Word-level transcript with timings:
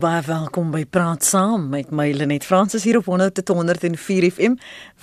Baie 0.00 0.22
welkom 0.24 0.70
by 0.72 0.86
Praat 0.88 1.26
Saam 1.28 1.66
met 1.68 1.90
my 1.92 2.06
Lenet 2.16 2.46
Fransis 2.48 2.86
hier 2.88 2.96
op 2.96 3.10
104 3.10 4.24
FM 4.30 4.54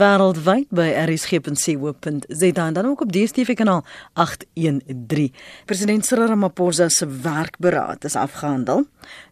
wêreldwyd 0.02 0.72
by 0.74 0.88
rsg.co.za 1.04 2.66
en 2.66 2.74
dan 2.74 2.90
ook 2.90 3.04
op 3.06 3.12
DStv 3.14 3.54
kanaal 3.60 3.86
813. 4.18 5.30
President 5.70 6.06
Cyril 6.06 6.32
Ramaphosa 6.34 6.90
se 6.90 7.06
werkberaad 7.06 8.10
is 8.10 8.18
afgehandel. 8.18 8.88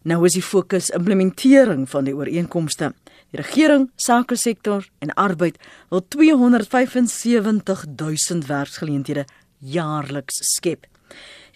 Nou 0.06 0.22
is 0.30 0.38
die 0.38 0.46
fokus 0.46 0.92
implementering 0.94 1.88
van 1.90 2.06
die 2.06 2.14
ooreenkomste. 2.14 2.94
Die 3.34 3.42
regering, 3.42 3.90
sake 3.96 4.38
sektor 4.38 4.86
en 5.02 5.14
arbeid 5.18 5.58
wil 5.90 6.06
275 6.08 7.86
000 7.96 8.46
werksgeleenthede 8.46 9.26
jaarliks 9.58 10.38
skep 10.54 10.86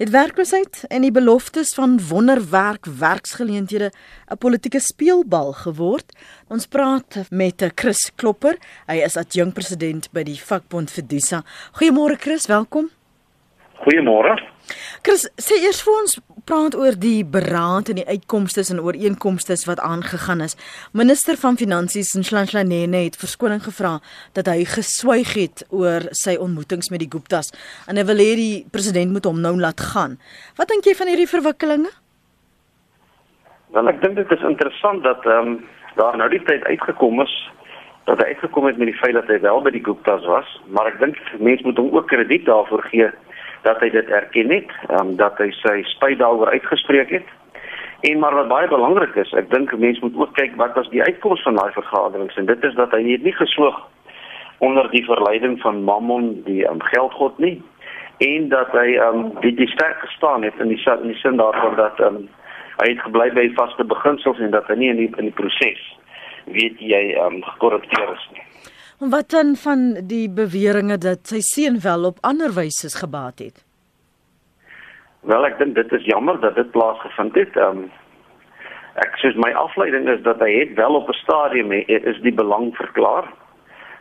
het 0.01 0.11
werkloosheid 0.11 0.85
en 0.89 1.03
die 1.05 1.13
beloftes 1.13 1.75
van 1.75 1.99
wonderwerk 2.09 2.87
werksgeleenthede 2.87 3.91
'n 4.31 4.39
politieke 4.39 4.81
speelbal 4.81 5.53
geword. 5.53 6.13
Ons 6.49 6.67
praat 6.67 7.17
met 7.31 7.71
Chris 7.75 8.13
Klopper. 8.17 8.57
Hy 8.87 8.97
is 8.97 9.17
adjunkpresident 9.17 10.09
by 10.13 10.23
die 10.23 10.41
vakbond 10.41 10.91
Fidusa. 10.91 11.45
Goeiemôre 11.73 12.17
Chris, 12.19 12.47
welkom. 12.47 12.91
Goeiemôre. 13.81 14.37
Chris, 15.03 15.29
sê 15.41 15.57
eers 15.65 15.81
vir 15.83 15.95
ons 16.01 16.19
praat 16.45 16.77
oor 16.77 16.97
die 16.99 17.25
beraad 17.25 17.91
en 17.91 17.99
die 18.01 18.07
uitkomste 18.07 18.63
en 18.71 18.81
ooreenkomste 18.81 19.57
wat 19.67 19.81
aangegaan 19.81 20.41
is. 20.41 20.57
Minister 20.93 21.37
van 21.37 21.57
Finansies, 21.57 22.13
Nhlanhlanene, 22.15 23.05
het 23.09 23.17
verskoning 23.17 23.63
gevra 23.65 23.99
dat 24.39 24.47
hy 24.47 24.65
geswyg 24.65 25.35
het 25.35 25.65
oor 25.71 26.07
sy 26.17 26.37
ontmoetings 26.41 26.91
met 26.91 27.03
die 27.03 27.11
Guptas 27.11 27.53
en 27.89 28.01
hy 28.01 28.05
wil 28.09 28.23
hê 28.23 28.35
die 28.39 28.67
president 28.73 29.13
moet 29.13 29.29
hom 29.29 29.41
nou 29.41 29.57
laat 29.61 29.81
gaan. 29.93 30.19
Wat 30.59 30.71
dink 30.71 30.87
jy 30.87 30.95
van 30.99 31.11
hierdie 31.13 31.31
verwikkelinge? 31.31 31.93
Wel, 33.75 33.89
ek 33.89 34.03
dink 34.03 34.19
dit 34.19 34.35
is 34.35 34.49
interessant 34.49 35.05
dat 35.07 35.27
ehm 35.27 35.55
um, 35.55 35.61
daar 35.99 36.17
nou 36.17 36.29
die 36.31 36.43
tyd 36.47 36.63
uitgekom 36.71 37.21
is 37.21 37.33
dat 38.07 38.21
hy 38.23 38.33
uitgekom 38.33 38.67
het 38.67 38.79
met 38.79 38.89
die 38.89 39.01
feit 39.01 39.15
dat 39.15 39.29
hy 39.29 39.41
wel 39.43 39.61
by 39.63 39.73
die 39.75 39.83
Guptas 39.85 40.25
was, 40.27 40.49
maar 40.75 40.89
ek 40.89 41.01
dink 41.03 41.19
mense 41.39 41.67
moet 41.67 41.79
hom 41.79 41.91
ook 41.95 42.09
krediet 42.11 42.47
daarvoor 42.47 42.83
gee 42.91 43.11
dat 43.63 43.81
hy 43.81 43.91
dit 43.91 44.09
erken 44.09 44.51
het, 44.51 44.73
um, 45.01 45.17
dat 45.17 45.39
hy 45.39 45.51
sy 45.61 45.81
spyt 45.93 46.19
daaroor 46.19 46.51
uitgespreek 46.51 47.11
het. 47.11 47.29
En 48.01 48.19
maar 48.19 48.35
wat 48.35 48.49
baie 48.49 48.69
belangrik 48.69 49.15
is, 49.21 49.33
ek 49.37 49.51
dink 49.53 49.73
mense 49.77 50.01
moet 50.01 50.17
ook 50.17 50.35
kyk 50.39 50.57
wat 50.57 50.75
was 50.75 50.89
die 50.89 51.03
uitkoms 51.03 51.43
van 51.45 51.59
daai 51.61 51.73
vergaderings 51.77 52.37
en 52.41 52.49
dit 52.49 52.65
is 52.65 52.75
dat 52.75 52.95
hy 52.97 53.03
nie 53.05 53.37
gesoog 53.37 53.83
onder 54.61 54.89
die 54.91 55.05
verleiding 55.05 55.61
van 55.61 55.83
Mammon 55.85 56.43
die 56.45 56.65
um, 56.69 56.81
geldgod 56.93 57.39
nie 57.39 57.59
en 58.21 58.49
dat 58.49 58.73
hy 58.77 58.99
um 59.01 59.31
die, 59.41 59.55
die 59.57 59.69
sterk 59.69 60.03
gestaan 60.05 60.43
het 60.45 60.59
in 60.61 60.69
die 60.69 60.81
in 60.93 61.09
die 61.09 61.21
sin 61.23 61.37
daarvan 61.41 61.77
dat 61.77 62.01
um 62.05 62.19
hy 62.81 62.91
het 62.93 63.01
gebly 63.05 63.31
by 63.37 63.47
vaste 63.57 63.85
beginsels 63.85 64.41
en 64.45 64.53
dat 64.53 64.69
hy 64.69 64.77
nie 64.77 64.91
in 64.93 65.01
die 65.01 65.09
in 65.17 65.31
die 65.31 65.37
proses 65.39 65.81
weet 66.53 66.77
jy 66.81 67.01
um 67.25 67.41
gekorrupteer 67.47 68.13
is 68.13 68.27
nie. 68.35 68.45
Wat 69.01 69.31
dan 69.31 69.57
van 69.57 69.95
die 70.05 70.29
beweringe 70.29 70.99
dat 71.01 71.31
sy 71.33 71.39
seun 71.41 71.79
wel 71.81 72.03
op 72.05 72.19
ander 72.21 72.53
wyse 72.53 72.91
gebaat 72.93 73.39
het? 73.41 73.63
Wel, 75.25 75.47
ek 75.49 75.57
dink 75.57 75.73
dit 75.75 75.93
is 75.97 76.05
jammer 76.05 76.37
dat 76.41 76.59
dit 76.61 76.69
plaasgevind 76.75 77.39
het. 77.41 77.57
Ehm 77.57 77.79
um, 77.79 77.87
ek 79.01 79.17
sê 79.23 79.31
my 79.41 79.55
afleiding 79.57 80.05
is 80.13 80.21
dat 80.27 80.43
hy 80.45 80.51
het 80.53 80.75
wel 80.77 80.99
op 80.99 81.09
'n 81.09 81.17
stadium 81.17 81.73
he, 81.73 81.81
is 82.13 82.21
die 82.21 82.35
belang 82.35 82.77
verklaar. 82.77 83.33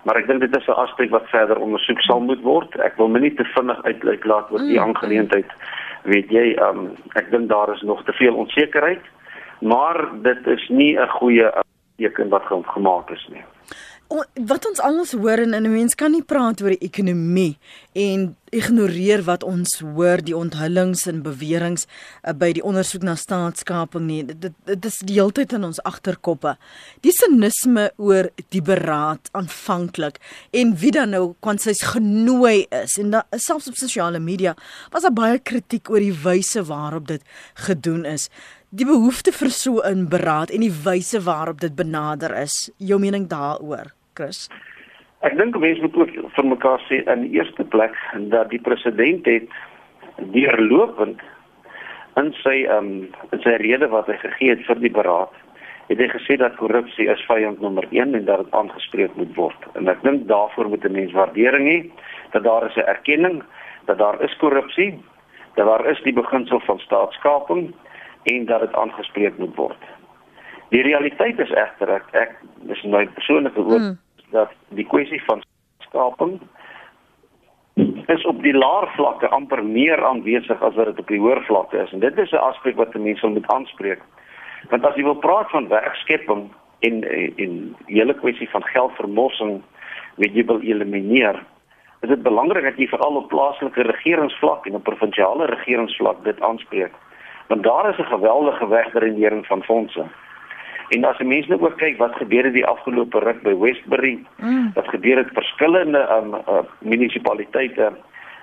Maar 0.04 0.20
ek 0.20 0.28
dink 0.28 0.42
dit 0.42 0.58
is 0.58 0.68
'n 0.68 0.82
aspek 0.84 1.16
wat 1.16 1.32
verder 1.32 1.58
ondersoek 1.58 2.02
sal 2.02 2.20
moet 2.20 2.42
word. 2.42 2.76
Ek 2.80 2.98
wil 2.98 3.08
my 3.08 3.20
nie 3.20 3.36
te 3.36 3.46
vinnig 3.56 3.84
uitlyk 3.84 4.26
laat 4.26 4.52
oor 4.52 4.60
die 4.60 4.80
mm. 4.80 4.84
aangeleentheid. 4.84 5.48
Weet 6.04 6.30
jy, 6.30 6.60
ehm 6.60 6.78
um, 6.78 6.92
ek 7.16 7.32
dink 7.32 7.48
daar 7.48 7.72
is 7.72 7.82
nog 7.82 8.04
te 8.04 8.14
veel 8.14 8.36
onsekerheid, 8.36 9.06
maar 9.62 10.10
dit 10.22 10.48
is 10.48 10.68
nie 10.70 11.00
'n 11.00 11.08
goeie 11.08 11.52
teken 11.98 12.30
wat 12.30 12.44
gemaak 12.76 13.10
is 13.12 13.28
nie 13.32 13.44
wat 14.10 14.66
ons 14.66 14.80
almal 14.82 15.06
hoor 15.22 15.38
en 15.38 15.54
'n 15.54 15.72
mens 15.72 15.96
kan 15.96 16.12
nie 16.12 16.24
praat 16.24 16.62
oor 16.62 16.74
die 16.74 16.88
ekonomie 16.90 17.58
en 17.94 18.36
ignoreer 18.50 19.22
wat 19.24 19.44
ons 19.44 19.80
hoor 19.80 20.18
die 20.18 20.36
onthullings 20.36 21.06
en 21.06 21.22
beweringe 21.22 21.86
uh, 22.24 22.34
by 22.34 22.52
die 22.54 22.64
ondersoek 22.64 23.04
na 23.04 23.16
staatskaping 23.16 24.08
nie. 24.08 24.24
Dit 24.26 24.54
dit 24.66 24.86
is 24.86 24.98
die 25.06 25.20
hele 25.20 25.32
tyd 25.32 25.54
in 25.54 25.64
ons 25.64 25.82
agterkoppe. 25.86 26.56
Die 27.02 27.12
sinisme 27.12 27.92
oor 27.98 28.32
die 28.50 28.62
beraad 28.62 29.30
aanvanklik 29.32 30.18
en 30.52 30.74
wie 30.76 30.92
dan 30.92 31.14
nou 31.14 31.36
kwansies 31.40 31.84
genooi 31.94 32.66
is 32.72 32.98
en 32.98 33.12
da, 33.12 33.24
selfs 33.38 33.68
op 33.68 33.78
sosiale 33.78 34.20
media 34.20 34.56
was 34.92 35.06
daar 35.06 35.14
baie 35.14 35.38
kritiek 35.38 35.90
oor 35.90 36.00
die 36.00 36.18
wyse 36.24 36.64
waarop 36.64 37.08
dit 37.08 37.22
gedoen 37.54 38.06
is. 38.06 38.30
Die 38.70 38.86
behoefte 38.86 39.32
vir 39.32 39.50
so 39.52 39.82
'n 39.86 40.10
beraad 40.10 40.50
en 40.50 40.62
die 40.62 40.74
wyse 40.84 41.22
waarop 41.22 41.62
dit 41.62 41.76
benader 41.76 42.34
is 42.42 42.72
jou 42.78 43.00
mening 43.00 43.28
daaroor 43.30 43.94
Chris? 44.20 44.50
Ek 45.24 45.36
dink 45.40 45.58
mense 45.60 45.84
moet 45.84 45.98
ook 46.00 46.16
vir 46.36 46.48
mekaar 46.48 46.82
sê 46.88 47.02
in 47.12 47.26
die 47.26 47.40
eerste 47.40 47.64
plek 47.64 47.96
dat 48.32 48.52
die 48.52 48.62
president 48.64 49.28
het 49.28 49.48
deurlopend 50.36 51.24
in 52.20 52.34
sy 52.44 52.64
ehm 52.66 52.88
um, 52.88 53.06
in 53.36 53.44
sy 53.44 53.56
rede 53.64 53.88
wat 53.92 54.08
hy 54.12 54.18
gegee 54.24 54.56
het 54.56 54.66
vir 54.68 54.82
die 54.84 54.96
beraad 54.96 55.36
het 55.90 56.02
hy 56.04 56.08
gesê 56.12 56.36
dat 56.38 56.58
korrupsie 56.60 57.08
is 57.10 57.22
vyand 57.28 57.62
nommer 57.64 57.88
1 57.90 58.16
en 58.16 58.26
dat 58.26 58.44
dit 58.44 58.52
aangespreek 58.54 59.16
moet 59.18 59.32
word. 59.36 59.64
En 59.74 59.90
ek 59.90 60.04
dink 60.06 60.28
daarvoor 60.30 60.70
moet 60.70 60.86
'n 60.86 60.98
mens 61.00 61.16
waardering 61.18 61.66
hê 61.68 61.80
dat 62.36 62.44
daar 62.44 62.68
is 62.70 62.76
'n 62.78 62.90
erkenning 62.96 63.44
dat 63.86 63.98
daar 63.98 64.22
is 64.22 64.38
korrupsie, 64.38 64.92
dat 65.56 65.66
daar 65.66 65.86
is 65.90 66.02
die 66.04 66.14
beginsel 66.14 66.60
van 66.60 66.80
staatskaping 66.80 67.74
en 68.24 68.46
dat 68.46 68.62
dit 68.62 68.74
aangespreek 68.74 69.38
moet 69.38 69.56
word. 69.56 69.82
Die 70.70 70.82
realiteit 70.82 71.40
is 71.40 71.52
egter 71.52 71.90
ek, 71.90 72.06
ek 72.14 72.36
dis 72.70 72.84
my 72.84 73.08
persoonlike 73.08 73.60
opinie 73.60 73.80
hmm 73.80 74.09
dat 74.32 74.52
die 74.70 74.86
kwessie 74.86 75.22
van 75.26 75.42
skaping 75.80 76.40
is 78.08 78.26
op 78.26 78.42
die 78.42 78.54
laer 78.54 78.88
vlakke 78.96 79.28
amper 79.28 79.64
meer 79.64 80.06
aanwesig 80.06 80.62
as 80.62 80.76
wat 80.76 80.86
dit 80.92 81.00
op 81.00 81.08
die 81.08 81.20
hoër 81.20 81.44
vlakke 81.48 81.78
is 81.84 81.92
en 81.94 82.00
dit 82.00 82.18
is 82.18 82.32
'n 82.32 82.46
aspek 82.50 82.76
wat 82.76 82.94
mense 82.94 83.28
moet 83.28 83.48
aanspreek. 83.48 84.02
Want 84.70 84.86
as 84.86 84.96
jy 84.96 85.04
wil 85.04 85.16
praat 85.16 85.50
van 85.50 85.68
werkskepping 85.68 86.50
en 86.80 87.04
en 87.38 87.76
die 87.86 87.96
hele 88.00 88.14
kwessie 88.14 88.50
van 88.50 88.64
geldvermorsing 88.64 89.62
wat 90.16 90.34
jy 90.34 90.46
wil 90.46 90.62
elimineer, 90.62 91.44
is 92.02 92.10
dit 92.10 92.24
belangrik 92.24 92.64
dat 92.64 92.78
jy 92.78 92.88
veral 92.88 93.16
op 93.16 93.28
plaaslike 93.28 93.82
regeringsvlak 93.82 94.66
en 94.66 94.76
op 94.76 94.84
provinsiale 94.84 95.46
regeringsvlak 95.46 96.24
dit 96.24 96.42
aanspreek. 96.42 96.92
Want 97.48 97.64
daar 97.64 97.90
is 97.90 97.98
'n 97.98 98.14
geweldige 98.16 98.68
wegdrenering 98.68 99.46
van 99.46 99.64
fondse. 99.64 100.06
En 100.90 101.04
as 101.06 101.18
jy 101.18 101.26
mens 101.26 101.48
nou 101.48 101.60
ook 101.62 101.78
kyk 101.78 101.98
wat 101.98 102.16
gebeur 102.18 102.44
het 102.44 102.54
die 102.54 102.66
afgelope 102.66 103.20
ruk 103.20 103.42
by 103.46 103.54
Westbury, 103.58 104.16
mm. 104.38 104.72
wat 104.74 104.88
gebeur 104.90 105.18
het 105.18 105.34
verskillende 105.34 106.02
um, 106.16 106.34
uh, 106.34 106.64
munisipaliteite, 106.80 107.92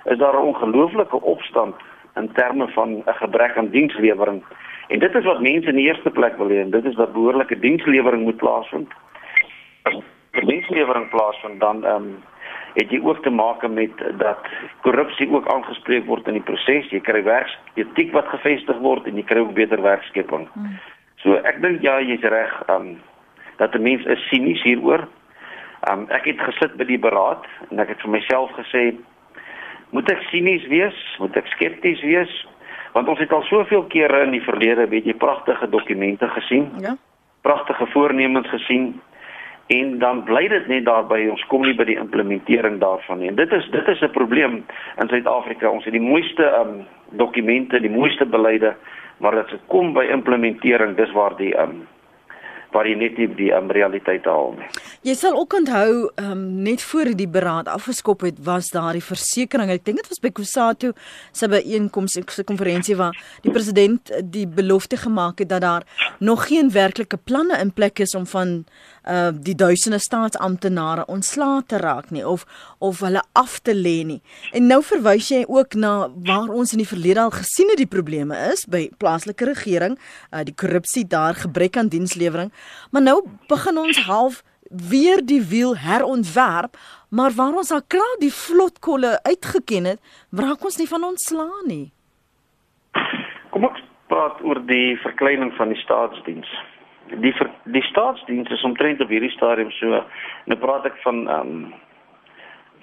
is 0.05 0.17
daar 0.17 0.33
'n 0.33 0.47
ongelooflike 0.53 1.21
opstand 1.21 1.75
in 2.15 2.31
terme 2.33 2.67
van 2.67 2.89
'n 2.89 3.03
gebrek 3.05 3.57
aan 3.57 3.69
dienslewering. 3.69 4.43
En 4.87 4.99
dit 4.99 5.15
is 5.15 5.23
wat 5.23 5.41
mense 5.41 5.69
in 5.69 5.75
die 5.75 5.87
eerste 5.87 6.09
plek 6.09 6.37
wil 6.37 6.49
hê 6.49 6.61
en 6.61 6.69
dit 6.69 6.85
is 6.85 6.95
dat 6.95 7.13
behoorlike 7.13 7.59
dienslewering 7.59 8.23
moet 8.23 8.37
plaasvind. 8.37 8.91
As 9.83 10.43
dienslewering 10.45 11.09
plaasvind 11.09 11.59
dan 11.59 11.85
ehm 11.85 11.95
um, 11.95 12.23
het 12.73 12.91
jy 12.93 12.99
ook 13.03 13.23
te 13.23 13.29
maak 13.29 13.67
met 13.67 13.91
dat 14.17 14.37
korrupsie 14.81 15.31
ook 15.31 15.47
aangespreek 15.53 16.05
word 16.05 16.27
in 16.27 16.33
die 16.33 16.45
proses. 16.45 16.89
Jy 16.93 16.99
kry 16.99 17.23
werksetiek 17.23 18.11
wat 18.13 18.27
gevestig 18.27 18.77
word 18.77 19.07
en 19.09 19.15
jy 19.15 19.23
kry 19.23 19.39
ook 19.39 19.53
beter 19.53 19.81
werkskepping. 19.81 20.47
Mm. 20.53 20.77
So 21.27 21.35
ek 21.43 21.57
dink 21.59 21.83
ja, 21.83 21.97
jy's 21.99 22.23
reg, 22.23 22.53
um 22.71 22.95
dat 23.59 23.75
'n 23.75 23.83
mens 23.83 24.05
is 24.05 24.27
sinies 24.29 24.61
hieroor. 24.63 25.07
Um 25.91 26.07
ek 26.09 26.23
het 26.25 26.39
gesit 26.39 26.77
by 26.79 26.85
die 26.87 26.99
beraad 26.99 27.43
en 27.69 27.79
ek 27.79 27.89
het 27.89 28.01
vir 28.01 28.11
myself 28.11 28.51
gesê 28.55 28.95
moet 29.91 30.11
ek 30.11 30.23
sinies 30.31 30.63
wees? 30.67 30.95
Moet 31.19 31.35
ek 31.35 31.47
skepties 31.47 32.01
wees? 32.01 32.47
Want 32.93 33.07
ons 33.07 33.19
het 33.19 33.31
al 33.31 33.43
soveel 33.43 33.83
kere 33.83 34.23
in 34.23 34.31
die 34.31 34.41
verlede, 34.43 34.87
weet 34.87 35.05
jy, 35.05 35.13
pragtige 35.13 35.69
dokumente 35.69 36.27
gesien. 36.27 36.71
Ja. 36.79 36.95
Pragtige 37.41 37.85
voornemens 37.85 38.47
gesien 38.47 39.01
en 39.67 39.99
dan 39.99 40.23
bly 40.23 40.47
dit 40.47 40.67
net 40.67 40.85
daarby 40.85 41.27
ons 41.27 41.43
kom 41.51 41.61
nie 41.61 41.75
by 41.75 41.83
die 41.83 41.99
implementering 41.99 42.79
daarvan 42.79 43.19
nie. 43.19 43.27
En 43.27 43.35
dit 43.35 43.51
is 43.51 43.67
dit 43.71 43.87
is 43.87 44.01
'n 44.01 44.11
probleem 44.11 44.63
in 45.01 45.09
Suid-Afrika. 45.09 45.69
Ons 45.69 45.83
het 45.83 45.93
die 45.93 46.09
mooiste 46.11 46.45
um 46.59 46.87
dokumente, 47.09 47.81
die 47.81 47.89
mooiste 47.89 48.25
beleide, 48.25 48.75
maar 49.17 49.39
as 49.43 49.51
dit 49.51 49.61
kom 49.67 49.93
by 49.93 50.05
implementering, 50.13 50.95
dis 50.97 51.13
waar 51.15 51.37
die 51.37 51.53
um 51.57 51.87
waar 52.75 52.87
jy 52.87 52.95
net 52.99 53.15
die 53.17 53.27
die 53.37 53.49
um, 53.55 53.69
realiteit 53.73 54.25
haal 54.27 54.53
nie. 54.57 54.67
Jy 55.07 55.15
sal 55.17 55.37
ook 55.39 55.55
onthou 55.55 56.09
um, 56.19 56.43
net 56.65 56.83
voor 56.83 57.13
die 57.17 57.29
beraad 57.31 57.69
afgeskop 57.71 58.25
het 58.27 58.41
was 58.43 58.69
daar 58.73 58.97
die 58.97 59.03
versekering. 59.03 59.71
Ek 59.73 59.85
dink 59.87 60.01
dit 60.01 60.09
was 60.11 60.21
by 60.23 60.31
Kusatu 60.35 60.91
se 61.31 61.49
byeenkoms 61.51 62.17
se 62.17 62.45
konferensie 62.47 62.97
waar 62.99 63.15
die 63.45 63.53
president 63.55 64.11
die 64.23 64.45
belofte 64.47 64.99
gemaak 64.99 65.43
het 65.43 65.51
dat 65.53 65.63
daar 65.63 65.87
nog 66.19 66.47
geen 66.51 66.71
werklike 66.73 67.17
planne 67.17 67.59
in 67.61 67.73
plek 67.73 68.03
is 68.03 68.15
om 68.15 68.27
van 68.27 68.65
uh 69.07 69.31
die 69.47 69.55
duisende 69.55 69.99
staatsamptenare 69.99 71.05
ontslae 71.07 71.63
te 71.67 71.77
raak 71.77 72.11
nie 72.11 72.25
of 72.27 72.45
of 72.79 72.99
hulle 73.05 73.23
af 73.33 73.59
te 73.59 73.75
lê 73.75 74.03
nie. 74.05 74.21
En 74.53 74.67
nou 74.67 74.81
verwys 74.83 75.29
jy 75.31 75.43
ook 75.47 75.73
na 75.73 76.09
waar 76.27 76.49
ons 76.49 76.73
in 76.75 76.83
die 76.83 76.89
verlede 76.89 77.23
al 77.23 77.31
gesien 77.31 77.71
het 77.71 77.81
die 77.81 77.89
probleme 77.89 78.35
is 78.51 78.65
by 78.65 78.87
plaaslike 78.99 79.45
regering, 79.45 79.97
uh 80.31 80.43
die 80.43 80.55
korrupsie 80.55 81.07
daar, 81.07 81.35
gebrek 81.35 81.77
aan 81.77 81.91
dienslewering, 81.93 82.51
maar 82.91 83.01
nou 83.01 83.21
begin 83.47 83.77
ons 83.77 84.03
half 84.05 84.43
weer 84.69 85.25
die 85.25 85.41
wiel 85.41 85.77
herontwerp, 85.77 86.77
maar 87.09 87.31
waar 87.31 87.55
ons 87.55 87.71
al 87.71 87.83
klaar 87.87 88.17
die 88.19 88.33
vlotkolle 88.33 89.19
uitgeken 89.23 89.85
het, 89.93 89.99
raak 90.31 90.63
ons 90.63 90.77
nie 90.77 90.87
van 90.87 91.03
ontslaa 91.03 91.61
nie. 91.67 91.91
Kom 93.51 93.67
ek 93.67 93.79
praat 94.11 94.41
oor 94.43 94.59
die 94.67 94.97
verkleining 95.03 95.53
van 95.57 95.71
die 95.71 95.79
staatsdiens. 95.83 96.49
Die 97.07 97.33
ver, 97.33 97.49
die 97.63 97.83
staatsdiens 97.83 98.49
is 98.49 98.63
omtrent 98.63 99.01
op 99.01 99.09
hierdie 99.09 99.31
stadium 99.31 99.71
so, 99.71 100.03
nou 100.45 100.57
praat 100.59 100.85
ek 100.85 100.97
van 101.03 101.27
ehm 101.27 101.53
um, 101.53 101.73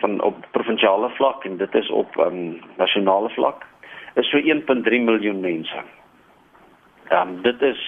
van 0.02 0.16
op 0.26 0.46
provinsiale 0.52 1.08
vlak 1.16 1.44
en 1.44 1.56
dit 1.56 1.74
is 1.74 1.90
op 1.90 2.16
ehm 2.18 2.38
um, 2.38 2.60
nasionale 2.76 3.30
vlak 3.36 3.66
is 4.14 4.30
so 4.30 4.38
1.3 4.38 5.04
miljoen 5.10 5.40
mense. 5.40 5.84
Ehm 7.08 7.28
um, 7.28 7.42
dit 7.42 7.62
is 7.62 7.82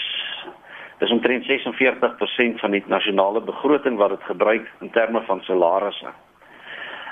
Dis 0.99 1.11
omtrent 1.12 1.44
46% 1.44 2.61
van 2.61 2.73
die 2.73 2.83
nasionale 2.88 3.41
begroting 3.44 3.99
wat 4.00 4.15
dit 4.15 4.23
gebruik 4.23 4.71
in 4.81 4.91
terme 4.91 5.21
van 5.27 5.43
salarisse. 5.44 6.09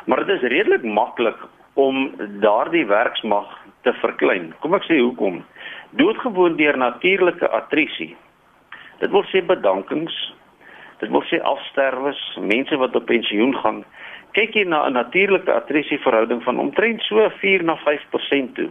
Maar 0.04 0.24
dit 0.24 0.36
is 0.36 0.48
redelik 0.48 0.82
maklik 0.82 1.36
om 1.74 2.14
daardie 2.40 2.86
werksmag 2.86 3.58
te 3.82 3.92
verklein. 4.00 4.54
Kom 4.60 4.76
ek 4.76 4.86
sê 4.88 4.96
hoekom? 5.02 5.42
Doodgewoon 6.00 6.56
deur 6.56 6.78
natuurlike 6.80 7.48
attrisie. 7.48 8.14
Dit 8.98 9.10
wil 9.10 9.24
sê 9.24 9.42
bedankings. 9.46 10.34
Dit 10.98 11.10
wil 11.10 11.22
sê 11.22 11.40
afsterwes, 11.42 12.20
mense 12.40 12.76
wat 12.76 12.96
op 12.96 13.06
pensioen 13.06 13.54
gaan. 13.56 13.84
Kyk 14.32 14.54
jy 14.54 14.64
na 14.64 14.86
'n 14.86 14.92
natuurlike 14.92 15.52
attrisie 15.52 15.98
verhouding 15.98 16.42
van 16.42 16.58
omtrent 16.58 17.02
so 17.02 17.30
4 17.40 17.62
na 17.62 17.76
5% 17.76 18.54
toe. 18.54 18.70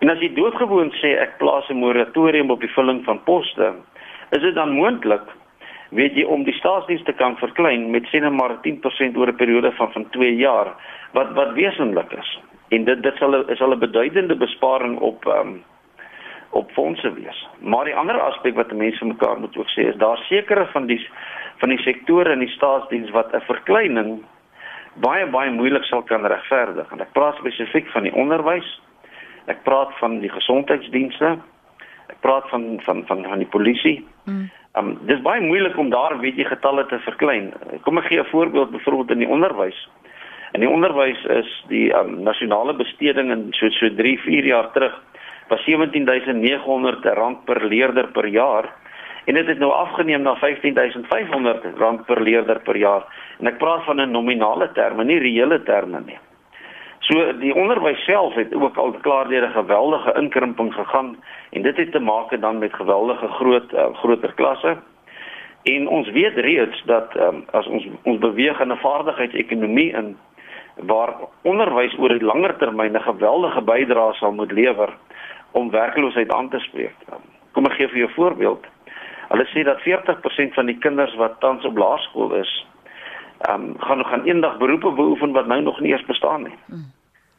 En 0.00 0.10
as 0.10 0.18
jy 0.18 0.34
doodgewoon 0.34 0.90
sê 0.90 1.18
ek 1.18 1.38
plaas 1.38 1.68
'n 1.70 1.76
moratorium 1.76 2.50
op 2.50 2.60
die 2.60 2.74
vulling 2.74 3.04
van 3.04 3.22
poste, 3.24 3.74
is 4.30 4.42
dit 4.42 4.54
dan 4.54 4.72
moontlik 4.72 5.28
weet 5.92 6.16
jy 6.16 6.24
om 6.24 6.44
die 6.46 6.56
staatsdiens 6.56 7.04
te 7.04 7.12
kan 7.12 7.36
verklein 7.40 7.90
met 7.92 8.06
sien 8.08 8.24
nou 8.24 8.32
maar 8.32 8.56
10% 8.64 9.16
oor 9.16 9.28
'n 9.28 9.36
periode 9.36 9.72
van 9.72 9.92
van 9.92 10.08
2 10.10 10.36
jaar 10.36 10.72
wat 11.12 11.32
wat 11.32 11.52
wesentlik 11.52 12.12
is 12.12 12.40
en 12.68 12.84
dit 12.84 13.02
dit 13.02 13.16
sal 13.16 13.34
is 13.34 13.60
al 13.60 13.74
'n 13.74 13.78
beduidende 13.78 14.36
besparing 14.36 14.98
op 14.98 15.26
um, 15.26 15.62
op 16.52 16.70
fondse 16.72 17.12
wees. 17.12 17.48
Maar 17.60 17.84
die 17.88 17.96
ander 17.96 18.20
aspek 18.20 18.54
wat 18.54 18.72
mense 18.72 19.04
mekaar 19.04 19.38
moet 19.40 19.56
ook 19.56 19.70
sê 19.72 19.88
is 19.88 19.96
daar 19.96 20.20
sekere 20.28 20.66
van 20.72 20.86
die 20.86 21.00
van 21.62 21.68
die 21.68 21.78
sektore 21.78 22.32
in 22.32 22.44
die 22.44 22.54
staatsdiens 22.56 23.10
wat 23.10 23.32
'n 23.32 23.40
verkleining 23.48 24.22
baie 24.94 25.26
baie 25.26 25.50
moeilik 25.50 25.84
sal 25.84 26.02
kan 26.02 26.26
regverdig. 26.26 26.92
En 26.92 27.00
ek 27.00 27.12
praat 27.12 27.36
spesifiek 27.36 27.88
van 27.90 28.02
die 28.02 28.14
onderwys. 28.14 28.80
Ek 29.46 29.62
praat 29.62 29.98
van 29.98 30.20
die 30.20 30.30
gesondheidsdienste 30.30 31.38
ek 32.12 32.20
praat 32.20 32.48
van 32.52 32.80
van 32.84 33.04
van 33.06 33.24
van 33.24 33.38
die 33.38 33.48
polisie. 33.48 33.98
Mm. 34.24 34.50
Um 34.78 34.92
dis 35.08 35.20
baie 35.24 35.40
moeilik 35.40 35.76
om 35.78 35.90
daar 35.90 36.18
weet 36.20 36.36
jy 36.36 36.44
getalle 36.48 36.86
te 36.86 36.98
verklein. 37.06 37.52
Kom 37.86 37.98
ek 37.98 38.10
gee 38.10 38.20
'n 38.20 38.32
voorbeeld 38.34 38.70
byvoorbeeld 38.70 39.10
in 39.10 39.24
die 39.24 39.32
onderwys. 39.36 39.88
In 40.52 40.60
die 40.60 40.68
onderwys 40.68 41.24
is 41.24 41.64
die 41.68 41.92
um, 41.96 42.22
nasionale 42.22 42.74
besteding 42.74 43.30
in 43.30 43.46
so 43.50 43.70
so 43.70 43.88
3, 43.88 44.18
4 44.18 44.44
jaar 44.44 44.70
terug 44.72 45.00
was 45.52 45.64
17900 45.64 47.04
rand 47.04 47.44
per 47.44 47.60
leerder 47.64 48.08
per 48.16 48.26
jaar 48.26 48.70
en 49.24 49.34
dit 49.34 49.46
het 49.46 49.58
nou 49.58 49.70
afgeneem 49.72 50.24
na 50.24 50.34
15500 50.40 51.66
rand 51.78 52.06
per 52.06 52.22
leerder 52.22 52.58
per 52.66 52.76
jaar. 52.76 53.04
En 53.38 53.46
ek 53.46 53.58
praat 53.58 53.84
van 53.84 54.00
'n 54.00 54.10
nominale 54.10 54.72
terme, 54.72 55.04
nie 55.04 55.18
reële 55.18 55.62
terme 55.62 56.00
nie. 56.06 56.18
So 57.00 57.32
die 57.38 57.54
onderwys 57.54 58.04
self 58.04 58.34
het 58.34 58.54
ook 58.54 58.76
al 58.76 58.92
klaar 58.92 59.28
deur 59.28 59.46
'n 59.46 59.52
geweldige 59.52 60.14
inkrimping 60.18 60.74
gegaan 60.74 61.16
en 61.50 61.62
dit 61.62 61.76
het 61.76 61.92
te 61.92 62.00
maak 62.00 62.40
dan 62.40 62.58
met 62.58 62.74
geweldige 62.74 63.28
groot 63.28 63.72
uh, 63.72 63.94
groter 63.94 64.32
klasse. 64.34 64.76
En 65.62 65.88
ons 65.88 66.10
weet 66.10 66.34
reeds 66.34 66.82
dat 66.86 67.16
um, 67.16 67.44
as 67.50 67.66
ons 67.66 67.86
ons 68.02 68.18
beweeg 68.18 68.60
in 68.60 68.72
'n 68.72 68.76
vaardigheidsekonomie 68.76 69.92
in 69.92 70.16
waar 70.76 71.14
onderwys 71.42 71.98
oor 71.98 72.10
'n 72.10 72.24
langer 72.24 72.56
termyn 72.56 72.96
'n 72.96 73.02
geweldige 73.02 73.62
bydrae 73.62 74.12
sal 74.12 74.32
moet 74.32 74.52
lewer 74.52 74.90
om 75.52 75.70
werkloosheid 75.70 76.32
aan 76.32 76.48
te 76.50 76.58
spreek. 76.58 76.94
Kom 77.52 77.66
ek 77.68 77.76
gee 77.78 77.88
vir 77.88 77.98
jou 77.98 78.08
'n 78.08 78.14
voorbeeld. 78.14 78.66
Hulle 79.28 79.46
sê 79.52 79.64
dat 79.64 79.80
40% 79.80 80.54
van 80.54 80.66
die 80.66 80.78
kinders 80.78 81.14
wat 81.14 81.40
tans 81.40 81.64
op 81.64 81.76
laerskool 81.76 82.34
is, 82.34 82.66
ehm 83.48 83.62
um, 83.62 83.74
gaan 83.78 83.98
nog 83.98 84.08
gaan 84.08 84.24
eendag 84.24 84.58
beroepe 84.58 84.90
beoefen 84.90 85.32
wat 85.32 85.46
nou 85.46 85.62
nog 85.62 85.80
nie 85.80 85.92
eens 85.92 86.06
bestaan 86.06 86.42
nie. 86.42 86.58
Hmm. 86.66 86.92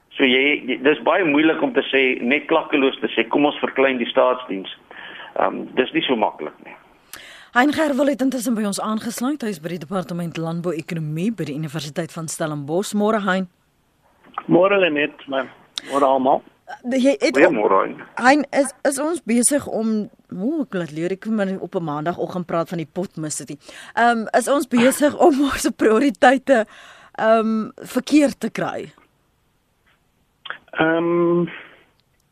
So 0.10 0.24
jy 0.24 0.80
dis 0.82 1.02
baie 1.02 1.26
moeilik 1.26 1.62
om 1.62 1.74
te 1.74 1.82
sê 1.82 2.22
net 2.22 2.46
klakkeloos 2.46 3.00
te 3.00 3.08
sê 3.08 3.28
kom 3.28 3.46
ons 3.46 3.60
verklein 3.60 3.98
die 3.98 4.10
staatsdiens. 4.10 4.78
Ehm 5.40 5.46
um, 5.46 5.70
dis 5.76 5.92
nie 5.92 6.02
so 6.02 6.16
maklik 6.16 6.58
nie. 6.66 6.76
Hein 7.54 7.74
Gerwel 7.74 8.08
het 8.08 8.22
intussen 8.22 8.56
by 8.58 8.64
ons 8.66 8.82
aangesluit. 8.82 9.42
Hy 9.42 9.48
is 9.54 9.60
by 9.62 9.76
die 9.76 9.84
departement 9.84 10.38
landbou 10.38 10.74
ekonomie 10.74 11.32
by 11.32 11.46
die 11.46 11.54
Universiteit 11.54 12.12
van 12.12 12.28
Stellenbosch. 12.28 12.96
Môre 12.98 13.20
Hein. 13.22 13.46
Môre 14.50 14.90
net, 14.90 15.28
maar 15.28 15.46
môre 15.92 16.06
almal. 16.06 16.42
Jy 16.90 17.16
het 17.20 17.38
Hein 18.16 18.46
is 18.52 18.74
is 18.88 19.00
ons 19.00 19.22
besig 19.24 19.68
om 19.68 20.10
Ooh, 20.34 20.64
ek 20.64 20.74
laat 20.74 20.92
leer 20.96 21.12
ek 21.12 21.28
maar 21.30 21.52
op 21.60 21.76
'n 21.76 21.84
maandagooggend 21.84 22.46
praat 22.46 22.70
van 22.70 22.78
die 22.78 22.90
potmis 22.92 23.38
dit. 23.38 23.52
Ehm 23.94 24.18
um, 24.18 24.28
is 24.32 24.48
ons 24.48 24.68
besig 24.68 25.18
om 25.18 25.42
ons 25.52 25.70
prioriteite 25.76 26.66
ehm 27.20 27.40
um, 27.40 27.72
verkeerd 27.76 28.40
te 28.40 28.50
kry. 28.50 28.94
Ehm 30.72 30.98
um, 30.98 31.50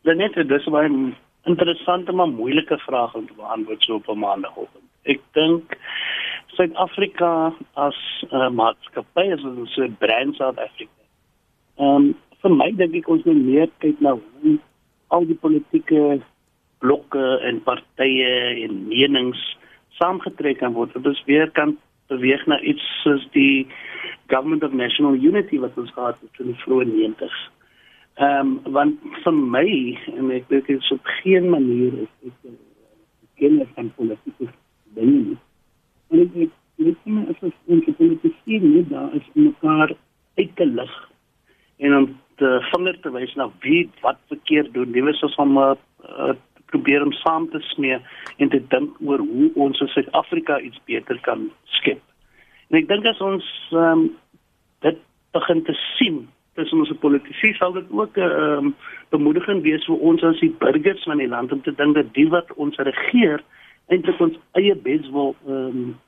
net 0.02 0.34
dis 0.48 0.66
'n 0.66 1.14
interessante 1.44 2.12
maar 2.12 2.28
moeilike 2.28 2.78
vraag 2.78 3.14
om 3.14 3.26
te 3.26 3.34
beantwoord 3.34 3.82
so 3.82 3.94
op 3.94 4.08
'n 4.08 4.18
maandagooggend. 4.18 4.88
Ek 5.02 5.20
dink 5.32 5.76
Suid-Afrika 6.46 7.54
as 7.74 7.96
'n 8.30 8.36
uh, 8.36 8.50
maatskappy 8.50 9.32
is 9.32 9.44
ons 9.44 9.74
so 9.74 9.88
brand 9.98 10.34
South 10.34 10.58
Africa. 10.58 11.02
Ehm 11.76 11.86
um, 11.86 12.16
vir 12.42 12.54
my 12.58 12.68
dink 12.78 12.94
ek 12.98 13.08
ons 13.12 13.24
moet 13.28 13.38
meer 13.38 13.70
kyk 13.84 14.00
na 14.02 14.16
hoe 14.18 14.58
al 15.14 15.26
die 15.28 15.38
politieke 15.38 16.20
blokke 16.82 17.24
en 17.48 17.60
partye 17.66 18.30
en 18.64 18.78
menings 18.90 19.40
saamgetrek 20.00 20.58
kan 20.62 20.74
word. 20.74 20.94
Dit 20.96 21.06
is 21.12 21.24
weer 21.28 21.50
kan 21.54 21.76
beweeg 22.10 22.42
na 22.50 22.58
iets 22.60 22.84
soos 23.02 23.24
die 23.36 23.66
Government 24.32 24.64
of 24.66 24.74
National 24.74 25.14
Unity 25.14 25.60
wat 25.62 25.76
ons 25.78 25.92
gehad 25.94 26.18
het 26.24 26.40
in 26.42 26.50
die 26.52 26.62
vroeë 26.64 26.88
90s. 26.90 27.44
Ehm 28.20 28.40
um, 28.40 28.74
want 28.74 28.98
vir 29.24 29.38
my 29.54 29.68
en 30.16 30.34
ek 30.34 30.50
dink 30.50 30.66
dit 30.66 30.82
is 30.82 30.90
op 30.96 31.14
geen 31.22 31.48
manier 31.52 31.94
is 32.02 32.10
dit 32.24 32.58
geen 33.40 33.62
van 33.76 33.92
politieke 33.96 34.50
dinge. 34.98 35.38
En 36.10 36.24
ek 36.26 36.34
dink 36.34 36.58
net 36.82 37.30
as 37.30 37.46
ons 37.46 37.94
politici 37.96 38.58
nie 38.66 38.84
daar 38.90 39.14
is 39.14 39.30
mekaar 39.38 39.94
uit 40.40 40.52
te 40.58 40.66
lig 40.66 40.94
en 41.82 41.96
om 41.96 42.06
te 42.42 42.52
vinger 42.72 42.98
te 43.04 43.12
wys 43.14 43.34
na 43.38 43.48
wie 43.64 43.84
wat 44.02 44.18
verkeerd 44.32 44.72
doen. 44.74 44.92
Dit 44.92 45.22
is 45.22 45.36
om 45.42 45.58
uh, 45.58 45.74
probeer 46.72 47.04
om 47.04 47.12
saam 47.12 47.48
te 47.52 47.60
smee 47.70 47.98
en 48.36 48.50
te 48.50 48.60
dink 48.74 48.98
oor 49.06 49.22
hoe 49.22 49.50
ons 49.66 49.80
in 49.84 49.90
Suid-Afrika 49.94 50.58
iets 50.60 50.80
beter 50.90 51.20
kan 51.26 51.50
skep. 51.78 52.00
En 52.70 52.80
ek 52.80 52.88
dink 52.90 53.06
as 53.06 53.20
ons 53.24 53.48
um, 53.76 54.06
dit 54.86 55.02
begin 55.36 55.64
te 55.68 55.76
sien 55.94 56.22
tussen 56.58 56.82
ons 56.84 56.92
politici 57.00 57.52
sal 57.56 57.72
dit 57.76 57.90
ook 57.90 58.16
'n 58.16 58.32
um, 58.44 58.74
bemoediging 59.14 59.62
wees 59.62 59.84
vir 59.88 60.00
ons 60.10 60.22
as 60.22 60.40
die 60.40 60.54
burgers 60.64 61.04
van 61.08 61.20
die 61.20 61.28
land 61.28 61.52
om 61.52 61.62
te 61.62 61.74
dink 61.74 61.94
dat 61.94 62.12
die 62.14 62.28
wat 62.28 62.52
ons 62.56 62.76
regeer 62.76 63.44
eintlik 63.88 64.20
ons 64.20 64.38
eie 64.52 64.74
bes 64.74 65.08
wil 65.10 65.34
um, 65.48 65.98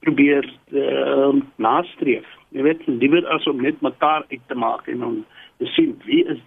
probeer 0.00 0.46
um, 0.72 1.42
nastreef. 1.56 2.26
Jy 2.50 2.62
weet, 2.62 2.86
liewer 2.86 3.26
as 3.30 3.46
om 3.46 3.62
net 3.62 3.80
mekaar 3.80 4.24
uit 4.30 4.42
te 4.46 4.54
maak 4.54 4.88
en 4.88 5.04
om 5.04 5.16
te 5.60 5.68
sien 5.76 5.94
wie 6.08 6.24
is 6.24 6.40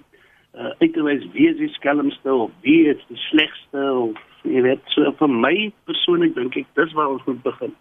uh, 0.57 0.73
uit 0.81 0.93
te 0.93 1.05
wys 1.05 1.25
wie 1.37 1.47
is 1.51 1.59
die 1.61 1.71
skelmste 1.77 2.33
of 2.33 2.51
wie 2.65 2.81
is 2.91 3.01
die 3.09 3.21
slegste 3.29 3.85
of 3.93 4.19
jy 4.49 4.63
weet 4.65 4.93
so 4.95 5.13
vir 5.21 5.33
my 5.45 5.55
persoonlik 5.89 6.35
dink 6.37 6.57
ek 6.59 6.69
dis 6.79 6.95
waar 6.97 7.13
ons 7.13 7.25
moet 7.29 7.41
begin. 7.45 7.71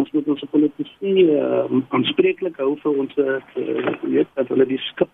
Ons 0.00 0.10
moet 0.14 0.28
ons 0.32 0.48
politici 0.50 1.12
uh, 1.26 1.66
aanspreeklik 1.94 2.58
hou 2.62 2.72
vir 2.82 3.02
ons 3.04 3.20
uh, 3.22 3.38
weet 4.02 4.30
dat 4.38 4.50
hulle 4.50 4.66
die 4.72 4.80
skip 4.88 5.12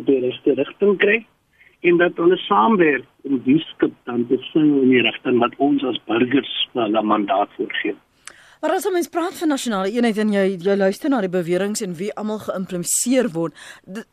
op 0.00 0.08
die 0.08 0.20
regte 0.24 0.56
rigting 0.58 0.98
kry 1.02 1.20
en 1.84 2.00
dat 2.00 2.18
hulle 2.18 2.38
saamwerk 2.46 3.28
om 3.28 3.38
die 3.44 3.60
skip 3.68 3.94
dan 4.08 4.24
te 4.30 4.40
sien 4.50 4.72
in 4.82 4.90
die 4.96 5.04
rigting 5.06 5.38
wat 5.44 5.54
ons 5.68 5.84
as 5.86 6.00
burgers 6.08 6.54
'n 6.74 7.06
mandaat 7.12 7.52
voorgee 7.58 7.94
Maar 8.64 8.78
as 8.78 8.86
ons 8.88 9.10
praat 9.12 9.34
van 9.36 9.50
nasionale 9.52 9.90
eenheid 9.92 10.16
en 10.22 10.30
jy 10.32 10.42
jy 10.64 10.74
luister 10.80 11.10
na 11.12 11.18
die 11.20 11.28
beweringe 11.28 11.82
en 11.84 11.98
wie 11.98 12.06
almal 12.16 12.38
geïmplementeer 12.46 13.26
word, 13.34 13.52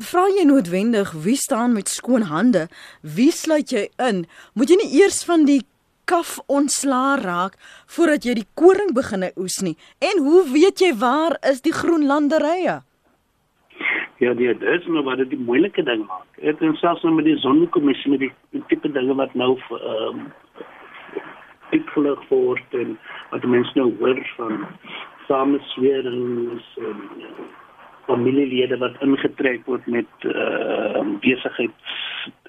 vra 0.10 0.26
jy 0.28 0.44
noodwendig 0.44 1.14
wie 1.24 1.38
staan 1.40 1.72
met 1.72 1.88
skoon 1.88 2.26
hande? 2.28 2.66
Wie 3.00 3.30
sluit 3.32 3.72
jy 3.72 3.86
in? 4.10 4.26
Moet 4.60 4.74
jy 4.74 4.78
nie 4.82 4.90
eers 5.00 5.22
van 5.30 5.48
die 5.48 5.62
kaf 6.04 6.34
ontslaa 6.52 7.16
raak 7.24 7.56
voordat 7.96 8.28
jy 8.28 8.36
die 8.42 8.48
koring 8.60 8.92
begine 8.92 9.32
oes 9.40 9.62
nie. 9.64 9.78
En 10.04 10.20
hoe 10.28 10.44
weet 10.52 10.84
jy 10.84 10.92
waar 11.00 11.40
is 11.48 11.64
die 11.64 11.78
groen 11.80 12.04
landerye? 12.12 12.82
Ja, 14.20 14.36
dit 14.36 14.68
is 14.76 14.92
nou 14.92 15.08
wat 15.08 15.24
dit 15.24 15.32
die 15.32 15.40
moeilike 15.48 15.88
ding 15.88 16.04
maak. 16.12 16.28
Dit 16.44 16.60
is 16.60 16.84
selfs 16.84 17.08
nou 17.08 17.16
met 17.16 17.32
die 17.32 17.40
sonnekommissie 17.40 18.18
met 18.18 18.28
die 18.28 18.68
tipe 18.68 18.92
dinge 18.92 19.16
wat 19.16 19.32
nou 19.32 19.54
ehm 19.56 20.12
um, 20.12 20.26
uitgelig 21.72 22.28
word 22.30 22.78
en 22.84 22.98
wat 23.32 23.48
mense 23.56 23.74
nou 23.80 23.90
hoor 24.00 24.22
van 24.36 24.66
sameswerings 25.28 26.70
en 26.78 27.02
uh, 27.18 27.50
familielede 28.06 28.78
wat 28.82 29.02
ingetrek 29.06 29.66
word 29.66 29.86
met 29.88 30.28
ehm 30.28 31.16
uh, 31.16 31.18
besigheids 31.24 32.00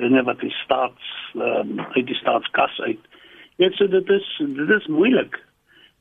dinge 0.01 0.23
wat 0.29 0.41
die 0.41 0.55
staats 0.65 1.11
um, 1.35 1.79
uit 1.97 2.07
die 2.07 2.19
staatskas 2.19 2.81
uit 2.81 3.11
Net 3.63 3.75
so 3.77 3.87
dit 3.87 4.09
is 4.11 4.29
dit 4.39 4.71
is 4.71 4.87
moeilik. 4.87 5.37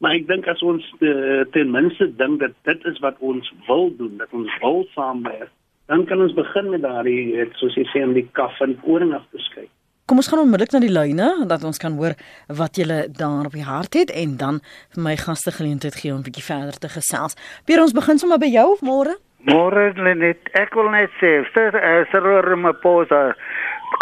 Maar 0.01 0.15
ek 0.17 0.27
dink 0.29 0.47
as 0.49 0.61
ons 0.65 0.85
uh, 1.05 1.43
ten 1.53 1.73
minste 1.73 2.07
dink 2.17 2.39
dat 2.41 2.55
dit 2.65 2.85
is 2.89 3.01
wat 3.03 3.19
ons 3.19 3.51
wil 3.67 3.91
doen, 3.99 4.15
dat 4.17 4.31
ons 4.33 4.55
wil 4.63 4.85
saamwerk, 4.95 5.51
dan 5.91 6.07
kan 6.09 6.23
ons 6.23 6.33
begin 6.33 6.71
met 6.73 6.81
daardie 6.85 7.45
soos 7.59 7.75
jy 7.77 7.85
sê 7.91 8.01
om 8.07 8.15
die 8.17 8.25
kaf 8.37 8.57
en 8.65 8.77
koring 8.85 9.13
af 9.17 9.27
te 9.29 9.43
skei. 9.49 9.67
Kom 10.11 10.19
ons 10.19 10.27
gaan 10.27 10.41
onmiddellik 10.43 10.73
na 10.75 10.79
die 10.83 10.91
lyne 10.91 11.25
dat 11.47 11.61
ons 11.63 11.77
kan 11.79 11.93
hoor 11.95 12.17
wat 12.59 12.75
julle 12.75 13.05
daar 13.15 13.47
op 13.47 13.53
die 13.55 13.63
hart 13.63 13.93
het 13.95 14.09
en 14.11 14.33
dan 14.41 14.57
vir 14.91 15.03
my 15.05 15.13
gaste 15.15 15.53
geleentheid 15.55 15.95
gee 15.95 16.11
om 16.11 16.19
'n 16.19 16.27
bietjie 16.27 16.43
verder 16.43 16.75
te 16.83 16.89
gesels. 16.91 17.37
Pier 17.63 17.79
ons 17.79 17.95
begin 17.95 18.19
sommer 18.19 18.37
by 18.37 18.49
jou 18.51 18.75
môre. 18.81 19.15
Môre 19.47 19.93
net 19.95 20.49
ek 20.53 20.75
wil 20.75 20.89
net 20.91 21.09
sê, 21.21 21.47
sir, 21.53 21.71
uh, 21.71 22.03
sir 22.11 22.21
Ramaphosa 22.43 23.35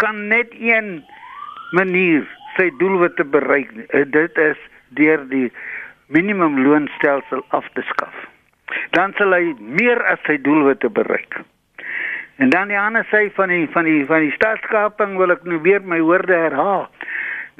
kan 0.02 0.28
net 0.28 0.50
een 0.58 1.04
manier 1.78 2.26
sy 2.56 2.70
doelwitte 2.78 3.24
bereik. 3.24 3.70
Eh, 3.90 4.04
dit 4.04 4.38
is 4.38 4.58
deur 4.88 5.28
die 5.28 5.52
minimumloonstelsel 6.08 7.44
af 7.50 7.64
te 7.74 7.82
skaf. 7.82 8.14
Dan 8.90 9.14
sal 9.16 9.30
hy 9.30 9.54
meer 9.60 10.02
as 10.06 10.18
sy 10.26 10.38
doelwitte 10.42 10.90
bereik. 10.90 11.38
En 12.40 12.48
dan 12.50 12.70
die 12.72 12.78
ander 12.78 13.04
sy 13.10 13.26
van 13.36 13.50
die 13.52 13.66
van 13.68 13.84
die 13.84 14.06
van 14.08 14.24
die 14.24 14.32
staatskaping 14.32 15.18
wil 15.20 15.32
ek 15.34 15.42
nou 15.44 15.58
weer 15.60 15.82
my 15.84 15.98
woorde 16.00 16.32
herhaal. 16.32 16.86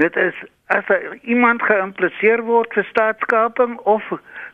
Dit 0.01 0.17
is 0.17 0.37
as 0.73 0.89
iemand 1.29 1.61
geïmpliseer 1.69 2.41
word 2.47 2.73
vir 2.73 2.87
staatskaping 2.89 3.77
of 3.93 4.07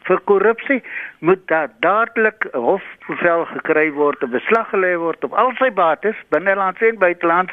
vir 0.08 0.20
korrupsie, 0.30 0.80
moet 1.20 1.42
daar 1.52 1.70
dadelik 1.84 2.48
hofbevel 2.54 3.46
gekry 3.52 3.86
word, 3.94 4.22
'n 4.22 4.34
beslag 4.34 4.68
gelê 4.74 4.96
word 4.98 5.24
op 5.24 5.32
al 5.32 5.54
sy 5.62 5.70
bates, 5.70 6.18
binneland 6.34 6.82
en 6.82 6.98
buiteland. 6.98 7.50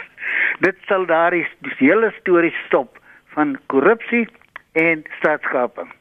Dit 0.60 0.76
sal 0.88 1.06
daardie 1.06 1.46
die 1.62 1.76
hele 1.78 2.14
storie 2.20 2.56
stop 2.66 2.98
van 3.38 3.60
korrupsie 3.68 4.28
en 4.72 5.06
staatskaping. 5.20 5.94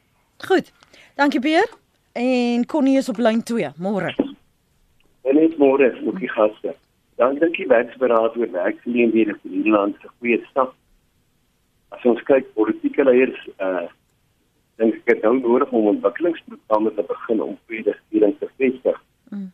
Goed. 0.48 0.72
Dankie 1.16 1.40
Pier. 1.40 1.68
En 2.12 2.66
Connie 2.66 2.96
is 2.96 3.08
op 3.08 3.16
lyn 3.16 3.42
2. 3.42 3.72
Môre. 3.76 4.40
En 5.22 5.38
net 5.38 5.58
môre, 5.58 5.92
ook 6.04 6.18
die 6.18 6.30
gaste. 6.30 6.74
Dan 7.20 7.38
dink 7.38 7.58
ek 7.60 7.70
werksberaad 7.70 8.36
oor 8.40 8.50
werkgeleenthede 8.50 9.36
vir 9.40 9.52
die 9.56 9.70
land 9.70 9.98
se 10.00 10.08
goeie 10.18 10.38
stap. 10.48 10.72
As 11.94 12.06
ons 12.08 12.22
kyk 12.28 12.48
politieke 12.58 13.04
leiers 13.06 13.42
uh 13.58 13.88
dink 14.80 14.96
ek 14.96 15.04
dit 15.10 15.26
nou 15.26 15.36
nodig 15.38 15.70
om 15.76 15.90
ontwikkelingsprogramme 15.90 16.90
te 16.96 17.04
begin 17.06 17.42
om 17.44 17.52
vrede 17.68 17.92
hierin 18.10 18.32
te 18.40 18.48
vestig. 18.58 18.98
Mm. 19.30 19.50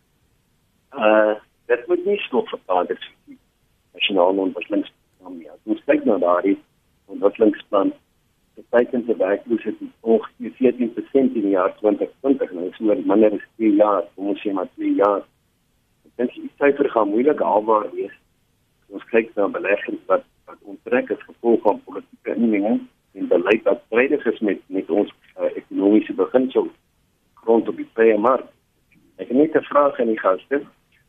Uh 0.94 1.34
dit 1.68 1.87
moet 1.90 2.04
nie 2.06 2.18
stop 2.25 2.48
vir 2.54 2.88
nie. 2.88 3.37
Nasionale 3.98 4.46
ontwikkelingsprogram 4.46 5.38
nie. 5.38 5.50
Ons 5.66 5.82
kyk 5.90 6.06
na 6.06 6.16
daardie 6.22 6.56
ontwikkelingsplan. 7.12 7.92
Die 8.56 8.64
teiken 8.70 9.04
te 9.06 9.16
werkloosheid 9.18 9.82
ongeveer 10.00 10.54
14% 10.62 11.18
in 11.18 11.34
die 11.34 11.56
jaar 11.56 11.75
2020. 11.82 12.54
Nou 12.56 12.70
is 12.70 12.80
oor 12.80 13.02
minder 13.12 13.37
as 13.37 13.44
2 13.58 13.75
jaar, 13.82 14.06
kom 14.14 14.32
ons 14.32 14.40
sê 14.46 14.54
maar 14.54 14.70
2 14.78 14.94
jaar. 15.02 15.26
Dink 16.18 16.34
die 16.34 16.50
syfer 16.58 16.88
gaan 16.90 17.12
moeilik 17.12 17.38
haalbaar 17.38 17.90
wees. 17.94 18.14
Ons 18.90 19.04
kyk 19.12 19.30
na 19.37 19.46
beleggings 19.54 20.02
wat 20.10 20.25
wat 20.48 20.58
onttrek 20.72 21.10
as 21.14 21.26
gevolg 21.26 21.60
van 21.62 21.82
politieke 21.87 22.34
inmenging 22.34 22.80
en 23.14 23.28
beleid 23.30 23.62
wat 23.68 23.82
strydig 23.87 24.25
is 24.26 24.40
met 24.48 24.62
met 24.66 24.90
ons 24.90 25.12
uh, 25.38 25.50
ekonomiese 25.60 26.16
beginsel 26.18 26.70
rondom 27.46 27.76
die 27.76 27.87
vrye 27.94 28.16
mark. 28.18 28.48
Ek 29.22 29.28
het 29.28 29.37
net 29.37 29.54
'n 29.56 29.68
vraag 29.70 30.00
aan 30.00 30.10
die 30.14 30.22
gaste. 30.25 30.62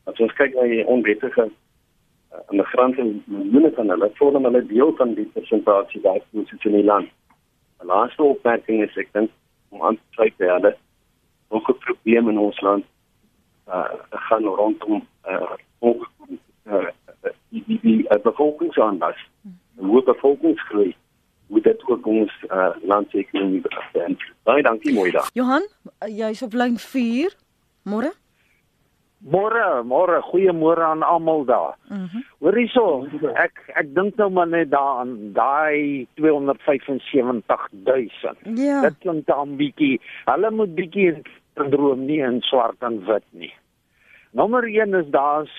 As 0.06 0.20
ons 0.20 0.36
kyk 0.42 0.54
na 0.54 0.68
die 0.74 0.86
onwettige 0.86 1.48
uh, 1.48 2.44
immigrante 2.52 3.08
miljoene 3.26 3.72
van 3.80 3.90
hulle 3.90 4.12
vorm 4.22 4.44
hulle 4.44 4.66
deel 4.66 4.94
van 5.02 5.14
die 5.14 5.30
persentasie 5.34 6.02
ons 6.34 6.54
in 6.60 6.78
die 6.78 6.86
land. 6.92 7.10
Die 7.80 7.88
laaste 7.88 8.24
opmerking 8.24 8.84
is 8.84 8.98
ek 8.98 9.10
dink 9.14 9.32
om 9.70 9.82
aan 9.82 9.98
te 9.98 10.22
sê 10.22 10.30
dat 10.38 10.54
hulle 10.54 10.76
ook 11.50 11.70
'n 11.70 11.82
probleem 11.88 12.30
in 12.30 12.38
ons 12.38 12.62
land 12.62 12.86
uh 13.70 13.86
gaan 14.28 14.44
rondom 14.44 15.08
uh 15.30 15.52
ook 15.80 16.10
uh, 16.66 16.88
die 17.50 17.64
die, 17.68 17.80
die 17.82 18.02
uh, 18.10 18.22
bevolkingsaanwas. 18.24 19.20
'n 19.80 19.86
Hoë 19.86 20.04
bevolkingsgroei 20.04 20.96
moet 21.50 21.64
dit 21.64 21.84
ook 21.90 22.06
ons 22.06 22.34
uh, 22.50 22.70
land 22.82 23.10
se 23.10 23.18
ekonomie 23.18 23.62
beïnvloed. 23.94 24.34
Baie 24.44 24.64
dankie 24.64 24.94
mooi 24.94 25.12
dag. 25.12 25.30
Johan, 25.34 25.66
jy's 26.06 26.42
op 26.46 26.54
lyn 26.54 26.78
4. 26.78 27.34
Môre? 27.90 28.12
Môre, 29.20 29.84
môre, 29.84 30.22
goeiemôre 30.30 30.84
aan 30.86 31.04
almal 31.04 31.44
daar. 31.46 31.76
Mm 31.92 32.24
Hoor 32.40 32.56
hierso, 32.56 32.84
ek 33.36 33.58
ek 33.76 33.90
dink 33.96 34.16
nou 34.16 34.30
maar 34.32 34.48
net 34.48 34.70
daaraan 34.72 35.34
daai 35.36 36.08
275 36.16 37.66
000. 37.84 38.56
Ja. 38.56 38.80
Dit 38.86 39.02
klink 39.04 39.26
dan 39.28 39.58
bietjie. 39.60 39.98
Hulle 40.30 40.52
moet 40.56 40.72
bietjie 40.78 41.18
droom 41.60 42.06
nie 42.08 42.22
in 42.24 42.40
swart 42.48 42.80
en 42.80 43.02
wit 43.10 43.26
nie. 43.36 43.52
Nommer 44.32 44.64
1 44.64 44.94
is 44.94 45.10
daar's 45.10 45.52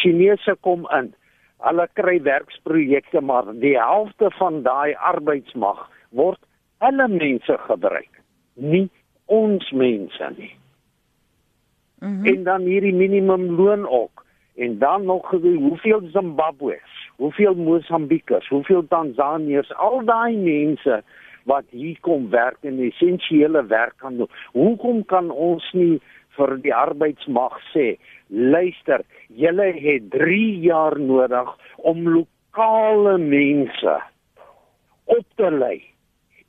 Chinese 0.00 0.56
kom 0.60 0.86
in. 0.96 1.12
Hulle 1.60 1.88
kry 1.92 2.16
werksprojekte 2.24 3.20
maar 3.20 3.52
die 3.60 3.76
helfte 3.78 4.30
van 4.38 4.62
daai 4.64 4.94
arbeidsmag 4.94 5.84
word 6.16 6.40
hulle 6.80 7.08
mense 7.08 7.56
gebruik 7.66 8.20
nie 8.60 8.88
ons 9.26 9.70
mense 9.70 10.32
nie. 10.36 10.54
Mm 12.00 12.16
-hmm. 12.16 12.24
en 12.24 12.44
dan 12.44 12.62
hierdie 12.62 12.94
minimum 12.94 13.50
loon 13.56 13.88
ook. 13.88 14.24
En 14.56 14.78
dan 14.78 15.04
nog 15.04 15.30
hoeveel 15.30 16.00
Zimbabwe's 16.12 17.10
hoeveel 17.16 17.54
Mosambikers 17.54 18.48
hoeveel 18.48 18.86
Tanzaniërs 18.88 19.74
al 19.74 20.04
daai 20.04 20.36
mense 20.36 21.02
wat 21.44 21.64
hier 21.70 21.96
kom 22.00 22.30
werk 22.30 22.56
en 22.60 22.78
essensiële 22.78 23.66
werk 23.66 23.94
kan 23.96 24.16
doen. 24.16 24.30
Hoekom 24.52 25.04
kan 25.04 25.30
ons 25.30 25.72
nie 25.72 26.00
vir 26.36 26.56
die 26.64 26.74
arbeidsmag 26.74 27.58
sê 27.72 27.94
luister, 28.30 29.02
julle 29.28 29.72
het 29.74 30.10
3 30.14 30.60
jaar 30.62 30.98
nodig 30.98 31.48
om 31.76 32.04
lokale 32.06 33.18
mense 33.18 33.96
op 35.10 35.26
te 35.36 35.50
lei. 35.50 35.78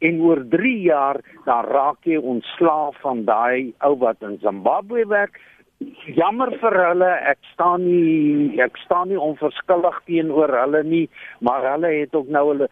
En 0.02 0.20
oor 0.22 0.44
3 0.50 0.76
jaar 0.82 1.22
dan 1.46 1.66
raak 1.66 2.06
jy 2.06 2.18
ontslaaf 2.18 2.98
van 3.02 3.26
daai 3.26 3.74
ou 3.86 3.96
wat 4.02 4.22
in 4.22 4.38
Zimbabwe 4.42 5.06
werk. 5.10 5.40
Jammer 6.14 6.52
vir 6.62 6.76
hulle, 6.78 7.10
ek 7.26 7.42
staan 7.54 7.86
nie 7.86 8.62
ek 8.62 8.78
staan 8.86 9.10
nie 9.10 9.18
onverskillig 9.18 9.98
teenoor 10.06 10.54
hulle 10.54 10.84
nie, 10.86 11.08
maar 11.42 11.66
hulle 11.74 11.90
het 11.96 12.14
ook 12.18 12.30
nou 12.30 12.48
hulle 12.52 12.70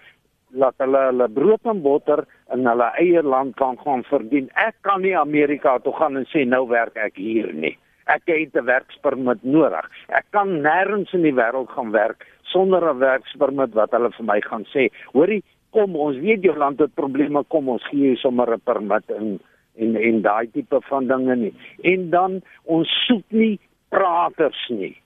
laat 0.51 0.75
hulle 0.77 0.99
hulle 1.11 1.27
brood 1.29 1.65
en 1.65 1.81
botter 1.81 2.25
in 2.53 2.65
hulle 2.65 2.91
eie 2.97 3.21
land 3.23 3.55
kan 3.55 3.77
gaan 3.77 4.03
verdien. 4.03 4.49
Ek 4.55 4.75
kan 4.81 5.01
nie 5.01 5.15
Amerika 5.17 5.79
toe 5.79 5.93
gaan 5.93 6.17
en 6.17 6.25
sê 6.25 6.45
nou 6.45 6.67
werk 6.67 6.97
ek 6.97 7.15
hier 7.15 7.53
nie 7.53 7.77
ek 8.09 8.25
het 8.25 8.55
'n 8.55 8.65
werkspermit 8.65 9.43
nodig. 9.43 9.85
Ek 10.07 10.25
kan 10.31 10.61
nêrens 10.61 11.13
in 11.13 11.21
die 11.21 11.33
wêreld 11.33 11.69
gaan 11.69 11.91
werk 11.91 12.25
sonder 12.41 12.81
'n 12.89 12.99
werkspermit 12.99 13.73
wat 13.73 13.91
hulle 13.91 14.11
vir 14.11 14.25
my 14.25 14.41
gaan 14.41 14.65
sê, 14.73 14.89
hoorie, 15.13 15.43
kom 15.71 15.95
ons 15.95 16.17
weet 16.17 16.43
jou 16.43 16.57
land 16.57 16.79
het 16.79 16.93
probleme, 16.95 17.43
kom 17.47 17.69
ons 17.69 17.83
gee 17.89 18.07
jou 18.07 18.15
sommer 18.15 18.53
'n 18.53 18.61
permit 18.65 19.09
in 19.09 19.39
en 19.77 19.95
en 19.95 20.21
daai 20.21 20.47
tipe 20.51 20.81
van 20.81 21.07
dinge 21.07 21.35
nie. 21.35 21.53
En 21.83 22.09
dan 22.09 22.41
ons 22.65 23.05
soek 23.07 23.23
nie 23.29 23.59
praters 23.89 24.69
nie. 24.69 24.97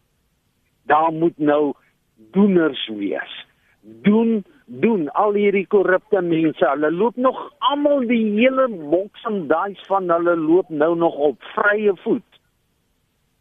Daar 0.85 1.11
moet 1.11 1.37
nou 1.37 1.73
doeners 2.31 2.87
wees. 2.87 3.45
Doen 3.81 4.43
doen 4.65 5.09
al 5.11 5.33
hierdie 5.33 5.67
korrupte 5.67 6.21
mense. 6.21 6.65
Hulle 6.65 6.91
loop 6.91 7.15
nog 7.15 7.39
almal 7.71 8.07
die 8.07 8.23
hele 8.37 8.67
boks 8.69 9.23
en 9.29 9.47
daai 9.47 9.75
van 9.87 10.09
hulle 10.09 10.35
loop 10.35 10.69
nou 10.69 10.95
nog 10.95 11.15
op 11.15 11.41
vrye 11.55 11.95
voet 12.03 12.39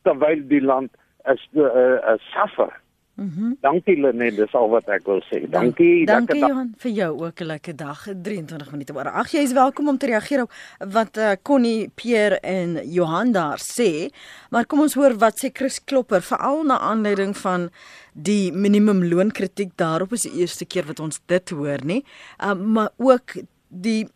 terwyl 0.02 0.40
die 0.48 0.62
land 0.62 0.90
is 1.30 1.42
'n 1.52 1.58
uh, 1.58 1.98
uh, 2.02 2.18
suffer 2.34 2.72
Mhm. 3.14 3.44
Mm 3.44 3.56
dankie 3.60 3.96
Lenet, 4.00 4.36
dis 4.36 4.54
al 4.54 4.68
wat 4.72 4.88
ek 4.88 5.04
wil 5.06 5.20
sê. 5.28 5.42
Dankie. 5.50 6.06
Dankie 6.08 6.40
Johan 6.40 6.72
vir 6.80 6.90
jou 6.90 7.10
ook 7.24 7.40
'n 7.40 7.44
lekker 7.44 7.76
dag. 7.76 8.06
23 8.22 8.70
minute 8.70 8.94
oor. 8.94 9.08
Ag 9.08 9.30
jy 9.30 9.42
is 9.42 9.52
welkom 9.52 9.88
om 9.88 9.98
te 9.98 10.06
reageer 10.06 10.42
op 10.42 10.52
wat 10.78 11.16
uh, 11.16 11.32
Connie, 11.42 11.90
Pierre 11.94 12.40
en 12.40 12.80
Johan 12.88 13.32
daar 13.32 13.58
sê. 13.58 14.08
Maar 14.50 14.66
kom 14.66 14.80
ons 14.80 14.94
hoor 14.94 15.18
wat 15.18 15.44
sê 15.44 15.50
Chris 15.52 15.84
Klopper 15.84 16.22
veral 16.22 16.64
na 16.64 16.78
aanleiding 16.78 17.36
van 17.36 17.70
die 18.12 18.52
minimumloon 18.52 19.30
kritiek 19.30 19.76
daarop 19.76 20.12
is 20.12 20.22
die 20.22 20.40
eerste 20.40 20.64
keer 20.64 20.84
wat 20.86 21.00
ons 21.00 21.20
dit 21.26 21.50
hoor 21.50 21.84
nie. 21.84 22.04
Uh, 22.40 22.54
maar 22.54 22.90
ook 22.96 23.36
die 23.68 24.08